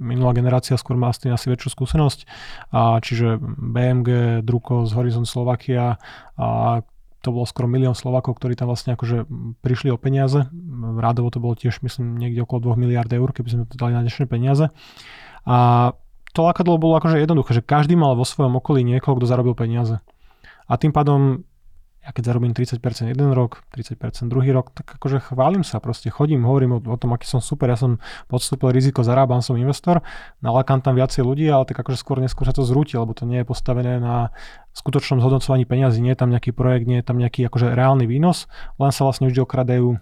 Minulá 0.03 0.35
generácia 0.35 0.75
skôr 0.75 0.99
má 0.99 1.15
asi 1.15 1.31
väčšiu 1.31 1.71
skúsenosť. 1.71 2.27
A 2.75 2.99
čiže 2.99 3.39
BMG, 3.41 4.43
Druko 4.43 4.91
z 4.91 4.99
Horizon 4.99 5.31
Slovakia 5.31 6.03
a 6.35 6.83
to 7.25 7.33
bolo 7.33 7.49
skoro 7.49 7.71
milión 7.71 7.97
Slovakov, 7.97 8.37
ktorí 8.37 8.53
tam 8.53 8.69
vlastne 8.69 8.99
akože 8.99 9.25
prišli 9.65 9.89
o 9.89 9.97
peniaze. 9.97 10.45
Rádovo 11.01 11.33
to 11.33 11.41
bolo 11.41 11.57
tiež, 11.57 11.81
myslím, 11.81 12.21
niekde 12.21 12.45
okolo 12.45 12.77
2 12.77 12.85
miliard 12.85 13.09
eur, 13.09 13.33
keby 13.33 13.49
sme 13.49 13.65
to 13.65 13.81
dali 13.81 13.97
na 13.97 14.05
dnešné 14.05 14.29
peniaze. 14.29 14.69
A 15.45 15.93
to 16.35 16.43
lakadlo 16.43 16.81
bolo 16.83 16.99
akože 16.99 17.23
jednoduché, 17.23 17.55
že 17.55 17.63
každý 17.63 17.95
mal 17.95 18.19
vo 18.19 18.27
svojom 18.27 18.59
okolí 18.59 18.83
niekoho, 18.83 19.15
kto 19.15 19.31
zarobil 19.31 19.55
peniaze. 19.55 20.03
A 20.67 20.75
tým 20.81 20.91
pádom, 20.91 21.45
ja 22.03 22.11
keď 22.11 22.35
zarobím 22.35 22.57
30% 22.57 22.81
jeden 23.13 23.31
rok, 23.37 23.63
30% 23.71 24.33
druhý 24.33 24.51
rok, 24.51 24.75
tak 24.75 24.99
akože 24.99 25.31
chválim 25.31 25.63
sa, 25.63 25.79
proste 25.79 26.11
chodím, 26.11 26.43
hovorím 26.43 26.77
o, 26.77 26.79
o 26.81 26.97
tom, 26.99 27.15
aký 27.15 27.29
som 27.29 27.39
super, 27.39 27.71
ja 27.71 27.79
som 27.79 28.03
podstúpil 28.27 28.75
riziko, 28.75 29.07
zarábam, 29.07 29.45
som 29.45 29.55
investor, 29.61 30.03
nalákam 30.41 30.83
tam 30.83 30.99
viacej 30.99 31.23
ľudí, 31.23 31.47
ale 31.47 31.69
tak 31.69 31.79
akože 31.85 32.01
skôr 32.01 32.19
neskôr 32.19 32.49
sa 32.49 32.57
to 32.57 32.67
zrúti, 32.67 32.97
lebo 32.99 33.15
to 33.15 33.29
nie 33.29 33.45
je 33.45 33.47
postavené 33.47 34.03
na 34.03 34.35
skutočnom 34.75 35.23
zhodnocovaní 35.23 35.69
peniazy, 35.69 36.01
nie 36.01 36.17
je 36.17 36.21
tam 36.25 36.33
nejaký 36.33 36.51
projekt, 36.51 36.91
nie 36.91 36.99
je 36.99 37.07
tam 37.07 37.21
nejaký 37.21 37.47
akože 37.47 37.77
reálny 37.77 38.09
výnos, 38.09 38.51
len 38.81 38.91
sa 38.91 39.07
vlastne 39.07 39.29
vždy 39.29 39.45
okradajú 39.45 40.01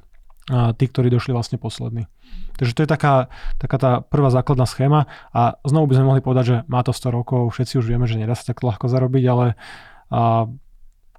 a 0.51 0.75
tí, 0.75 0.91
ktorí 0.91 1.07
došli 1.07 1.31
vlastne 1.31 1.61
poslední. 1.61 2.11
Takže 2.59 2.73
to 2.75 2.83
je 2.83 2.91
taká, 2.91 3.31
taká 3.63 3.77
tá 3.79 3.91
prvá 4.03 4.33
základná 4.33 4.67
schéma 4.67 5.07
a 5.31 5.61
znovu 5.63 5.93
by 5.93 5.95
sme 6.01 6.09
mohli 6.09 6.23
povedať, 6.25 6.45
že 6.45 6.57
má 6.67 6.83
to 6.83 6.91
100 6.91 7.15
rokov, 7.15 7.55
všetci 7.55 7.79
už 7.79 7.87
vieme, 7.87 8.11
že 8.11 8.19
nedá 8.19 8.35
sa 8.35 8.51
tak 8.51 8.65
ľahko 8.65 8.91
zarobiť, 8.91 9.25
ale 9.31 9.47
a 10.13 10.45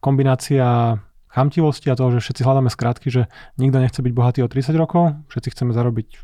kombinácia 0.04 1.02
chamtivosti 1.34 1.90
a 1.90 1.98
toho, 1.98 2.14
že 2.14 2.22
všetci 2.22 2.46
hľadáme 2.46 2.70
skratky, 2.70 3.10
že 3.10 3.26
nikto 3.58 3.82
nechce 3.82 3.98
byť 3.98 4.14
bohatý 4.14 4.40
o 4.46 4.52
30 4.52 4.78
rokov, 4.78 5.18
všetci 5.34 5.50
chceme 5.58 5.74
zarobiť 5.74 6.08
v 6.14 6.24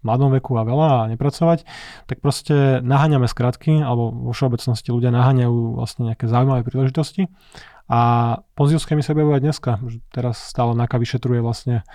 mladom 0.00 0.32
veku 0.32 0.56
a 0.56 0.64
veľa 0.64 0.88
a 1.04 1.06
nepracovať, 1.12 1.68
tak 2.08 2.24
proste 2.24 2.80
naháňame 2.80 3.28
skratky, 3.28 3.84
alebo 3.84 4.08
vo 4.08 4.32
všeobecnosti 4.32 4.88
ľudia 4.94 5.12
naháňajú 5.12 5.76
vlastne 5.76 6.08
nejaké 6.08 6.24
zaujímavé 6.24 6.64
príležitosti 6.64 7.28
a 7.86 8.00
Ponzius 8.58 8.82
schémy 8.82 9.02
sa 9.02 9.14
objavujú 9.14 9.38
dneska. 9.38 9.78
Teraz 10.10 10.42
stále 10.50 10.74
NAKA 10.74 10.98
vyšetruje 10.98 11.38
vlastne 11.38 11.86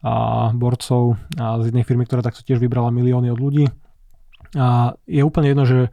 a 0.00 0.48
borcov 0.56 1.20
a 1.36 1.60
z 1.60 1.74
jednej 1.74 1.84
firmy, 1.84 2.08
ktorá 2.08 2.24
takto 2.24 2.40
tiež 2.40 2.56
vybrala 2.56 2.88
milióny 2.88 3.28
od 3.28 3.40
ľudí. 3.42 3.66
A 4.56 4.96
je 5.04 5.20
úplne 5.20 5.52
jedno, 5.52 5.68
že 5.68 5.92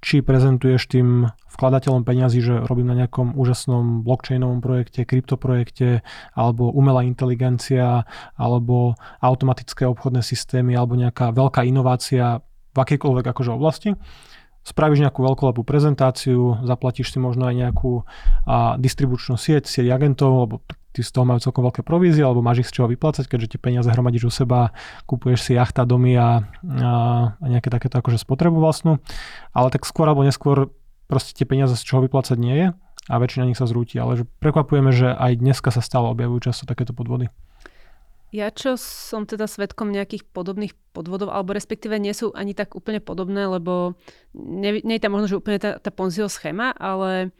či 0.00 0.24
prezentuješ 0.24 0.88
tým 0.88 1.28
vkladateľom 1.52 2.08
peňazí, 2.08 2.40
že 2.40 2.64
robím 2.64 2.88
na 2.88 2.96
nejakom 2.96 3.36
úžasnom 3.36 4.00
blockchainovom 4.00 4.64
projekte, 4.64 5.04
kryptoprojekte, 5.04 6.00
alebo 6.32 6.72
umelá 6.72 7.04
inteligencia, 7.04 8.08
alebo 8.38 8.96
automatické 9.20 9.84
obchodné 9.84 10.24
systémy, 10.24 10.72
alebo 10.72 10.96
nejaká 10.96 11.36
veľká 11.36 11.68
inovácia 11.68 12.40
v 12.70 12.76
akejkoľvek 12.80 13.26
akože 13.28 13.50
oblasti 13.50 13.90
spravíš 14.64 15.02
nejakú 15.02 15.24
veľkolepú 15.24 15.64
prezentáciu, 15.64 16.60
zaplatíš 16.62 17.16
si 17.16 17.18
možno 17.18 17.48
aj 17.48 17.54
nejakú 17.56 18.04
a, 18.44 18.76
distribučnú 18.76 19.40
sieť, 19.40 19.66
sieť 19.66 19.88
agentov, 19.92 20.30
lebo 20.46 20.54
ty 20.90 21.00
z 21.06 21.10
toho 21.14 21.24
majú 21.24 21.38
celkom 21.38 21.62
veľké 21.70 21.82
provízie, 21.86 22.26
alebo 22.26 22.42
máš 22.42 22.66
ich 22.66 22.68
z 22.70 22.82
čoho 22.82 22.88
vyplácať, 22.90 23.30
keďže 23.30 23.56
tie 23.56 23.60
peniaze 23.62 23.88
hromadíš 23.88 24.26
u 24.26 24.32
seba, 24.32 24.74
kupuješ 25.06 25.40
si 25.50 25.52
jachta, 25.54 25.86
domy 25.86 26.18
a, 26.18 26.44
a, 26.66 26.92
a 27.38 27.46
nejaké 27.46 27.70
takéto 27.70 28.02
akože 28.02 28.18
spotrebu 28.18 28.58
vlastnú. 28.58 28.98
Ale 29.54 29.70
tak 29.70 29.86
skôr 29.86 30.10
alebo 30.10 30.26
neskôr 30.26 30.74
proste 31.06 31.34
tie 31.34 31.46
peniaze 31.46 31.74
z 31.78 31.82
čoho 31.86 32.02
vyplácať 32.06 32.36
nie 32.38 32.54
je 32.54 32.66
a 33.10 33.14
väčšina 33.18 33.46
nich 33.46 33.58
sa 33.58 33.70
zrúti. 33.70 33.98
Ale 33.98 34.22
že 34.22 34.24
prekvapujeme, 34.42 34.90
že 34.90 35.14
aj 35.14 35.38
dneska 35.38 35.70
sa 35.70 35.82
stále 35.82 36.10
objavujú 36.10 36.50
často 36.50 36.66
takéto 36.66 36.94
podvody. 36.94 37.30
Ja 38.30 38.54
čo 38.54 38.78
som 38.78 39.26
teda 39.26 39.50
svetkom 39.50 39.90
nejakých 39.90 40.22
podobných 40.30 40.74
podvodov, 40.94 41.34
alebo 41.34 41.50
respektíve 41.50 41.98
nie 41.98 42.14
sú 42.14 42.30
ani 42.30 42.54
tak 42.54 42.78
úplne 42.78 43.02
podobné, 43.02 43.46
lebo 43.50 43.98
nie, 44.34 44.78
nie 44.86 44.96
je 44.98 45.02
tam 45.02 45.18
možno, 45.18 45.26
že 45.26 45.38
úplne 45.42 45.58
tá, 45.58 45.82
tá 45.82 45.90
Ponziho 45.90 46.30
schéma, 46.30 46.70
ale 46.78 47.34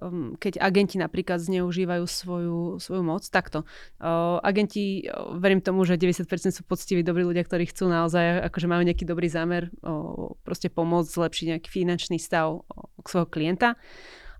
um, 0.00 0.32
keď 0.40 0.64
agenti 0.64 0.96
napríklad 0.96 1.44
zneužívajú 1.44 2.04
svoju, 2.08 2.60
svoju 2.80 3.02
moc, 3.04 3.20
takto. 3.28 3.68
Uh, 4.00 4.40
agenti, 4.40 5.04
uh, 5.04 5.36
verím 5.36 5.60
tomu, 5.60 5.84
že 5.84 6.00
90% 6.00 6.24
sú 6.56 6.62
poctiví, 6.64 7.04
dobrí 7.04 7.24
ľudia, 7.24 7.44
ktorí 7.44 7.68
chcú 7.68 7.92
naozaj, 7.92 8.48
akože 8.48 8.64
majú 8.64 8.80
nejaký 8.80 9.04
dobrý 9.04 9.28
zámer 9.28 9.68
uh, 9.84 10.32
proste 10.40 10.72
pomôcť 10.72 11.08
zlepšiť 11.08 11.46
nejaký 11.56 11.68
finančný 11.68 12.16
stav 12.16 12.64
uh, 12.64 12.88
svojho 13.04 13.28
klienta 13.28 13.76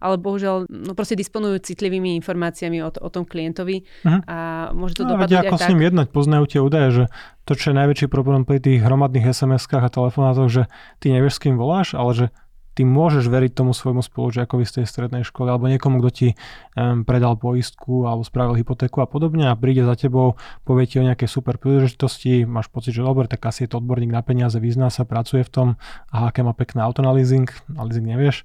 ale 0.05 0.21
bohužiaľ 0.21 0.69
no 0.69 0.93
proste 0.93 1.17
disponujú 1.17 1.64
citlivými 1.64 2.12
informáciami 2.21 2.85
o, 2.85 2.93
o 2.93 3.09
tom 3.09 3.25
klientovi 3.25 3.88
uh-huh. 4.05 4.21
a 4.29 4.37
môže 4.77 5.01
to 5.01 5.09
no, 5.09 5.17
dopadnúť 5.17 5.49
ako 5.49 5.57
aj 5.57 5.64
s 5.64 5.71
ním 5.73 5.81
tak. 5.81 5.88
jednať, 5.88 6.07
poznajú 6.12 6.45
tie 6.45 6.61
údaje, 6.61 6.88
že 6.93 7.05
to, 7.49 7.53
čo 7.57 7.73
je 7.73 7.81
najväčší 7.81 8.07
problém 8.12 8.45
pri 8.45 8.61
tých 8.61 8.85
hromadných 8.85 9.33
SMS-kách 9.33 9.88
a 9.88 9.88
telefonátoch, 9.88 10.53
že 10.53 10.62
ty 11.01 11.09
nevieš, 11.09 11.40
s 11.40 11.43
kým 11.49 11.57
voláš, 11.57 11.97
ale 11.97 12.12
že 12.12 12.27
ty 12.75 12.83
môžeš 12.83 13.31
veriť 13.31 13.55
tomu 13.55 13.71
svojmu 13.71 14.03
spolužiakovi 14.03 14.67
z 14.67 14.83
tej 14.83 14.87
strednej 14.90 15.23
školy 15.23 15.49
alebo 15.49 15.71
niekomu, 15.71 16.03
kto 16.03 16.11
ti 16.11 16.29
um, 16.75 17.07
predal 17.07 17.38
poistku 17.38 18.05
alebo 18.05 18.27
spravil 18.27 18.59
hypotéku 18.59 18.99
a 19.01 19.07
podobne 19.07 19.49
a 19.49 19.55
príde 19.55 19.87
za 19.87 19.95
tebou, 19.95 20.37
povie 20.67 20.90
ti 20.90 20.99
o 20.99 21.07
nejakej 21.07 21.31
super 21.31 21.57
príležitosti, 21.57 22.43
máš 22.45 22.69
pocit, 22.69 22.93
že 22.93 23.07
dobre, 23.07 23.31
tak 23.31 23.47
asi 23.47 23.64
je 23.64 23.73
to 23.73 23.79
odborník 23.79 24.11
na 24.11 24.27
peniaze, 24.27 24.59
vyzná 24.59 24.90
sa, 24.90 25.07
pracuje 25.07 25.47
v 25.47 25.51
tom, 25.55 25.69
a 26.11 26.29
aké 26.29 26.43
má 26.43 26.53
pekné 26.53 26.83
auto 26.83 27.01
na 27.01 27.14
leasing, 27.14 27.47
na 27.71 27.87
leasing 27.87 28.05
nevieš 28.05 28.43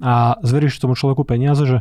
a 0.00 0.40
zveríš 0.40 0.80
tomu 0.80 0.96
človeku 0.96 1.22
peniaze, 1.28 1.62
že 1.68 1.78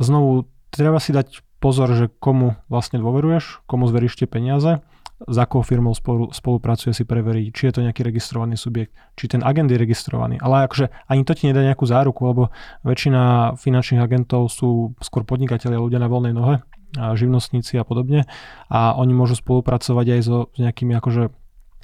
znovu 0.00 0.48
treba 0.72 0.98
si 0.98 1.12
dať 1.12 1.44
pozor, 1.60 1.92
že 1.92 2.08
komu 2.08 2.56
vlastne 2.72 2.98
dôveruješ, 2.98 3.62
komu 3.68 3.86
zveríš 3.86 4.18
tie 4.18 4.28
peniaze, 4.30 4.80
za 5.26 5.42
akou 5.42 5.66
firmou 5.66 5.98
spolu, 5.98 6.30
spolupracuje 6.30 6.94
si 6.94 7.02
preveriť, 7.02 7.50
či 7.50 7.62
je 7.66 7.72
to 7.74 7.80
nejaký 7.82 8.06
registrovaný 8.06 8.54
subjekt, 8.54 8.94
či 9.18 9.26
ten 9.26 9.42
agent 9.42 9.66
je 9.66 9.74
registrovaný. 9.74 10.38
Ale 10.38 10.70
akože 10.70 10.94
ani 11.10 11.26
to 11.26 11.34
ti 11.34 11.50
nedá 11.50 11.66
nejakú 11.66 11.90
záruku, 11.90 12.22
lebo 12.22 12.42
väčšina 12.86 13.54
finančných 13.58 13.98
agentov 13.98 14.46
sú 14.46 14.94
skôr 15.02 15.26
podnikatelia, 15.26 15.82
ľudia 15.82 15.98
na 15.98 16.06
voľnej 16.06 16.34
nohe, 16.38 16.62
a 16.94 17.18
živnostníci 17.18 17.76
a 17.76 17.84
podobne. 17.84 18.30
A 18.70 18.94
oni 18.94 19.12
môžu 19.12 19.36
spolupracovať 19.36 20.06
aj 20.16 20.20
so 20.22 20.38
nejakými 20.54 20.94
akože 20.96 21.34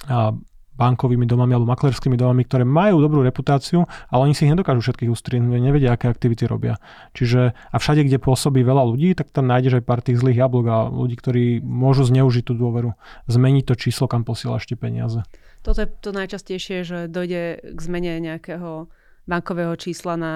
a 0.07 0.31
bankovými 0.75 1.23
domami 1.23 1.55
alebo 1.55 1.71
maklerskými 1.71 2.19
domami, 2.19 2.43
ktoré 2.43 2.67
majú 2.67 2.99
dobrú 2.99 3.23
reputáciu, 3.23 3.87
ale 4.11 4.21
oni 4.27 4.33
si 4.35 4.45
ich 4.47 4.51
nedokážu 4.51 4.83
všetkých 4.83 5.11
ustriednúť, 5.11 5.59
nevedia, 5.59 5.95
aké 5.95 6.11
aktivity 6.11 6.45
robia. 6.45 6.77
Čiže 7.15 7.55
a 7.55 7.75
všade, 7.79 8.03
kde 8.03 8.19
pôsobí 8.19 8.61
veľa 8.61 8.83
ľudí, 8.83 9.15
tak 9.15 9.31
tam 9.31 9.47
nájdeš 9.47 9.79
aj 9.79 9.83
pár 9.87 10.03
tých 10.03 10.19
zlých 10.19 10.45
jablok 10.45 10.65
a 10.67 10.77
ľudí, 10.91 11.15
ktorí 11.15 11.45
môžu 11.63 12.03
zneužiť 12.07 12.43
tú 12.43 12.53
dôveru, 12.53 12.93
zmeniť 13.31 13.63
to 13.71 13.75
číslo, 13.79 14.11
kam 14.11 14.27
posielaš 14.27 14.67
tie 14.67 14.77
peniaze. 14.77 15.23
Toto 15.65 15.81
je 15.81 15.89
to 15.89 16.13
najčastejšie, 16.13 16.85
že 16.85 16.97
dojde 17.09 17.73
k 17.73 17.79
zmene 17.81 18.21
nejakého 18.21 18.85
bankového 19.25 19.73
čísla 19.73 20.13
na, 20.13 20.35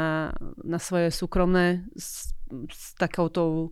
na 0.66 0.82
svoje 0.82 1.14
súkromné 1.14 1.86
s, 1.94 2.34
s 2.74 2.98
takouto 2.98 3.70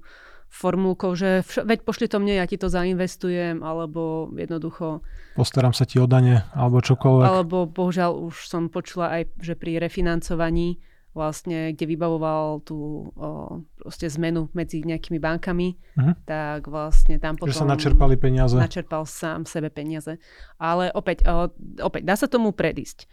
formulkou, 0.57 1.13
že 1.13 1.45
vš- 1.45 1.69
veď 1.69 1.79
pošli 1.85 2.09
to 2.09 2.17
mne, 2.17 2.41
ja 2.41 2.49
ti 2.49 2.57
to 2.57 2.65
zainvestujem, 2.65 3.61
alebo 3.61 4.33
jednoducho... 4.33 5.05
Postaram 5.37 5.77
sa 5.77 5.85
ti 5.85 6.01
o 6.01 6.09
dane, 6.09 6.41
alebo 6.57 6.81
čokoľvek. 6.81 7.25
Alebo 7.29 7.69
bohužiaľ 7.69 8.33
už 8.33 8.49
som 8.49 8.73
počula 8.73 9.21
aj, 9.21 9.37
že 9.37 9.53
pri 9.53 9.77
refinancovaní 9.77 10.81
vlastne, 11.17 11.73
kde 11.73 11.97
vybavoval 11.97 12.61
tú 12.61 13.09
o, 13.09 13.65
proste 13.81 14.05
zmenu 14.05 14.53
medzi 14.53 14.85
nejakými 14.85 15.17
bankami, 15.17 15.73
uh-huh. 15.97 16.13
tak 16.29 16.69
vlastne 16.69 17.17
tam 17.17 17.33
potom... 17.33 17.49
Že 17.49 17.65
sa 17.65 17.73
načerpali 17.73 18.21
peniaze. 18.21 18.53
Načerpal 18.53 19.09
sám 19.09 19.49
sebe 19.49 19.73
peniaze. 19.73 20.21
Ale 20.61 20.93
opäť, 20.93 21.25
o, 21.25 21.49
opäť 21.81 22.01
dá 22.05 22.13
sa 22.13 22.29
tomu 22.29 22.53
predísť. 22.53 23.09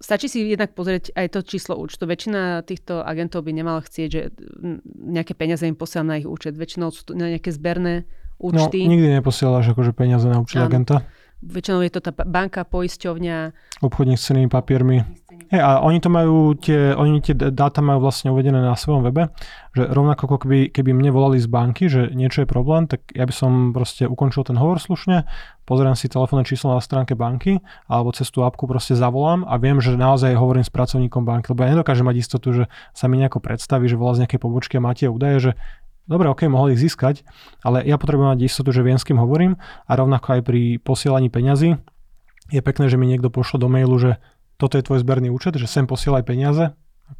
Stačí 0.00 0.32
si 0.32 0.40
jednak 0.48 0.72
pozrieť 0.72 1.12
aj 1.12 1.26
to 1.28 1.40
číslo 1.44 1.76
účtu. 1.76 2.08
Väčšina 2.08 2.64
týchto 2.64 3.04
agentov 3.04 3.44
by 3.44 3.52
nemala 3.52 3.84
chcieť, 3.84 4.08
že 4.08 4.32
nejaké 4.96 5.36
peniaze 5.36 5.68
im 5.68 5.76
posiela 5.76 6.08
na 6.08 6.16
ich 6.16 6.24
účet. 6.24 6.56
Väčšinou 6.56 6.88
sú 6.88 7.04
to 7.04 7.12
nejaké 7.12 7.52
zberné 7.52 8.08
účty. 8.40 8.88
No, 8.88 8.96
nikdy 8.96 9.20
neposielaš 9.20 9.76
akože 9.76 9.92
peniaze 9.92 10.24
na 10.24 10.40
účet 10.40 10.64
agenta. 10.64 11.04
Väčšinou 11.44 11.84
je 11.84 11.92
to 11.92 12.00
tá 12.00 12.16
banka, 12.16 12.64
poisťovňa. 12.64 13.52
Obchodník 13.84 14.16
s 14.16 14.32
cenými 14.32 14.48
papiermi. 14.48 15.04
Hey, 15.48 15.62
a 15.62 15.80
oni 15.80 16.04
to 16.04 16.12
majú, 16.12 16.52
tie, 16.52 16.92
oni 16.92 17.24
tie 17.24 17.32
dáta 17.32 17.80
majú 17.80 18.04
vlastne 18.04 18.28
uvedené 18.28 18.60
na 18.60 18.76
svojom 18.76 19.00
webe, 19.06 19.32
že 19.72 19.88
rovnako 19.88 20.28
ako 20.28 20.36
keby, 20.44 20.68
keby 20.68 20.92
mne 20.92 21.14
volali 21.14 21.40
z 21.40 21.48
banky, 21.48 21.88
že 21.88 22.12
niečo 22.12 22.44
je 22.44 22.48
problém, 22.50 22.84
tak 22.84 23.08
ja 23.16 23.24
by 23.24 23.32
som 23.32 23.72
proste 23.72 24.04
ukončil 24.04 24.44
ten 24.44 24.60
hovor 24.60 24.76
slušne, 24.76 25.24
pozriem 25.64 25.96
si 25.96 26.12
telefónne 26.12 26.44
číslo 26.44 26.76
na 26.76 26.84
stránke 26.84 27.16
banky 27.16 27.64
alebo 27.88 28.12
cez 28.12 28.28
tú 28.28 28.44
apku 28.44 28.68
proste 28.68 28.92
zavolám 28.92 29.48
a 29.48 29.56
viem, 29.56 29.80
že 29.80 29.96
naozaj 29.96 30.36
hovorím 30.36 30.66
s 30.66 30.74
pracovníkom 30.74 31.24
banky, 31.24 31.56
lebo 31.56 31.64
ja 31.64 31.72
nedokážem 31.72 32.04
mať 32.04 32.16
istotu, 32.20 32.52
že 32.52 32.64
sa 32.92 33.08
mi 33.08 33.16
nejako 33.16 33.40
predstaví, 33.40 33.88
že 33.88 33.96
volá 33.96 34.18
z 34.18 34.28
nejakej 34.28 34.42
pobočky 34.44 34.76
a 34.76 34.84
máte 34.84 35.08
údaje, 35.08 35.38
že 35.40 35.52
dobre, 36.04 36.26
ok, 36.28 36.50
mohol 36.50 36.74
ich 36.74 36.82
získať, 36.82 37.22
ale 37.64 37.86
ja 37.86 37.96
potrebujem 37.96 38.34
mať 38.34 38.50
istotu, 38.50 38.74
že 38.74 38.82
viem, 38.82 38.98
s 38.98 39.06
kým 39.06 39.16
hovorím 39.16 39.56
a 39.86 39.92
rovnako 39.94 40.36
aj 40.36 40.40
pri 40.42 40.82
posielaní 40.82 41.30
peňazí 41.30 41.78
je 42.50 42.60
pekné, 42.60 42.90
že 42.90 42.98
mi 42.98 43.06
niekto 43.06 43.30
pošlo 43.30 43.62
do 43.62 43.70
mailu, 43.70 43.94
že 43.96 44.18
toto 44.60 44.76
je 44.76 44.84
tvoj 44.84 45.00
zberný 45.00 45.32
účet, 45.32 45.56
že 45.56 45.64
sem 45.64 45.88
posielaj 45.88 46.28
peniaze, 46.28 46.76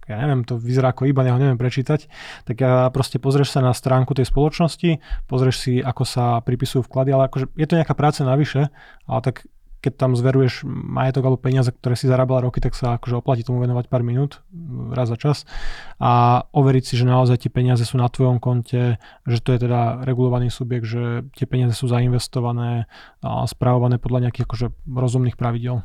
ja 0.06 0.16
neviem, 0.22 0.46
to 0.46 0.58
vyzerá 0.58 0.94
ako 0.94 1.06
iba, 1.10 1.26
ja 1.26 1.34
ho 1.34 1.40
neviem 1.40 1.58
prečítať, 1.58 2.06
tak 2.46 2.56
ja 2.62 2.86
proste 2.94 3.18
pozrieš 3.18 3.54
sa 3.54 3.60
na 3.64 3.74
stránku 3.74 4.14
tej 4.14 4.28
spoločnosti, 4.28 5.02
pozrieš 5.26 5.56
si, 5.58 5.74
ako 5.82 6.02
sa 6.06 6.38
pripisujú 6.44 6.86
vklady, 6.86 7.10
ale 7.10 7.26
akože 7.26 7.50
je 7.58 7.66
to 7.66 7.78
nejaká 7.78 7.94
práca 7.98 8.22
navyše, 8.22 8.70
ale 9.06 9.20
tak 9.22 9.46
keď 9.80 9.92
tam 9.96 10.12
zveruješ 10.12 10.68
majetok 10.68 11.24
alebo 11.24 11.40
peniaze, 11.40 11.72
ktoré 11.72 11.96
si 11.96 12.04
zarábala 12.04 12.44
roky, 12.44 12.60
tak 12.60 12.76
sa 12.76 13.00
akože 13.00 13.16
oplatí 13.16 13.42
tomu 13.42 13.64
venovať 13.64 13.88
pár 13.88 14.04
minút 14.04 14.44
mm, 14.52 14.92
raz 14.92 15.08
za 15.08 15.16
čas 15.16 15.48
a 15.96 16.44
overiť 16.52 16.84
si, 16.84 16.94
že 17.00 17.08
naozaj 17.08 17.48
tie 17.48 17.50
peniaze 17.52 17.82
sú 17.88 17.96
na 17.96 18.12
tvojom 18.12 18.38
konte, 18.38 19.00
že 19.24 19.38
to 19.40 19.56
je 19.56 19.64
teda 19.64 20.04
regulovaný 20.04 20.52
subjekt, 20.52 20.84
že 20.84 21.24
tie 21.32 21.48
peniaze 21.48 21.72
sú 21.72 21.88
zainvestované 21.88 22.84
a 23.24 23.48
správované 23.48 23.96
podľa 23.96 24.28
nejakých 24.28 24.44
akože 24.46 24.66
rozumných 24.84 25.40
pravidel. 25.40 25.80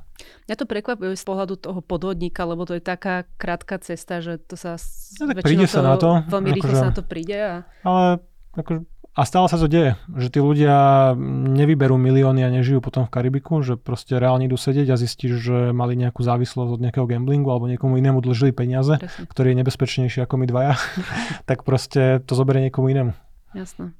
Mňa 0.47 0.55
to 0.55 0.65
prekvapuje 0.67 1.15
z 1.15 1.25
pohľadu 1.27 1.55
toho 1.59 1.79
podvodníka, 1.83 2.47
lebo 2.47 2.63
to 2.63 2.75
je 2.75 2.83
taká 2.83 3.27
krátka 3.35 3.79
cesta, 3.83 4.23
že 4.23 4.39
to 4.39 4.55
sa 4.55 4.79
no, 5.19 5.23
tak 5.31 5.43
príde 5.43 5.67
sa 5.67 5.83
na 5.83 5.99
to. 5.99 6.23
Veľmi 6.31 6.55
rýchlo 6.55 6.71
akože, 6.71 6.83
sa 6.83 6.89
na 6.91 6.95
to 6.95 7.03
príde. 7.03 7.35
A... 7.35 7.55
Ale 7.83 8.23
akože 8.55 8.79
a 9.15 9.21
stále 9.23 9.47
sa 9.47 9.55
to 9.55 9.71
deje, 9.71 9.95
že 10.11 10.27
tí 10.27 10.43
ľudia 10.43 11.15
nevyberú 11.55 11.95
milióny 11.95 12.43
a 12.43 12.51
nežijú 12.51 12.83
potom 12.83 13.07
v 13.07 13.13
Karibiku, 13.15 13.63
že 13.63 13.79
proste 13.79 14.19
reálne 14.19 14.43
idú 14.51 14.59
sedieť 14.59 14.91
a 14.91 14.99
zistíš, 14.99 15.39
že 15.39 15.57
mali 15.71 15.95
nejakú 15.95 16.19
závislosť 16.19 16.75
od 16.75 16.83
nejakého 16.83 17.07
gamblingu 17.07 17.47
alebo 17.47 17.71
niekomu 17.71 17.95
inému 17.95 18.19
dlžili 18.19 18.51
peniaze, 18.51 18.99
Presne. 18.99 19.23
ktorý 19.31 19.47
je 19.55 19.59
nebezpečnejší 19.63 20.19
ako 20.27 20.35
my 20.35 20.45
dvaja, 20.51 20.75
tak 21.49 21.63
proste 21.63 22.19
to 22.27 22.35
zoberie 22.35 22.67
niekomu 22.67 22.91
inému. 22.91 23.11
Jasné. 23.55 23.95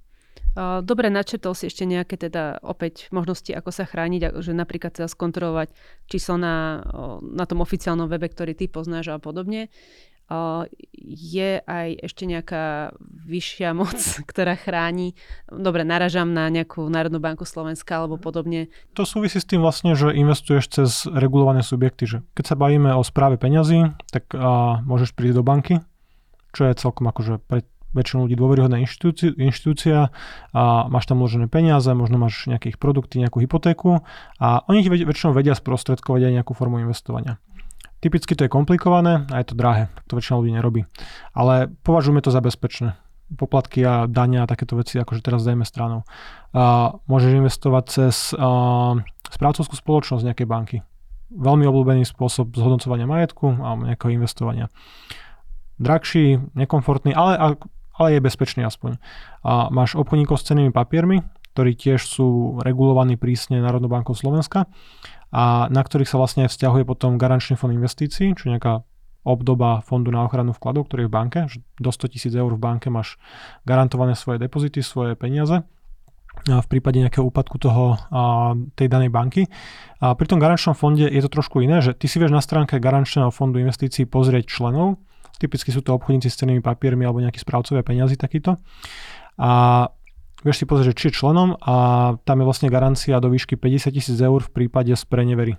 Dobre, 0.55 1.11
načetol 1.11 1.51
si 1.51 1.67
ešte 1.67 1.83
nejaké 1.83 2.15
teda 2.15 2.63
opäť 2.63 3.11
možnosti, 3.11 3.51
ako 3.51 3.75
sa 3.75 3.83
chrániť, 3.83 4.39
že 4.39 4.55
napríklad 4.55 4.95
teda 4.95 5.11
skontrolovať 5.11 5.75
číslo 6.07 6.39
na, 6.39 6.79
na 7.19 7.43
tom 7.43 7.59
oficiálnom 7.59 8.07
webe, 8.07 8.31
ktorý 8.31 8.55
ty 8.55 8.71
poznáš 8.71 9.11
a 9.11 9.19
podobne 9.19 9.67
je 10.95 11.51
aj 11.61 11.87
ešte 12.01 12.25
nejaká 12.25 12.97
vyššia 12.99 13.77
moc, 13.77 13.97
ktorá 14.29 14.57
chráni. 14.57 15.13
Dobre, 15.49 15.85
naražam 15.85 16.33
na 16.33 16.49
nejakú 16.49 16.85
Národnú 16.89 17.21
banku 17.21 17.45
Slovenska 17.45 18.01
alebo 18.01 18.17
podobne. 18.17 18.73
To 18.97 19.05
súvisí 19.05 19.37
s 19.37 19.45
tým 19.45 19.61
vlastne, 19.61 19.93
že 19.93 20.13
investuješ 20.13 20.65
cez 20.67 20.89
regulované 21.05 21.61
subjekty. 21.61 22.09
Že 22.09 22.17
keď 22.33 22.45
sa 22.45 22.55
bavíme 22.57 22.89
o 22.97 23.05
správe 23.05 23.37
peňazí, 23.37 23.93
tak 24.09 24.33
a, 24.33 24.81
môžeš 24.81 25.13
prísť 25.13 25.37
do 25.37 25.43
banky, 25.45 25.75
čo 26.57 26.65
je 26.65 26.73
celkom 26.73 27.05
akože 27.05 27.41
pre 27.45 27.61
väčšinu 27.95 28.27
ľudí 28.27 28.35
dôveryhodná 28.35 28.83
inštitúcia, 28.83 29.31
inštitúcia 29.39 30.11
a 30.51 30.63
máš 30.91 31.07
tam 31.07 31.23
uložené 31.23 31.47
peniaze, 31.47 31.87
možno 31.95 32.19
máš 32.19 32.43
nejaké 32.51 32.75
ich 32.75 32.79
produkty, 32.79 33.23
nejakú 33.23 33.39
hypotéku 33.39 34.03
a 34.35 34.67
oni 34.67 34.83
ti 34.83 34.91
väčšinou 34.91 35.31
vedia 35.31 35.55
sprostredkovať 35.55 36.27
aj 36.27 36.33
nejakú 36.43 36.51
formu 36.51 36.83
investovania. 36.83 37.39
Typicky 38.05 38.37
to 38.37 38.45
je 38.45 38.53
komplikované 38.53 39.25
a 39.33 39.41
je 39.41 39.49
to 39.49 39.57
drahé, 39.57 39.89
to 40.05 40.13
väčšina 40.13 40.37
ľudí 40.37 40.53
nerobí. 40.53 40.85
Ale 41.33 41.73
považujeme 41.81 42.21
to 42.21 42.29
za 42.29 42.37
bezpečné. 42.37 42.93
Poplatky 43.33 43.81
a 43.81 44.05
dania 44.05 44.45
a 44.45 44.49
takéto 44.49 44.77
veci, 44.77 45.01
akože 45.01 45.25
teraz 45.25 45.41
dajme 45.41 45.65
stranou. 45.65 46.05
A 46.53 46.93
môžeš 47.09 47.33
investovať 47.33 47.83
cez 47.89 48.37
a, 48.37 49.01
správcovskú 49.33 49.73
spoločnosť 49.73 50.21
nejakej 50.21 50.45
banky. 50.45 50.77
Veľmi 51.33 51.65
obľúbený 51.65 52.05
spôsob 52.05 52.53
zhodnocovania 52.53 53.09
majetku 53.09 53.57
a 53.57 53.73
nejakého 53.73 54.13
investovania. 54.13 54.69
Drahší, 55.81 56.53
nekomfortný, 56.53 57.17
ale, 57.17 57.57
ale 57.97 58.07
je 58.13 58.21
bezpečný 58.21 58.69
aspoň. 58.69 59.01
A 59.41 59.73
máš 59.73 59.97
obchodníkov 59.97 60.37
s 60.37 60.45
cenými 60.45 60.69
papiermi, 60.69 61.25
ktorí 61.57 61.73
tiež 61.73 62.05
sú 62.05 62.61
regulovaní 62.61 63.17
prísne 63.17 63.57
Národnou 63.65 63.89
bankou 63.89 64.13
Slovenska 64.13 64.69
a 65.35 65.67
na 65.67 65.81
ktorých 65.83 66.07
sa 66.07 66.15
vlastne 66.15 66.47
vzťahuje 66.47 66.87
potom 66.87 67.19
garančný 67.19 67.59
fond 67.59 67.75
investícií, 67.75 68.39
čo 68.39 68.47
nejaká 68.47 68.87
obdoba 69.27 69.83
fondu 69.83 70.13
na 70.13 70.23
ochranu 70.23 70.55
vkladov, 70.55 70.87
ktorý 70.87 71.05
je 71.05 71.09
v 71.11 71.15
banke, 71.17 71.39
že 71.51 71.59
do 71.75 71.91
100 71.91 72.13
tisíc 72.15 72.31
eur 72.31 72.47
v 72.55 72.61
banke 72.61 72.87
máš 72.87 73.19
garantované 73.67 74.15
svoje 74.15 74.39
depozity, 74.39 74.79
svoje 74.79 75.19
peniaze 75.19 75.65
a 76.45 76.59
v 76.61 76.67
prípade 76.67 77.01
nejakého 77.01 77.25
úpadku 77.25 77.57
toho, 77.57 77.99
a, 78.11 78.53
tej 78.77 78.87
danej 78.87 79.09
banky. 79.09 79.49
A 80.03 80.13
pri 80.13 80.27
tom 80.29 80.37
garančnom 80.37 80.77
fonde 80.77 81.07
je 81.09 81.21
to 81.25 81.31
trošku 81.31 81.63
iné, 81.63 81.81
že 81.81 81.97
ty 81.97 82.05
si 82.05 82.21
vieš 82.21 82.31
na 82.31 82.43
stránke 82.43 82.77
garančného 82.77 83.33
fondu 83.33 83.57
investícií 83.59 84.05
pozrieť 84.05 84.45
členov, 84.45 85.01
typicky 85.41 85.73
sú 85.73 85.81
to 85.83 85.95
obchodníci 85.95 86.31
s 86.31 86.39
cenými 86.39 86.63
papiermi 86.63 87.03
alebo 87.03 87.19
nejakí 87.19 87.41
správcovia 87.41 87.83
peniazy 87.83 88.15
takýto. 88.15 88.61
A 89.35 89.51
vieš 90.45 90.61
si 90.61 90.65
pozrieť, 90.69 90.93
či 90.93 91.05
je 91.09 91.17
členom 91.17 91.57
a 91.57 91.75
tam 92.21 92.37
je 92.39 92.45
vlastne 92.45 92.69
garancia 92.69 93.17
do 93.17 93.33
výšky 93.33 93.57
50 93.57 93.89
tisíc 93.89 94.17
eur 94.21 94.39
v 94.39 94.53
prípade 94.53 94.93
sprenevery. 94.93 95.57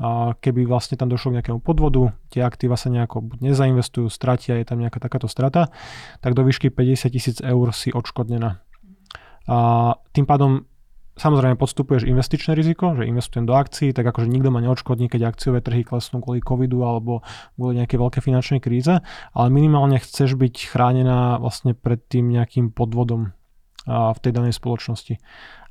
A 0.00 0.34
keby 0.34 0.64
vlastne 0.64 0.96
tam 0.96 1.12
došlo 1.12 1.30
k 1.30 1.36
nejakému 1.38 1.60
podvodu, 1.60 2.16
tie 2.32 2.42
aktíva 2.42 2.80
sa 2.80 2.88
nejako 2.88 3.22
buď 3.22 3.52
nezainvestujú, 3.52 4.08
stratia, 4.08 4.56
je 4.58 4.66
tam 4.66 4.80
nejaká 4.80 4.98
takáto 4.98 5.28
strata, 5.28 5.68
tak 6.24 6.32
do 6.32 6.42
výšky 6.42 6.72
50 6.72 7.12
tisíc 7.12 7.36
eur 7.44 7.70
si 7.70 7.92
odškodnená. 7.92 8.58
A 9.46 9.56
tým 10.16 10.24
pádom 10.24 10.64
Samozrejme 11.12 11.60
podstupuješ 11.60 12.08
investičné 12.08 12.56
riziko, 12.56 12.96
že 12.96 13.04
investujem 13.04 13.44
do 13.44 13.52
akcií, 13.52 13.92
tak 13.92 14.08
akože 14.08 14.32
nikto 14.32 14.48
ma 14.48 14.64
neodškodní, 14.64 15.12
keď 15.12 15.28
akciové 15.28 15.60
trhy 15.60 15.84
klesnú 15.84 16.24
kvôli 16.24 16.40
covidu 16.40 16.88
alebo 16.88 17.20
kvôli 17.52 17.84
nejakej 17.84 18.00
veľkej 18.00 18.22
finančnej 18.24 18.60
kríze, 18.64 19.04
ale 19.36 19.48
minimálne 19.52 20.00
chceš 20.00 20.40
byť 20.40 20.72
chránená 20.72 21.36
vlastne 21.36 21.76
pred 21.76 22.00
tým 22.08 22.32
nejakým 22.32 22.72
podvodom 22.72 23.36
v 23.88 24.18
tej 24.22 24.32
danej 24.34 24.54
spoločnosti. 24.54 25.18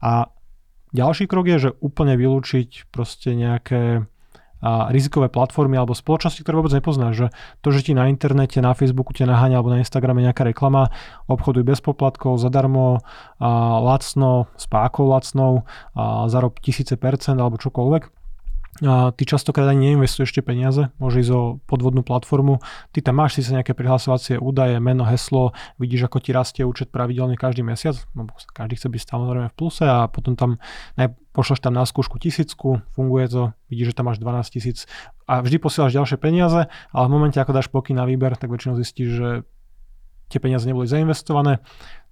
A 0.03 0.27
ďalší 0.91 1.27
krok 1.31 1.47
je, 1.47 1.57
že 1.69 1.75
úplne 1.79 2.19
vylúčiť 2.19 2.91
proste 2.91 3.35
nejaké 3.35 4.07
a 4.61 4.93
rizikové 4.93 5.25
platformy 5.25 5.73
alebo 5.73 5.97
spoločnosti, 5.97 6.45
ktoré 6.45 6.61
vôbec 6.61 6.69
nepoznáš. 6.77 7.17
Že 7.17 7.27
to, 7.65 7.67
že 7.73 7.81
ti 7.89 7.97
na 7.97 8.13
internete, 8.13 8.61
na 8.61 8.77
Facebooku 8.77 9.09
ťa 9.09 9.25
naháňa 9.25 9.57
alebo 9.57 9.73
na 9.73 9.81
Instagrame 9.81 10.21
nejaká 10.21 10.45
reklama, 10.45 10.93
obchoduj 11.25 11.65
bez 11.65 11.81
poplatkov, 11.81 12.37
zadarmo, 12.37 13.01
a 13.41 13.49
lacno, 13.81 14.53
s 14.53 14.69
pákou 14.69 15.09
lacnou, 15.09 15.65
a 15.97 16.29
zarob 16.29 16.61
tisíce 16.61 16.93
percent 16.93 17.41
alebo 17.41 17.57
čokoľvek, 17.57 18.20
a 18.79 19.11
ty 19.11 19.27
častokrát 19.27 19.67
ani 19.67 19.91
neinvestuješ 19.91 20.31
ešte 20.31 20.41
peniaze, 20.41 20.95
môže 20.95 21.19
ísť 21.19 21.31
o 21.35 21.41
podvodnú 21.67 22.07
platformu, 22.07 22.63
ty 22.95 23.03
tam 23.03 23.19
máš 23.19 23.37
síce 23.37 23.51
nejaké 23.51 23.75
prihlasovacie 23.75 24.39
údaje, 24.39 24.79
meno, 24.79 25.03
heslo, 25.03 25.51
vidíš, 25.75 26.07
ako 26.07 26.17
ti 26.23 26.31
rastie 26.31 26.63
účet 26.63 26.87
pravidelne 26.87 27.35
každý 27.35 27.67
mesiac, 27.67 27.99
lebo 28.15 28.31
každý 28.55 28.79
chce 28.79 28.87
byť 28.87 29.01
samozrejme 29.11 29.47
v 29.51 29.57
pluse 29.59 29.83
a 29.83 30.07
potom 30.07 30.39
tam 30.39 30.55
pošleš 31.35 31.59
tam 31.59 31.75
na 31.75 31.83
skúšku 31.83 32.15
tisícku, 32.15 32.79
funguje 32.95 33.27
to, 33.27 33.43
vidíš, 33.67 33.91
že 33.91 33.97
tam 33.99 34.07
máš 34.07 34.23
12 34.23 34.55
tisíc 34.55 34.87
a 35.27 35.43
vždy 35.43 35.59
posielaš 35.59 35.91
ďalšie 35.91 36.17
peniaze, 36.17 36.71
ale 36.71 37.05
v 37.05 37.11
momente, 37.11 37.37
ako 37.43 37.51
dáš 37.51 37.67
pokyn 37.67 37.99
na 37.99 38.07
výber, 38.07 38.39
tak 38.39 38.49
väčšinou 38.49 38.79
zistíš, 38.79 39.09
že 39.11 39.29
tie 40.31 40.39
peniaze 40.39 40.63
neboli 40.63 40.87
zainvestované, 40.87 41.59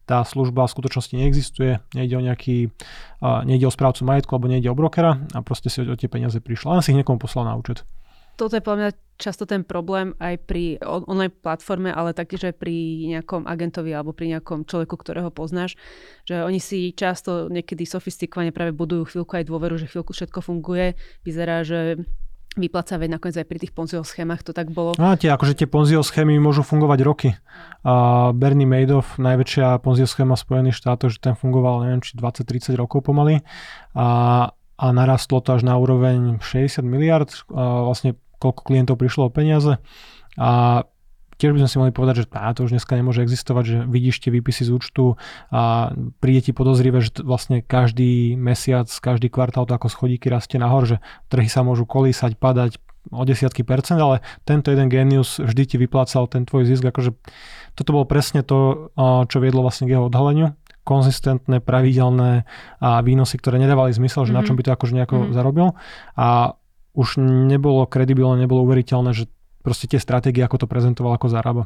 tá 0.10 0.26
služba 0.26 0.66
v 0.66 0.74
skutočnosti 0.74 1.14
neexistuje, 1.14 1.78
nejde 1.94 2.18
o 2.18 2.26
nejaký, 2.26 2.74
nejde 3.22 3.70
o 3.70 3.74
správcu 3.74 4.02
majetku 4.10 4.34
alebo 4.34 4.50
nejde 4.50 4.66
o 4.66 4.74
brokera 4.74 5.22
a 5.38 5.46
proste 5.46 5.70
si 5.70 5.86
o 5.86 5.94
tie 5.94 6.10
peniaze 6.10 6.42
prišla, 6.42 6.82
len 6.82 6.82
si 6.82 6.90
ich 6.90 6.98
niekomu 6.98 7.22
poslal 7.22 7.46
na 7.46 7.54
účet. 7.54 7.86
toto 8.40 8.56
je 8.56 8.64
podľa 8.64 8.80
mňa 8.80 8.92
často 9.20 9.44
ten 9.44 9.68
problém 9.68 10.16
aj 10.16 10.48
pri 10.48 10.80
online 10.80 11.36
platforme, 11.44 11.92
ale 11.92 12.16
taktiež 12.16 12.50
aj 12.50 12.56
pri 12.56 13.04
nejakom 13.12 13.44
agentovi 13.44 13.92
alebo 13.92 14.16
pri 14.16 14.40
nejakom 14.40 14.64
človeku, 14.64 14.96
ktorého 14.96 15.28
poznáš, 15.28 15.76
že 16.24 16.40
oni 16.40 16.64
si 16.64 16.96
často 16.96 17.52
niekedy 17.52 17.84
sofistikovane 17.84 18.56
práve 18.56 18.72
budujú 18.72 19.12
chvíľku 19.12 19.36
aj 19.36 19.44
dôveru, 19.44 19.76
že 19.76 19.92
chvíľku 19.92 20.16
všetko 20.16 20.40
funguje. 20.40 20.96
Vyzerá, 21.28 21.68
že 21.68 22.00
vyplácavé 22.58 23.06
nakoniec 23.06 23.38
aj 23.38 23.48
pri 23.48 23.60
tých 23.62 23.74
Ponziho 23.76 24.02
schémach 24.02 24.42
to 24.42 24.56
tak 24.56 24.74
bolo. 24.74 24.98
A 24.98 25.14
tie, 25.20 25.30
akože 25.30 25.54
tie 25.54 25.68
Ponziho 25.70 26.02
schémy 26.02 26.42
môžu 26.42 26.66
fungovať 26.66 27.00
roky. 27.06 27.30
A 27.86 28.30
Bernie 28.34 28.66
Madoff, 28.66 29.22
najväčšia 29.22 29.78
Ponziho 29.86 30.10
schéma 30.10 30.34
v 30.34 30.44
Spojených 30.44 30.80
štátoch, 30.82 31.14
že 31.14 31.22
ten 31.22 31.38
fungoval 31.38 31.86
neviem, 31.86 32.02
či 32.02 32.18
20-30 32.18 32.74
rokov 32.74 33.06
pomaly. 33.06 33.46
A, 33.94 34.08
a 34.54 34.86
narastlo 34.90 35.46
to 35.46 35.54
až 35.54 35.62
na 35.62 35.78
úroveň 35.78 36.42
60 36.42 36.82
miliard. 36.82 37.30
Vlastne 37.54 38.18
koľko 38.40 38.62
klientov 38.66 38.96
prišlo 38.98 39.28
o 39.28 39.34
peniaze 39.34 39.78
a 40.40 40.84
tiež 41.40 41.56
by 41.56 41.64
sme 41.64 41.70
si 41.72 41.78
mohli 41.80 41.94
povedať, 41.96 42.16
že 42.22 42.26
á, 42.36 42.52
to 42.52 42.68
už 42.68 42.76
dneska 42.76 43.00
nemôže 43.00 43.24
existovať, 43.24 43.64
že 43.64 43.78
vidíš 43.88 44.20
tie 44.20 44.30
výpisy 44.36 44.68
z 44.68 44.76
účtu 44.76 45.16
a 45.50 45.96
príde 46.20 46.46
ti 46.46 46.52
podozrivé, 46.52 47.00
že 47.00 47.24
vlastne 47.24 47.64
každý 47.64 48.36
mesiac, 48.36 48.92
každý 48.92 49.32
kvartál 49.32 49.64
to 49.64 49.74
ako 49.74 49.88
schodíky 49.88 50.28
rastie 50.28 50.60
nahor, 50.60 50.84
že 50.84 51.00
trhy 51.32 51.48
sa 51.48 51.64
môžu 51.64 51.88
kolísať, 51.88 52.36
padať 52.36 52.78
o 53.16 53.24
desiatky 53.24 53.64
percent, 53.64 53.98
ale 53.98 54.20
tento 54.44 54.70
jeden 54.70 54.92
genius 54.92 55.40
vždy 55.40 55.64
ti 55.64 55.76
vyplácal 55.80 56.28
ten 56.28 56.44
tvoj 56.44 56.68
zisk, 56.68 56.84
akože 56.84 57.16
toto 57.74 57.96
bolo 57.96 58.04
presne 58.04 58.44
to, 58.44 58.92
čo 59.26 59.38
viedlo 59.40 59.64
vlastne 59.64 59.88
k 59.88 59.96
jeho 59.96 60.12
odhaleniu 60.12 60.60
konzistentné, 60.84 61.62
pravidelné 61.62 62.50
a 62.82 63.06
výnosy, 63.06 63.38
ktoré 63.38 63.62
nedávali 63.62 63.94
zmysel, 63.94 64.26
že 64.26 64.34
mm-hmm. 64.34 64.42
na 64.42 64.48
čom 64.48 64.58
by 64.58 64.64
to 64.66 64.74
akože 64.74 64.94
nejako 64.98 65.16
mm-hmm. 65.16 65.36
zarobil. 65.38 65.68
A 66.18 66.58
už 66.98 67.22
nebolo 67.22 67.86
kredibilné, 67.86 68.42
nebolo 68.42 68.66
uveriteľné, 68.66 69.14
že 69.14 69.30
proste 69.64 69.86
tie 69.88 70.00
stratégie, 70.00 70.44
ako 70.44 70.66
to 70.66 70.68
prezentoval, 70.68 71.16
ako 71.16 71.28
zarába. 71.32 71.64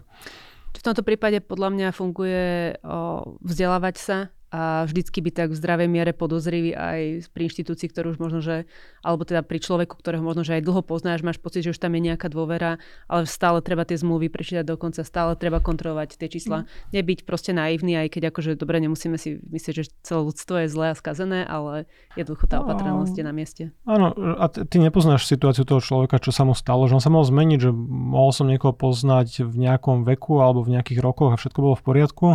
V 0.74 0.82
tomto 0.82 1.06
prípade 1.06 1.38
podľa 1.39 1.70
mňa 1.70 1.88
funguje 1.94 2.76
o, 2.82 3.38
vzdelávať 3.46 3.96
sa 4.02 4.18
a 4.54 4.86
vždycky 4.86 5.18
byť 5.18 5.34
tak 5.34 5.49
v 5.49 5.58
zdravej 5.58 5.89
miere 5.89 6.14
podozrivý 6.14 6.78
aj 6.78 7.26
pri 7.34 7.49
inštitúcii, 7.49 7.89
ktorú 7.89 8.14
už 8.14 8.20
možno, 8.22 8.38
že, 8.45 8.70
alebo 9.01 9.26
teda 9.26 9.41
pri 9.41 9.58
človeku, 9.58 9.97
ktorého 9.97 10.22
možno, 10.22 10.45
že 10.45 10.62
aj 10.62 10.70
dlho 10.70 10.86
poznáš, 10.86 11.26
máš 11.26 11.41
pocit, 11.41 11.66
že 11.66 11.74
už 11.74 11.82
tam 11.82 11.97
je 11.97 12.14
nejaká 12.14 12.30
dôvera, 12.30 12.78
ale 13.10 13.26
stále 13.26 13.66
treba 13.66 13.82
tie 13.82 13.97
zmluvy 13.97 14.30
prečítať 14.30 14.62
dokonca, 14.62 15.01
stále 15.01 15.34
treba 15.34 15.58
kontrolovať 15.58 16.22
tie 16.22 16.30
čísla. 16.30 16.64
Mm. 16.64 17.01
Nebyť 17.01 17.20
proste 17.26 17.49
naivný, 17.58 17.97
aj 17.97 18.14
keď 18.14 18.30
akože 18.30 18.54
dobre, 18.54 18.78
nemusíme 18.78 19.18
si 19.18 19.41
myslieť, 19.41 19.74
že 19.74 19.89
celé 20.06 20.22
ľudstvo 20.22 20.56
je 20.62 20.68
zlé 20.70 20.86
a 20.93 20.95
skazené, 20.95 21.49
ale 21.49 21.89
jednoducho 22.14 22.45
tá 22.45 22.62
opatrnosť 22.62 23.16
je 23.18 23.26
na 23.26 23.34
mieste. 23.34 23.64
Áno, 23.89 24.14
a 24.38 24.45
ty 24.54 24.78
nepoznáš 24.78 25.26
situáciu 25.26 25.66
toho 25.66 25.82
človeka, 25.82 26.22
čo 26.22 26.30
sa 26.30 26.45
mu 26.45 26.54
stalo, 26.54 26.86
že 26.86 26.93
on 26.93 27.01
sa 27.01 27.10
mohol 27.10 27.26
zmeniť, 27.26 27.58
že 27.58 27.74
mohol 27.74 28.30
som 28.30 28.45
niekoho 28.45 28.78
poznať 28.78 29.49
v 29.49 29.66
nejakom 29.66 30.06
veku 30.06 30.45
alebo 30.45 30.62
v 30.62 30.78
nejakých 30.78 31.01
rokoch 31.01 31.34
a 31.34 31.41
všetko 31.41 31.58
bolo 31.58 31.74
v 31.74 31.86
poriadku, 31.89 32.28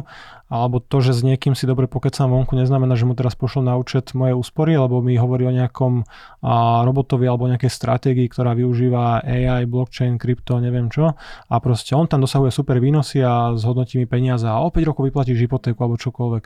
alebo 0.51 0.83
to, 0.83 0.99
že 0.99 1.14
s 1.14 1.23
niekým 1.23 1.55
si 1.55 1.62
dobre 1.62 1.87
pokecám 2.09 2.33
vonku, 2.33 2.57
neznamená, 2.57 2.97
že 2.97 3.05
mu 3.05 3.13
teraz 3.13 3.37
pošlo 3.37 3.61
na 3.61 3.77
účet 3.77 4.17
moje 4.17 4.33
úspory, 4.33 4.81
lebo 4.81 5.05
mi 5.05 5.21
hovorí 5.21 5.45
o 5.45 5.53
nejakom 5.53 6.09
a, 6.41 6.81
robotovi 6.89 7.29
alebo 7.29 7.45
nejakej 7.53 7.69
stratégii, 7.69 8.33
ktorá 8.33 8.57
využíva 8.57 9.21
AI, 9.21 9.69
blockchain, 9.69 10.17
krypto, 10.17 10.57
neviem 10.57 10.89
čo. 10.89 11.13
A 11.53 11.55
proste 11.61 11.93
on 11.93 12.09
tam 12.09 12.25
dosahuje 12.25 12.49
super 12.49 12.81
výnosy 12.81 13.21
a 13.21 13.53
zhodnotí 13.61 14.01
mi 14.01 14.09
peniaze 14.09 14.49
a 14.49 14.57
o 14.65 14.73
5 14.73 14.89
rokov 14.89 15.05
vyplatíš 15.05 15.37
hypotéku 15.45 15.85
alebo 15.85 16.01
čokoľvek. 16.01 16.45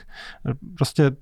Proste 0.75 1.15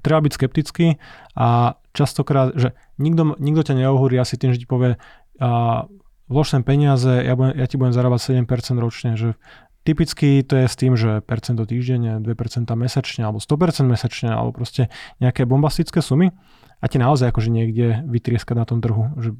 treba 0.00 0.24
byť 0.24 0.32
skeptický 0.32 0.96
a 1.36 1.76
častokrát, 1.92 2.56
že 2.56 2.72
nikto, 2.96 3.36
nikto 3.36 3.60
ťa 3.60 3.76
neohúri 3.76 4.16
asi 4.16 4.40
tým, 4.40 4.56
že 4.56 4.64
ti 4.64 4.66
povie 4.68 4.96
a, 5.36 5.84
vlož 6.32 6.56
sem 6.56 6.64
peniaze, 6.64 7.12
ja, 7.22 7.36
budem, 7.36 7.54
ja 7.60 7.66
ti 7.68 7.76
budem 7.76 7.92
zarábať 7.92 8.40
7% 8.40 8.48
ročne, 8.80 9.20
že 9.20 9.36
Typicky 9.86 10.42
to 10.42 10.58
je 10.58 10.66
s 10.66 10.74
tým, 10.74 10.98
že 10.98 11.22
percento 11.22 11.62
týždenne, 11.62 12.18
2% 12.18 12.26
mesačne, 12.74 13.22
alebo 13.22 13.38
100% 13.38 13.86
mesačne, 13.86 14.34
alebo 14.34 14.50
proste 14.50 14.90
nejaké 15.22 15.46
bombastické 15.46 16.02
sumy 16.02 16.34
a 16.82 16.90
ti 16.90 16.98
naozaj 16.98 17.30
akože 17.30 17.54
niekde 17.54 18.02
vytrieskať 18.10 18.56
na 18.58 18.66
tom 18.66 18.82
trhu. 18.82 19.14
Že 19.14 19.38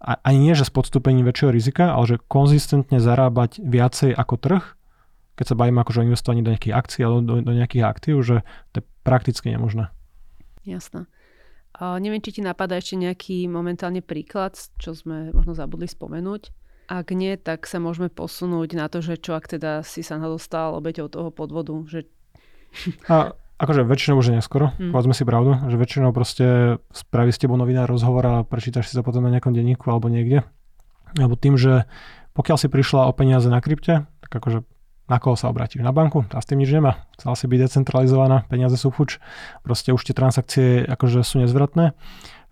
ani 0.00 0.38
nie, 0.40 0.56
že 0.56 0.64
s 0.64 0.72
podstúpením 0.72 1.28
väčšieho 1.28 1.52
rizika, 1.52 1.92
ale 1.92 2.16
že 2.16 2.16
konzistentne 2.16 2.96
zarábať 2.96 3.60
viacej 3.60 4.16
ako 4.16 4.34
trh, 4.40 4.64
keď 5.36 5.44
sa 5.52 5.58
bavíme 5.58 5.84
akože 5.84 6.00
o 6.00 6.06
investovaní 6.08 6.40
do 6.40 6.52
nejakých 6.56 6.74
akcií 6.74 7.02
alebo 7.04 7.20
do, 7.20 7.34
do 7.44 7.52
nejakých 7.52 7.84
aktív, 7.84 8.24
že 8.24 8.40
to 8.72 8.80
je 8.80 8.84
prakticky 9.04 9.52
nemožné. 9.52 9.92
Jasné. 10.64 11.04
A 11.74 11.98
neviem, 11.98 12.22
či 12.22 12.38
ti 12.38 12.42
napadá 12.42 12.78
ešte 12.78 12.94
nejaký 12.94 13.50
momentálne 13.50 13.98
príklad, 13.98 14.54
čo 14.78 14.94
sme 14.94 15.34
možno 15.34 15.58
zabudli 15.58 15.90
spomenúť. 15.90 16.54
Ak 16.84 17.10
nie, 17.16 17.40
tak 17.40 17.64
sa 17.64 17.80
môžeme 17.80 18.12
posunúť 18.12 18.76
na 18.76 18.92
to, 18.92 19.00
že 19.00 19.16
čo 19.16 19.36
ak 19.36 19.48
teda 19.48 19.80
si 19.80 20.04
sa 20.04 20.20
nadostal 20.20 20.76
obeťou 20.76 21.08
toho 21.08 21.32
podvodu. 21.32 21.72
Že... 21.88 22.04
A 23.08 23.32
akože 23.56 23.86
väčšinou 23.86 24.20
už 24.20 24.28
je 24.28 24.36
neskoro, 24.36 24.74
hmm. 24.76 24.92
povedzme 24.92 25.14
si 25.16 25.24
pravdu, 25.24 25.56
že 25.70 25.80
väčšinou 25.80 26.10
proste 26.12 26.76
spraví 26.92 27.30
s 27.32 27.40
tebou 27.40 27.56
novinár 27.56 27.88
rozhovor 27.88 28.24
a 28.26 28.34
prečítaš 28.44 28.92
si 28.92 28.94
to 28.98 29.06
potom 29.06 29.24
na 29.24 29.32
nejakom 29.32 29.54
denníku 29.56 29.88
alebo 29.88 30.12
niekde. 30.12 30.44
Alebo 31.14 31.38
tým, 31.38 31.54
že 31.54 31.86
pokiaľ 32.34 32.56
si 32.58 32.68
prišla 32.68 33.06
o 33.06 33.12
peniaze 33.14 33.46
na 33.46 33.62
krypte, 33.62 34.10
tak 34.26 34.30
akože 34.34 34.66
na 35.04 35.20
koho 35.20 35.36
sa 35.36 35.52
obrátiš? 35.52 35.84
Na 35.84 35.92
banku? 35.92 36.24
Tá 36.26 36.40
s 36.40 36.48
tým 36.48 36.64
nič 36.64 36.72
nemá. 36.72 37.04
Chcela 37.20 37.36
si 37.36 37.44
byť 37.44 37.60
decentralizovaná, 37.60 38.48
peniaze 38.48 38.74
sú 38.80 38.88
fuč. 38.88 39.20
Proste 39.60 39.92
už 39.92 40.00
tie 40.00 40.16
transakcie 40.16 40.82
akože 40.88 41.20
sú 41.22 41.44
nezvratné. 41.44 41.92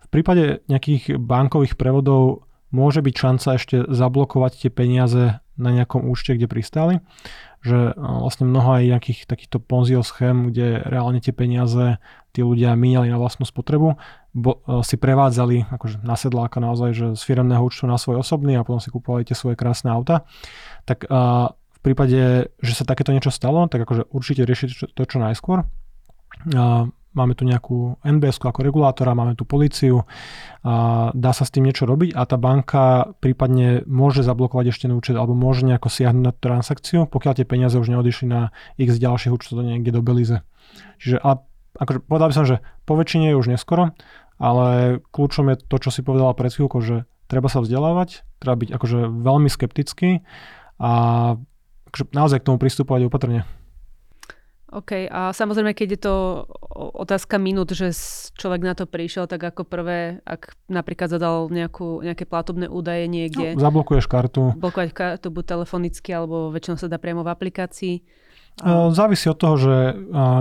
V 0.05 0.07
prípade 0.13 0.61
nejakých 0.69 1.17
bankových 1.17 1.75
prevodov 1.75 2.45
môže 2.73 3.05
byť 3.05 3.15
šanca 3.15 3.47
ešte 3.61 3.75
zablokovať 3.85 4.65
tie 4.65 4.71
peniaze 4.73 5.37
na 5.53 5.69
nejakom 5.69 6.09
účte, 6.09 6.33
kde 6.33 6.49
pristáli. 6.49 6.95
Že 7.61 7.95
no, 7.95 8.25
vlastne 8.25 8.49
mnoho 8.49 8.81
aj 8.81 8.89
nejakých 8.89 9.19
takýchto 9.29 9.61
ponzio 9.61 10.01
schém, 10.01 10.51
kde 10.51 10.81
reálne 10.83 11.21
tie 11.21 11.31
peniaze 11.31 12.01
tí 12.33 12.41
ľudia 12.41 12.73
míňali 12.73 13.13
na 13.13 13.21
vlastnú 13.21 13.45
spotrebu, 13.45 13.95
bo, 14.33 14.51
e, 14.65 14.81
si 14.81 14.97
prevádzali 14.97 15.69
akože 15.69 16.01
na 16.01 16.17
sedláka 16.17 16.57
naozaj, 16.57 16.89
že 16.91 17.07
z 17.13 17.21
firemného 17.21 17.61
účtu 17.61 17.85
na 17.85 18.01
svoj 18.01 18.25
osobný 18.25 18.57
a 18.57 18.65
potom 18.65 18.81
si 18.81 18.89
kupovali 18.89 19.23
tie 19.23 19.37
svoje 19.37 19.53
krásne 19.53 19.93
auta. 19.93 20.25
Tak 20.89 21.05
a, 21.07 21.53
v 21.53 21.79
prípade, 21.85 22.49
že 22.59 22.73
sa 22.73 22.89
takéto 22.89 23.13
niečo 23.13 23.29
stalo, 23.29 23.69
tak 23.69 23.85
akože 23.85 24.09
určite 24.09 24.43
riešiť 24.49 24.97
to 24.97 25.01
čo 25.05 25.21
najskôr. 25.21 25.63
A, 26.57 26.89
máme 27.13 27.33
tu 27.37 27.45
nejakú 27.45 27.97
NBS 28.01 28.41
ako 28.41 28.61
regulátora, 28.61 29.17
máme 29.17 29.37
tu 29.37 29.45
policiu, 29.45 30.05
a 30.63 31.09
dá 31.13 31.31
sa 31.31 31.43
s 31.45 31.53
tým 31.53 31.65
niečo 31.69 31.85
robiť 31.85 32.17
a 32.17 32.21
tá 32.25 32.37
banka 32.37 33.13
prípadne 33.21 33.85
môže 33.87 34.25
zablokovať 34.25 34.73
ešte 34.73 34.85
na 34.89 34.97
účet 34.97 35.15
alebo 35.17 35.37
môže 35.37 35.63
nejako 35.65 35.89
siahnuť 35.89 36.23
na 36.23 36.33
transakciu, 36.33 37.05
pokiaľ 37.07 37.33
tie 37.39 37.45
peniaze 37.47 37.75
už 37.77 37.91
neodišli 37.93 38.25
na 38.27 38.55
x 38.79 38.97
ďalších 38.97 39.33
účtov 39.33 39.61
niekde 39.61 39.91
do 39.91 40.01
Belize. 40.01 40.41
Čiže 40.99 41.17
a 41.19 41.43
akože 41.79 41.99
povedal 42.05 42.29
by 42.29 42.35
som, 42.35 42.45
že 42.45 42.61
po 42.85 42.93
väčšine 42.97 43.33
je 43.33 43.39
už 43.39 43.47
neskoro, 43.49 43.91
ale 44.37 44.99
kľúčom 45.13 45.51
je 45.53 45.57
to, 45.63 45.77
čo 45.79 45.89
si 45.89 46.05
povedala 46.05 46.37
pred 46.37 46.53
chvíľkou, 46.53 46.81
že 46.83 47.05
treba 47.27 47.49
sa 47.49 47.63
vzdelávať, 47.63 48.25
treba 48.37 48.55
byť 48.59 48.69
akože 48.75 48.99
veľmi 49.09 49.49
skeptický 49.49 50.21
a 50.77 50.91
akože 51.89 52.03
naozaj 52.13 52.41
k 52.41 52.47
tomu 52.47 52.57
pristupovať 52.61 53.09
opatrne. 53.09 53.45
OK, 54.73 55.05
a 55.05 55.29
samozrejme, 55.29 55.77
keď 55.77 55.87
je 55.93 56.01
to 56.01 56.15
otázka 56.97 57.37
minút, 57.37 57.69
že 57.77 57.93
človek 58.33 58.65
na 58.65 58.73
to 58.73 58.89
prišiel, 58.89 59.29
tak 59.29 59.45
ako 59.45 59.69
prvé, 59.69 60.17
ak 60.25 60.57
napríklad 60.65 61.13
zadal 61.13 61.45
nejakú, 61.53 62.01
nejaké 62.01 62.25
platobné 62.25 62.65
údaje 62.65 63.05
niekde. 63.05 63.53
No, 63.53 63.61
zablokuješ 63.61 64.09
kartu. 64.09 64.57
Blokovať 64.57 64.89
kartu 64.97 65.29
buď 65.29 65.45
telefonicky, 65.45 66.09
alebo 66.09 66.49
väčšinou 66.49 66.81
sa 66.81 66.89
dá 66.89 66.97
priamo 66.97 67.21
v 67.21 67.29
aplikácii. 67.29 67.95
Závisí 68.93 69.29
od 69.29 69.37
toho, 69.37 69.55
že 69.61 69.75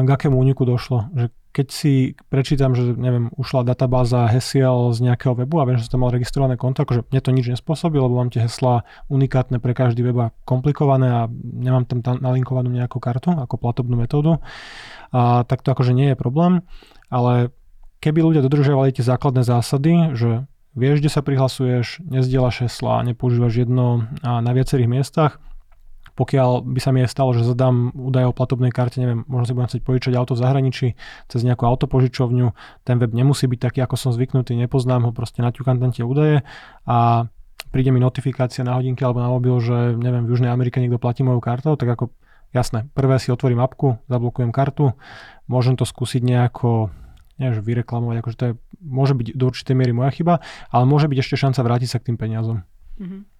k 0.04 0.08
akému 0.08 0.36
úniku 0.36 0.64
došlo. 0.64 1.12
Že 1.12 1.28
keď 1.52 1.66
si 1.68 2.16
prečítam, 2.32 2.72
že 2.72 2.96
neviem, 2.96 3.28
ušla 3.36 3.68
databáza 3.68 4.24
hesiel 4.32 4.88
z 4.96 5.04
nejakého 5.04 5.36
webu 5.36 5.60
a 5.60 5.68
viem, 5.68 5.76
že 5.76 5.84
som 5.84 6.00
tam 6.00 6.08
mal 6.08 6.12
registrované 6.16 6.56
konto, 6.56 6.88
akože 6.88 7.12
mne 7.12 7.20
to 7.20 7.30
nič 7.30 7.46
nespôsobí, 7.52 8.00
lebo 8.00 8.16
mám 8.16 8.32
tie 8.32 8.48
heslá 8.48 8.88
unikátne 9.12 9.60
pre 9.60 9.76
každý 9.76 10.00
web 10.00 10.16
a 10.16 10.32
komplikované 10.48 11.12
a 11.12 11.20
nemám 11.44 11.84
tam, 11.84 12.00
nalinkovanú 12.00 12.72
nejakú 12.72 12.96
kartu 12.98 13.36
ako 13.36 13.60
platobnú 13.60 14.00
metódu, 14.00 14.40
a 15.12 15.44
tak 15.44 15.60
to 15.60 15.76
akože 15.76 15.92
nie 15.92 16.12
je 16.12 16.16
problém, 16.16 16.64
ale 17.12 17.52
keby 18.00 18.32
ľudia 18.32 18.40
dodržiavali 18.40 18.96
tie 18.96 19.04
základné 19.04 19.44
zásady, 19.44 20.16
že 20.16 20.48
vieš, 20.72 21.04
kde 21.04 21.10
sa 21.12 21.20
prihlasuješ, 21.20 22.00
nezdieľaš 22.00 22.64
hesla, 22.64 23.04
nepoužívaš 23.12 23.68
jedno 23.68 24.08
na 24.24 24.50
viacerých 24.56 24.88
miestach, 24.88 25.36
pokiaľ 26.12 26.66
by 26.68 26.80
sa 26.80 26.90
mi 26.92 27.00
aj 27.04 27.10
stalo, 27.10 27.32
že 27.32 27.44
zadám 27.44 27.92
údaje 27.96 28.28
o 28.28 28.36
platobnej 28.36 28.68
karte, 28.68 29.00
neviem, 29.00 29.24
možno 29.24 29.44
si 29.48 29.52
budem 29.56 29.68
chcieť 29.72 29.82
požičať 29.84 30.12
auto 30.16 30.36
v 30.36 30.42
zahraničí 30.44 30.86
cez 31.28 31.40
nejakú 31.44 31.64
autopožičovňu, 31.64 32.46
ten 32.84 32.96
web 33.00 33.12
nemusí 33.16 33.48
byť 33.48 33.60
taký, 33.60 33.78
ako 33.80 33.96
som 33.96 34.10
zvyknutý, 34.12 34.52
nepoznám 34.56 35.08
ho, 35.08 35.10
proste 35.16 35.40
naťukám 35.40 35.80
tam 35.80 35.90
tie 35.90 36.04
údaje 36.04 36.44
a 36.84 37.28
príde 37.72 37.88
mi 37.88 38.00
notifikácia 38.00 38.60
na 38.62 38.76
hodinke 38.76 39.00
alebo 39.00 39.24
na 39.24 39.32
mobil, 39.32 39.56
že 39.64 39.96
neviem, 39.96 40.28
v 40.28 40.36
Južnej 40.36 40.52
Amerike 40.52 40.78
niekto 40.78 41.00
platí 41.00 41.24
mojou 41.24 41.40
kartou, 41.40 41.72
tak 41.80 41.88
ako 41.88 42.12
jasné, 42.52 42.84
prvé 42.92 43.16
si 43.16 43.32
otvorím 43.32 43.64
apku, 43.64 43.96
zablokujem 44.12 44.52
kartu, 44.52 44.92
môžem 45.48 45.80
to 45.80 45.88
skúsiť 45.88 46.20
nejako 46.20 46.92
neviem, 47.40 47.64
vyreklamovať, 47.64 48.16
akože 48.20 48.36
to 48.36 48.44
je, 48.44 48.52
môže 48.84 49.16
byť 49.16 49.26
do 49.34 49.44
určitej 49.48 49.74
miery 49.74 49.96
moja 49.96 50.12
chyba, 50.12 50.44
ale 50.68 50.84
môže 50.84 51.08
byť 51.08 51.18
ešte 51.18 51.36
šanca 51.40 51.60
vrátiť 51.64 51.88
sa 51.88 51.98
k 51.98 52.12
tým 52.12 52.16
peniazom. 52.20 52.62
Mm-hmm. 53.00 53.31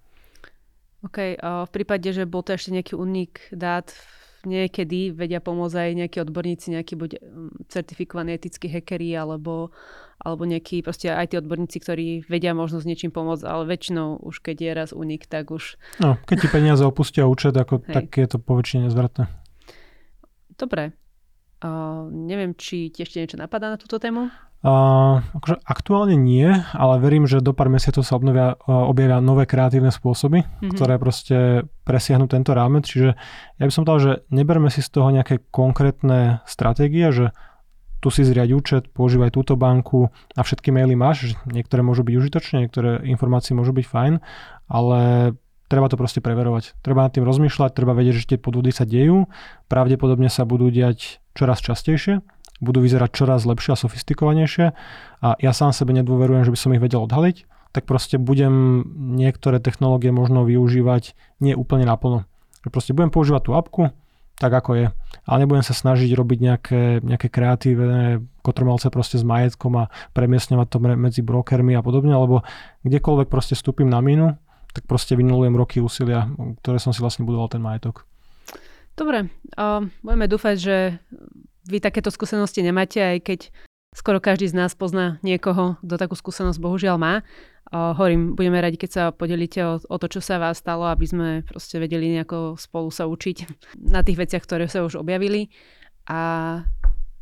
OK, 1.03 1.19
v 1.43 1.71
prípade, 1.75 2.07
že 2.15 2.31
bol 2.31 2.47
to 2.47 2.55
ešte 2.55 2.71
nejaký 2.71 2.95
unik 2.95 3.59
dát, 3.59 3.91
niekedy 4.47 5.15
vedia 5.15 5.39
pomôcť 5.39 5.77
aj 5.79 5.91
nejakí 5.99 6.19
odborníci, 6.23 6.75
nejakí 6.75 6.95
buď 6.99 7.11
mm, 7.19 7.51
certifikovaní 7.71 8.35
etickí 8.35 8.67
hackeri 8.67 9.15
alebo, 9.15 9.71
alebo 10.19 10.43
nejakí 10.47 10.83
proste 10.83 11.11
aj 11.11 11.35
tí 11.35 11.37
odborníci, 11.39 11.79
ktorí 11.79 12.07
vedia 12.27 12.55
možno 12.55 12.83
s 12.83 12.87
niečím 12.87 13.15
pomôcť, 13.15 13.47
ale 13.47 13.71
väčšinou 13.71 14.23
už 14.23 14.43
keď 14.43 14.57
je 14.59 14.71
raz 14.75 14.91
unik, 14.95 15.31
tak 15.31 15.55
už... 15.55 15.79
No, 16.03 16.19
keď 16.27 16.37
ti 16.47 16.49
peniaze 16.51 16.83
opustia 16.83 17.27
účet, 17.27 17.55
ako, 17.55 17.83
tak 17.87 18.11
je 18.15 18.27
to 18.27 18.39
poväčšine 18.43 18.91
nezvratné. 18.91 19.31
Dobre. 20.59 20.95
Uh, 21.63 22.11
neviem, 22.11 22.59
či 22.59 22.91
ti 22.91 23.07
ešte 23.07 23.23
niečo 23.23 23.39
napadá 23.39 23.71
na 23.71 23.79
túto 23.79 24.03
tému? 24.03 24.27
Uh, 24.63 25.19
akože 25.35 25.59
aktuálne 25.67 26.15
nie, 26.15 26.47
ale 26.55 27.03
verím, 27.03 27.27
že 27.27 27.43
do 27.43 27.51
pár 27.51 27.67
mesiacov 27.67 28.07
sa 28.07 28.15
obnovia, 28.15 28.55
uh, 28.63 28.87
objavia 28.87 29.19
nové 29.19 29.43
kreatívne 29.43 29.91
spôsoby, 29.91 30.47
mm-hmm. 30.47 30.71
ktoré 30.79 31.03
proste 31.03 31.67
presiahnu 31.83 32.31
tento 32.31 32.55
rámec. 32.55 32.87
Čiže 32.87 33.19
ja 33.59 33.65
by 33.67 33.73
som 33.75 33.83
povedal, 33.83 33.99
že 33.99 34.13
neberme 34.31 34.71
si 34.71 34.79
z 34.79 34.95
toho 34.95 35.11
nejaké 35.11 35.43
konkrétne 35.51 36.47
stratégie, 36.47 37.11
že 37.11 37.35
tu 37.99 38.15
si 38.15 38.23
zriať 38.23 38.51
účet, 38.55 38.83
používaj 38.95 39.35
túto 39.35 39.59
banku 39.59 40.15
a 40.39 40.41
všetky 40.47 40.71
maily 40.71 40.95
máš, 40.95 41.35
že 41.35 41.35
niektoré 41.51 41.83
môžu 41.83 42.07
byť 42.07 42.15
užitočné, 42.23 42.57
niektoré 42.63 43.03
informácie 43.11 43.59
môžu 43.59 43.75
byť 43.75 43.87
fajn, 43.91 44.15
ale 44.71 44.99
treba 45.67 45.91
to 45.91 45.99
proste 45.99 46.23
preverovať. 46.23 46.79
Treba 46.87 47.03
nad 47.03 47.11
tým 47.11 47.27
rozmýšľať, 47.27 47.75
treba 47.75 47.99
vedieť, 47.99 48.15
že 48.15 48.29
tie 48.35 48.39
podvody 48.39 48.71
sa 48.71 48.87
dejú, 48.87 49.27
pravdepodobne 49.67 50.31
sa 50.31 50.47
budú 50.47 50.71
diať 50.71 51.19
čoraz 51.35 51.59
častejšie 51.63 52.23
budú 52.63 52.79
vyzerať 52.79 53.11
čoraz 53.11 53.43
lepšie 53.43 53.75
a 53.75 53.81
sofistikovanejšie 53.83 54.67
a 55.21 55.29
ja 55.43 55.53
sám 55.53 55.75
sebe 55.75 55.91
nedôverujem, 55.99 56.47
že 56.47 56.55
by 56.55 56.59
som 56.59 56.73
ich 56.73 56.83
vedel 56.83 57.05
odhaliť, 57.05 57.51
tak 57.75 57.85
proste 57.91 58.23
budem 58.23 58.87
niektoré 59.19 59.59
technológie 59.59 60.15
možno 60.15 60.47
využívať 60.47 61.19
nie 61.43 61.59
úplne 61.59 61.85
naplno. 61.85 62.25
Proste 62.71 62.95
budem 62.95 63.11
používať 63.11 63.43
tú 63.43 63.53
apku, 63.59 63.91
tak 64.39 64.53
ako 64.55 64.71
je. 64.79 64.87
Ale 65.27 65.37
nebudem 65.43 65.67
sa 65.67 65.75
snažiť 65.75 66.15
robiť 66.15 66.39
nejaké, 66.39 66.83
nejaké 67.03 67.27
kreatívne 67.27 68.23
kotrmelce 68.47 68.91
proste 68.91 69.19
s 69.19 69.25
majetkom 69.27 69.87
a 69.87 69.91
premiesňovať 70.15 70.67
to 70.71 70.79
medzi 70.83 71.23
brokermi 71.23 71.75
a 71.75 71.83
podobne, 71.83 72.15
lebo 72.15 72.47
kdekoľvek 72.87 73.27
proste 73.27 73.59
vstúpim 73.59 73.91
na 73.91 73.99
mínu, 73.99 74.39
tak 74.73 74.87
proste 74.87 75.19
vynulujem 75.19 75.55
roky 75.55 75.79
úsilia, 75.83 76.27
ktoré 76.63 76.79
som 76.79 76.95
si 76.95 77.03
vlastne 77.03 77.27
budoval 77.27 77.51
ten 77.51 77.63
majetok. 77.63 78.07
Dobre, 78.93 79.33
uh, 79.57 79.89
budeme 80.05 80.29
dúfať, 80.29 80.55
že 80.61 80.77
vy 81.69 81.79
takéto 81.79 82.11
skúsenosti 82.11 82.65
nemáte, 82.65 82.99
aj 82.99 83.19
keď 83.23 83.41
skoro 83.93 84.19
každý 84.19 84.49
z 84.49 84.57
nás 84.57 84.73
pozná 84.73 85.21
niekoho, 85.21 85.77
kto 85.85 85.95
takú 86.01 86.17
skúsenosť 86.17 86.59
bohužiaľ 86.59 86.97
má. 86.97 87.15
O, 87.73 87.97
hovorím, 87.97 88.37
budeme 88.37 88.61
radi, 88.61 88.77
keď 88.81 88.91
sa 88.91 89.05
podelíte 89.13 89.61
o, 89.65 89.81
o 89.81 89.97
to, 90.01 90.07
čo 90.09 90.21
sa 90.25 90.41
vás 90.41 90.61
stalo, 90.61 90.89
aby 90.89 91.05
sme 91.09 91.29
proste 91.45 91.77
vedeli 91.77 92.13
nejako 92.13 92.57
spolu 92.57 92.89
sa 92.93 93.09
učiť 93.09 93.37
na 93.81 94.01
tých 94.05 94.19
veciach, 94.19 94.45
ktoré 94.45 94.69
sa 94.69 94.85
už 94.85 95.01
objavili. 95.01 95.53
A 96.09 96.61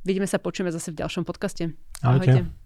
vidíme 0.07 0.27
sa, 0.27 0.43
počujeme 0.43 0.73
zase 0.73 0.95
v 0.95 1.05
ďalšom 1.05 1.27
podcaste. 1.27 1.75
Ahojte. 2.03 2.47
Ahojte. 2.47 2.60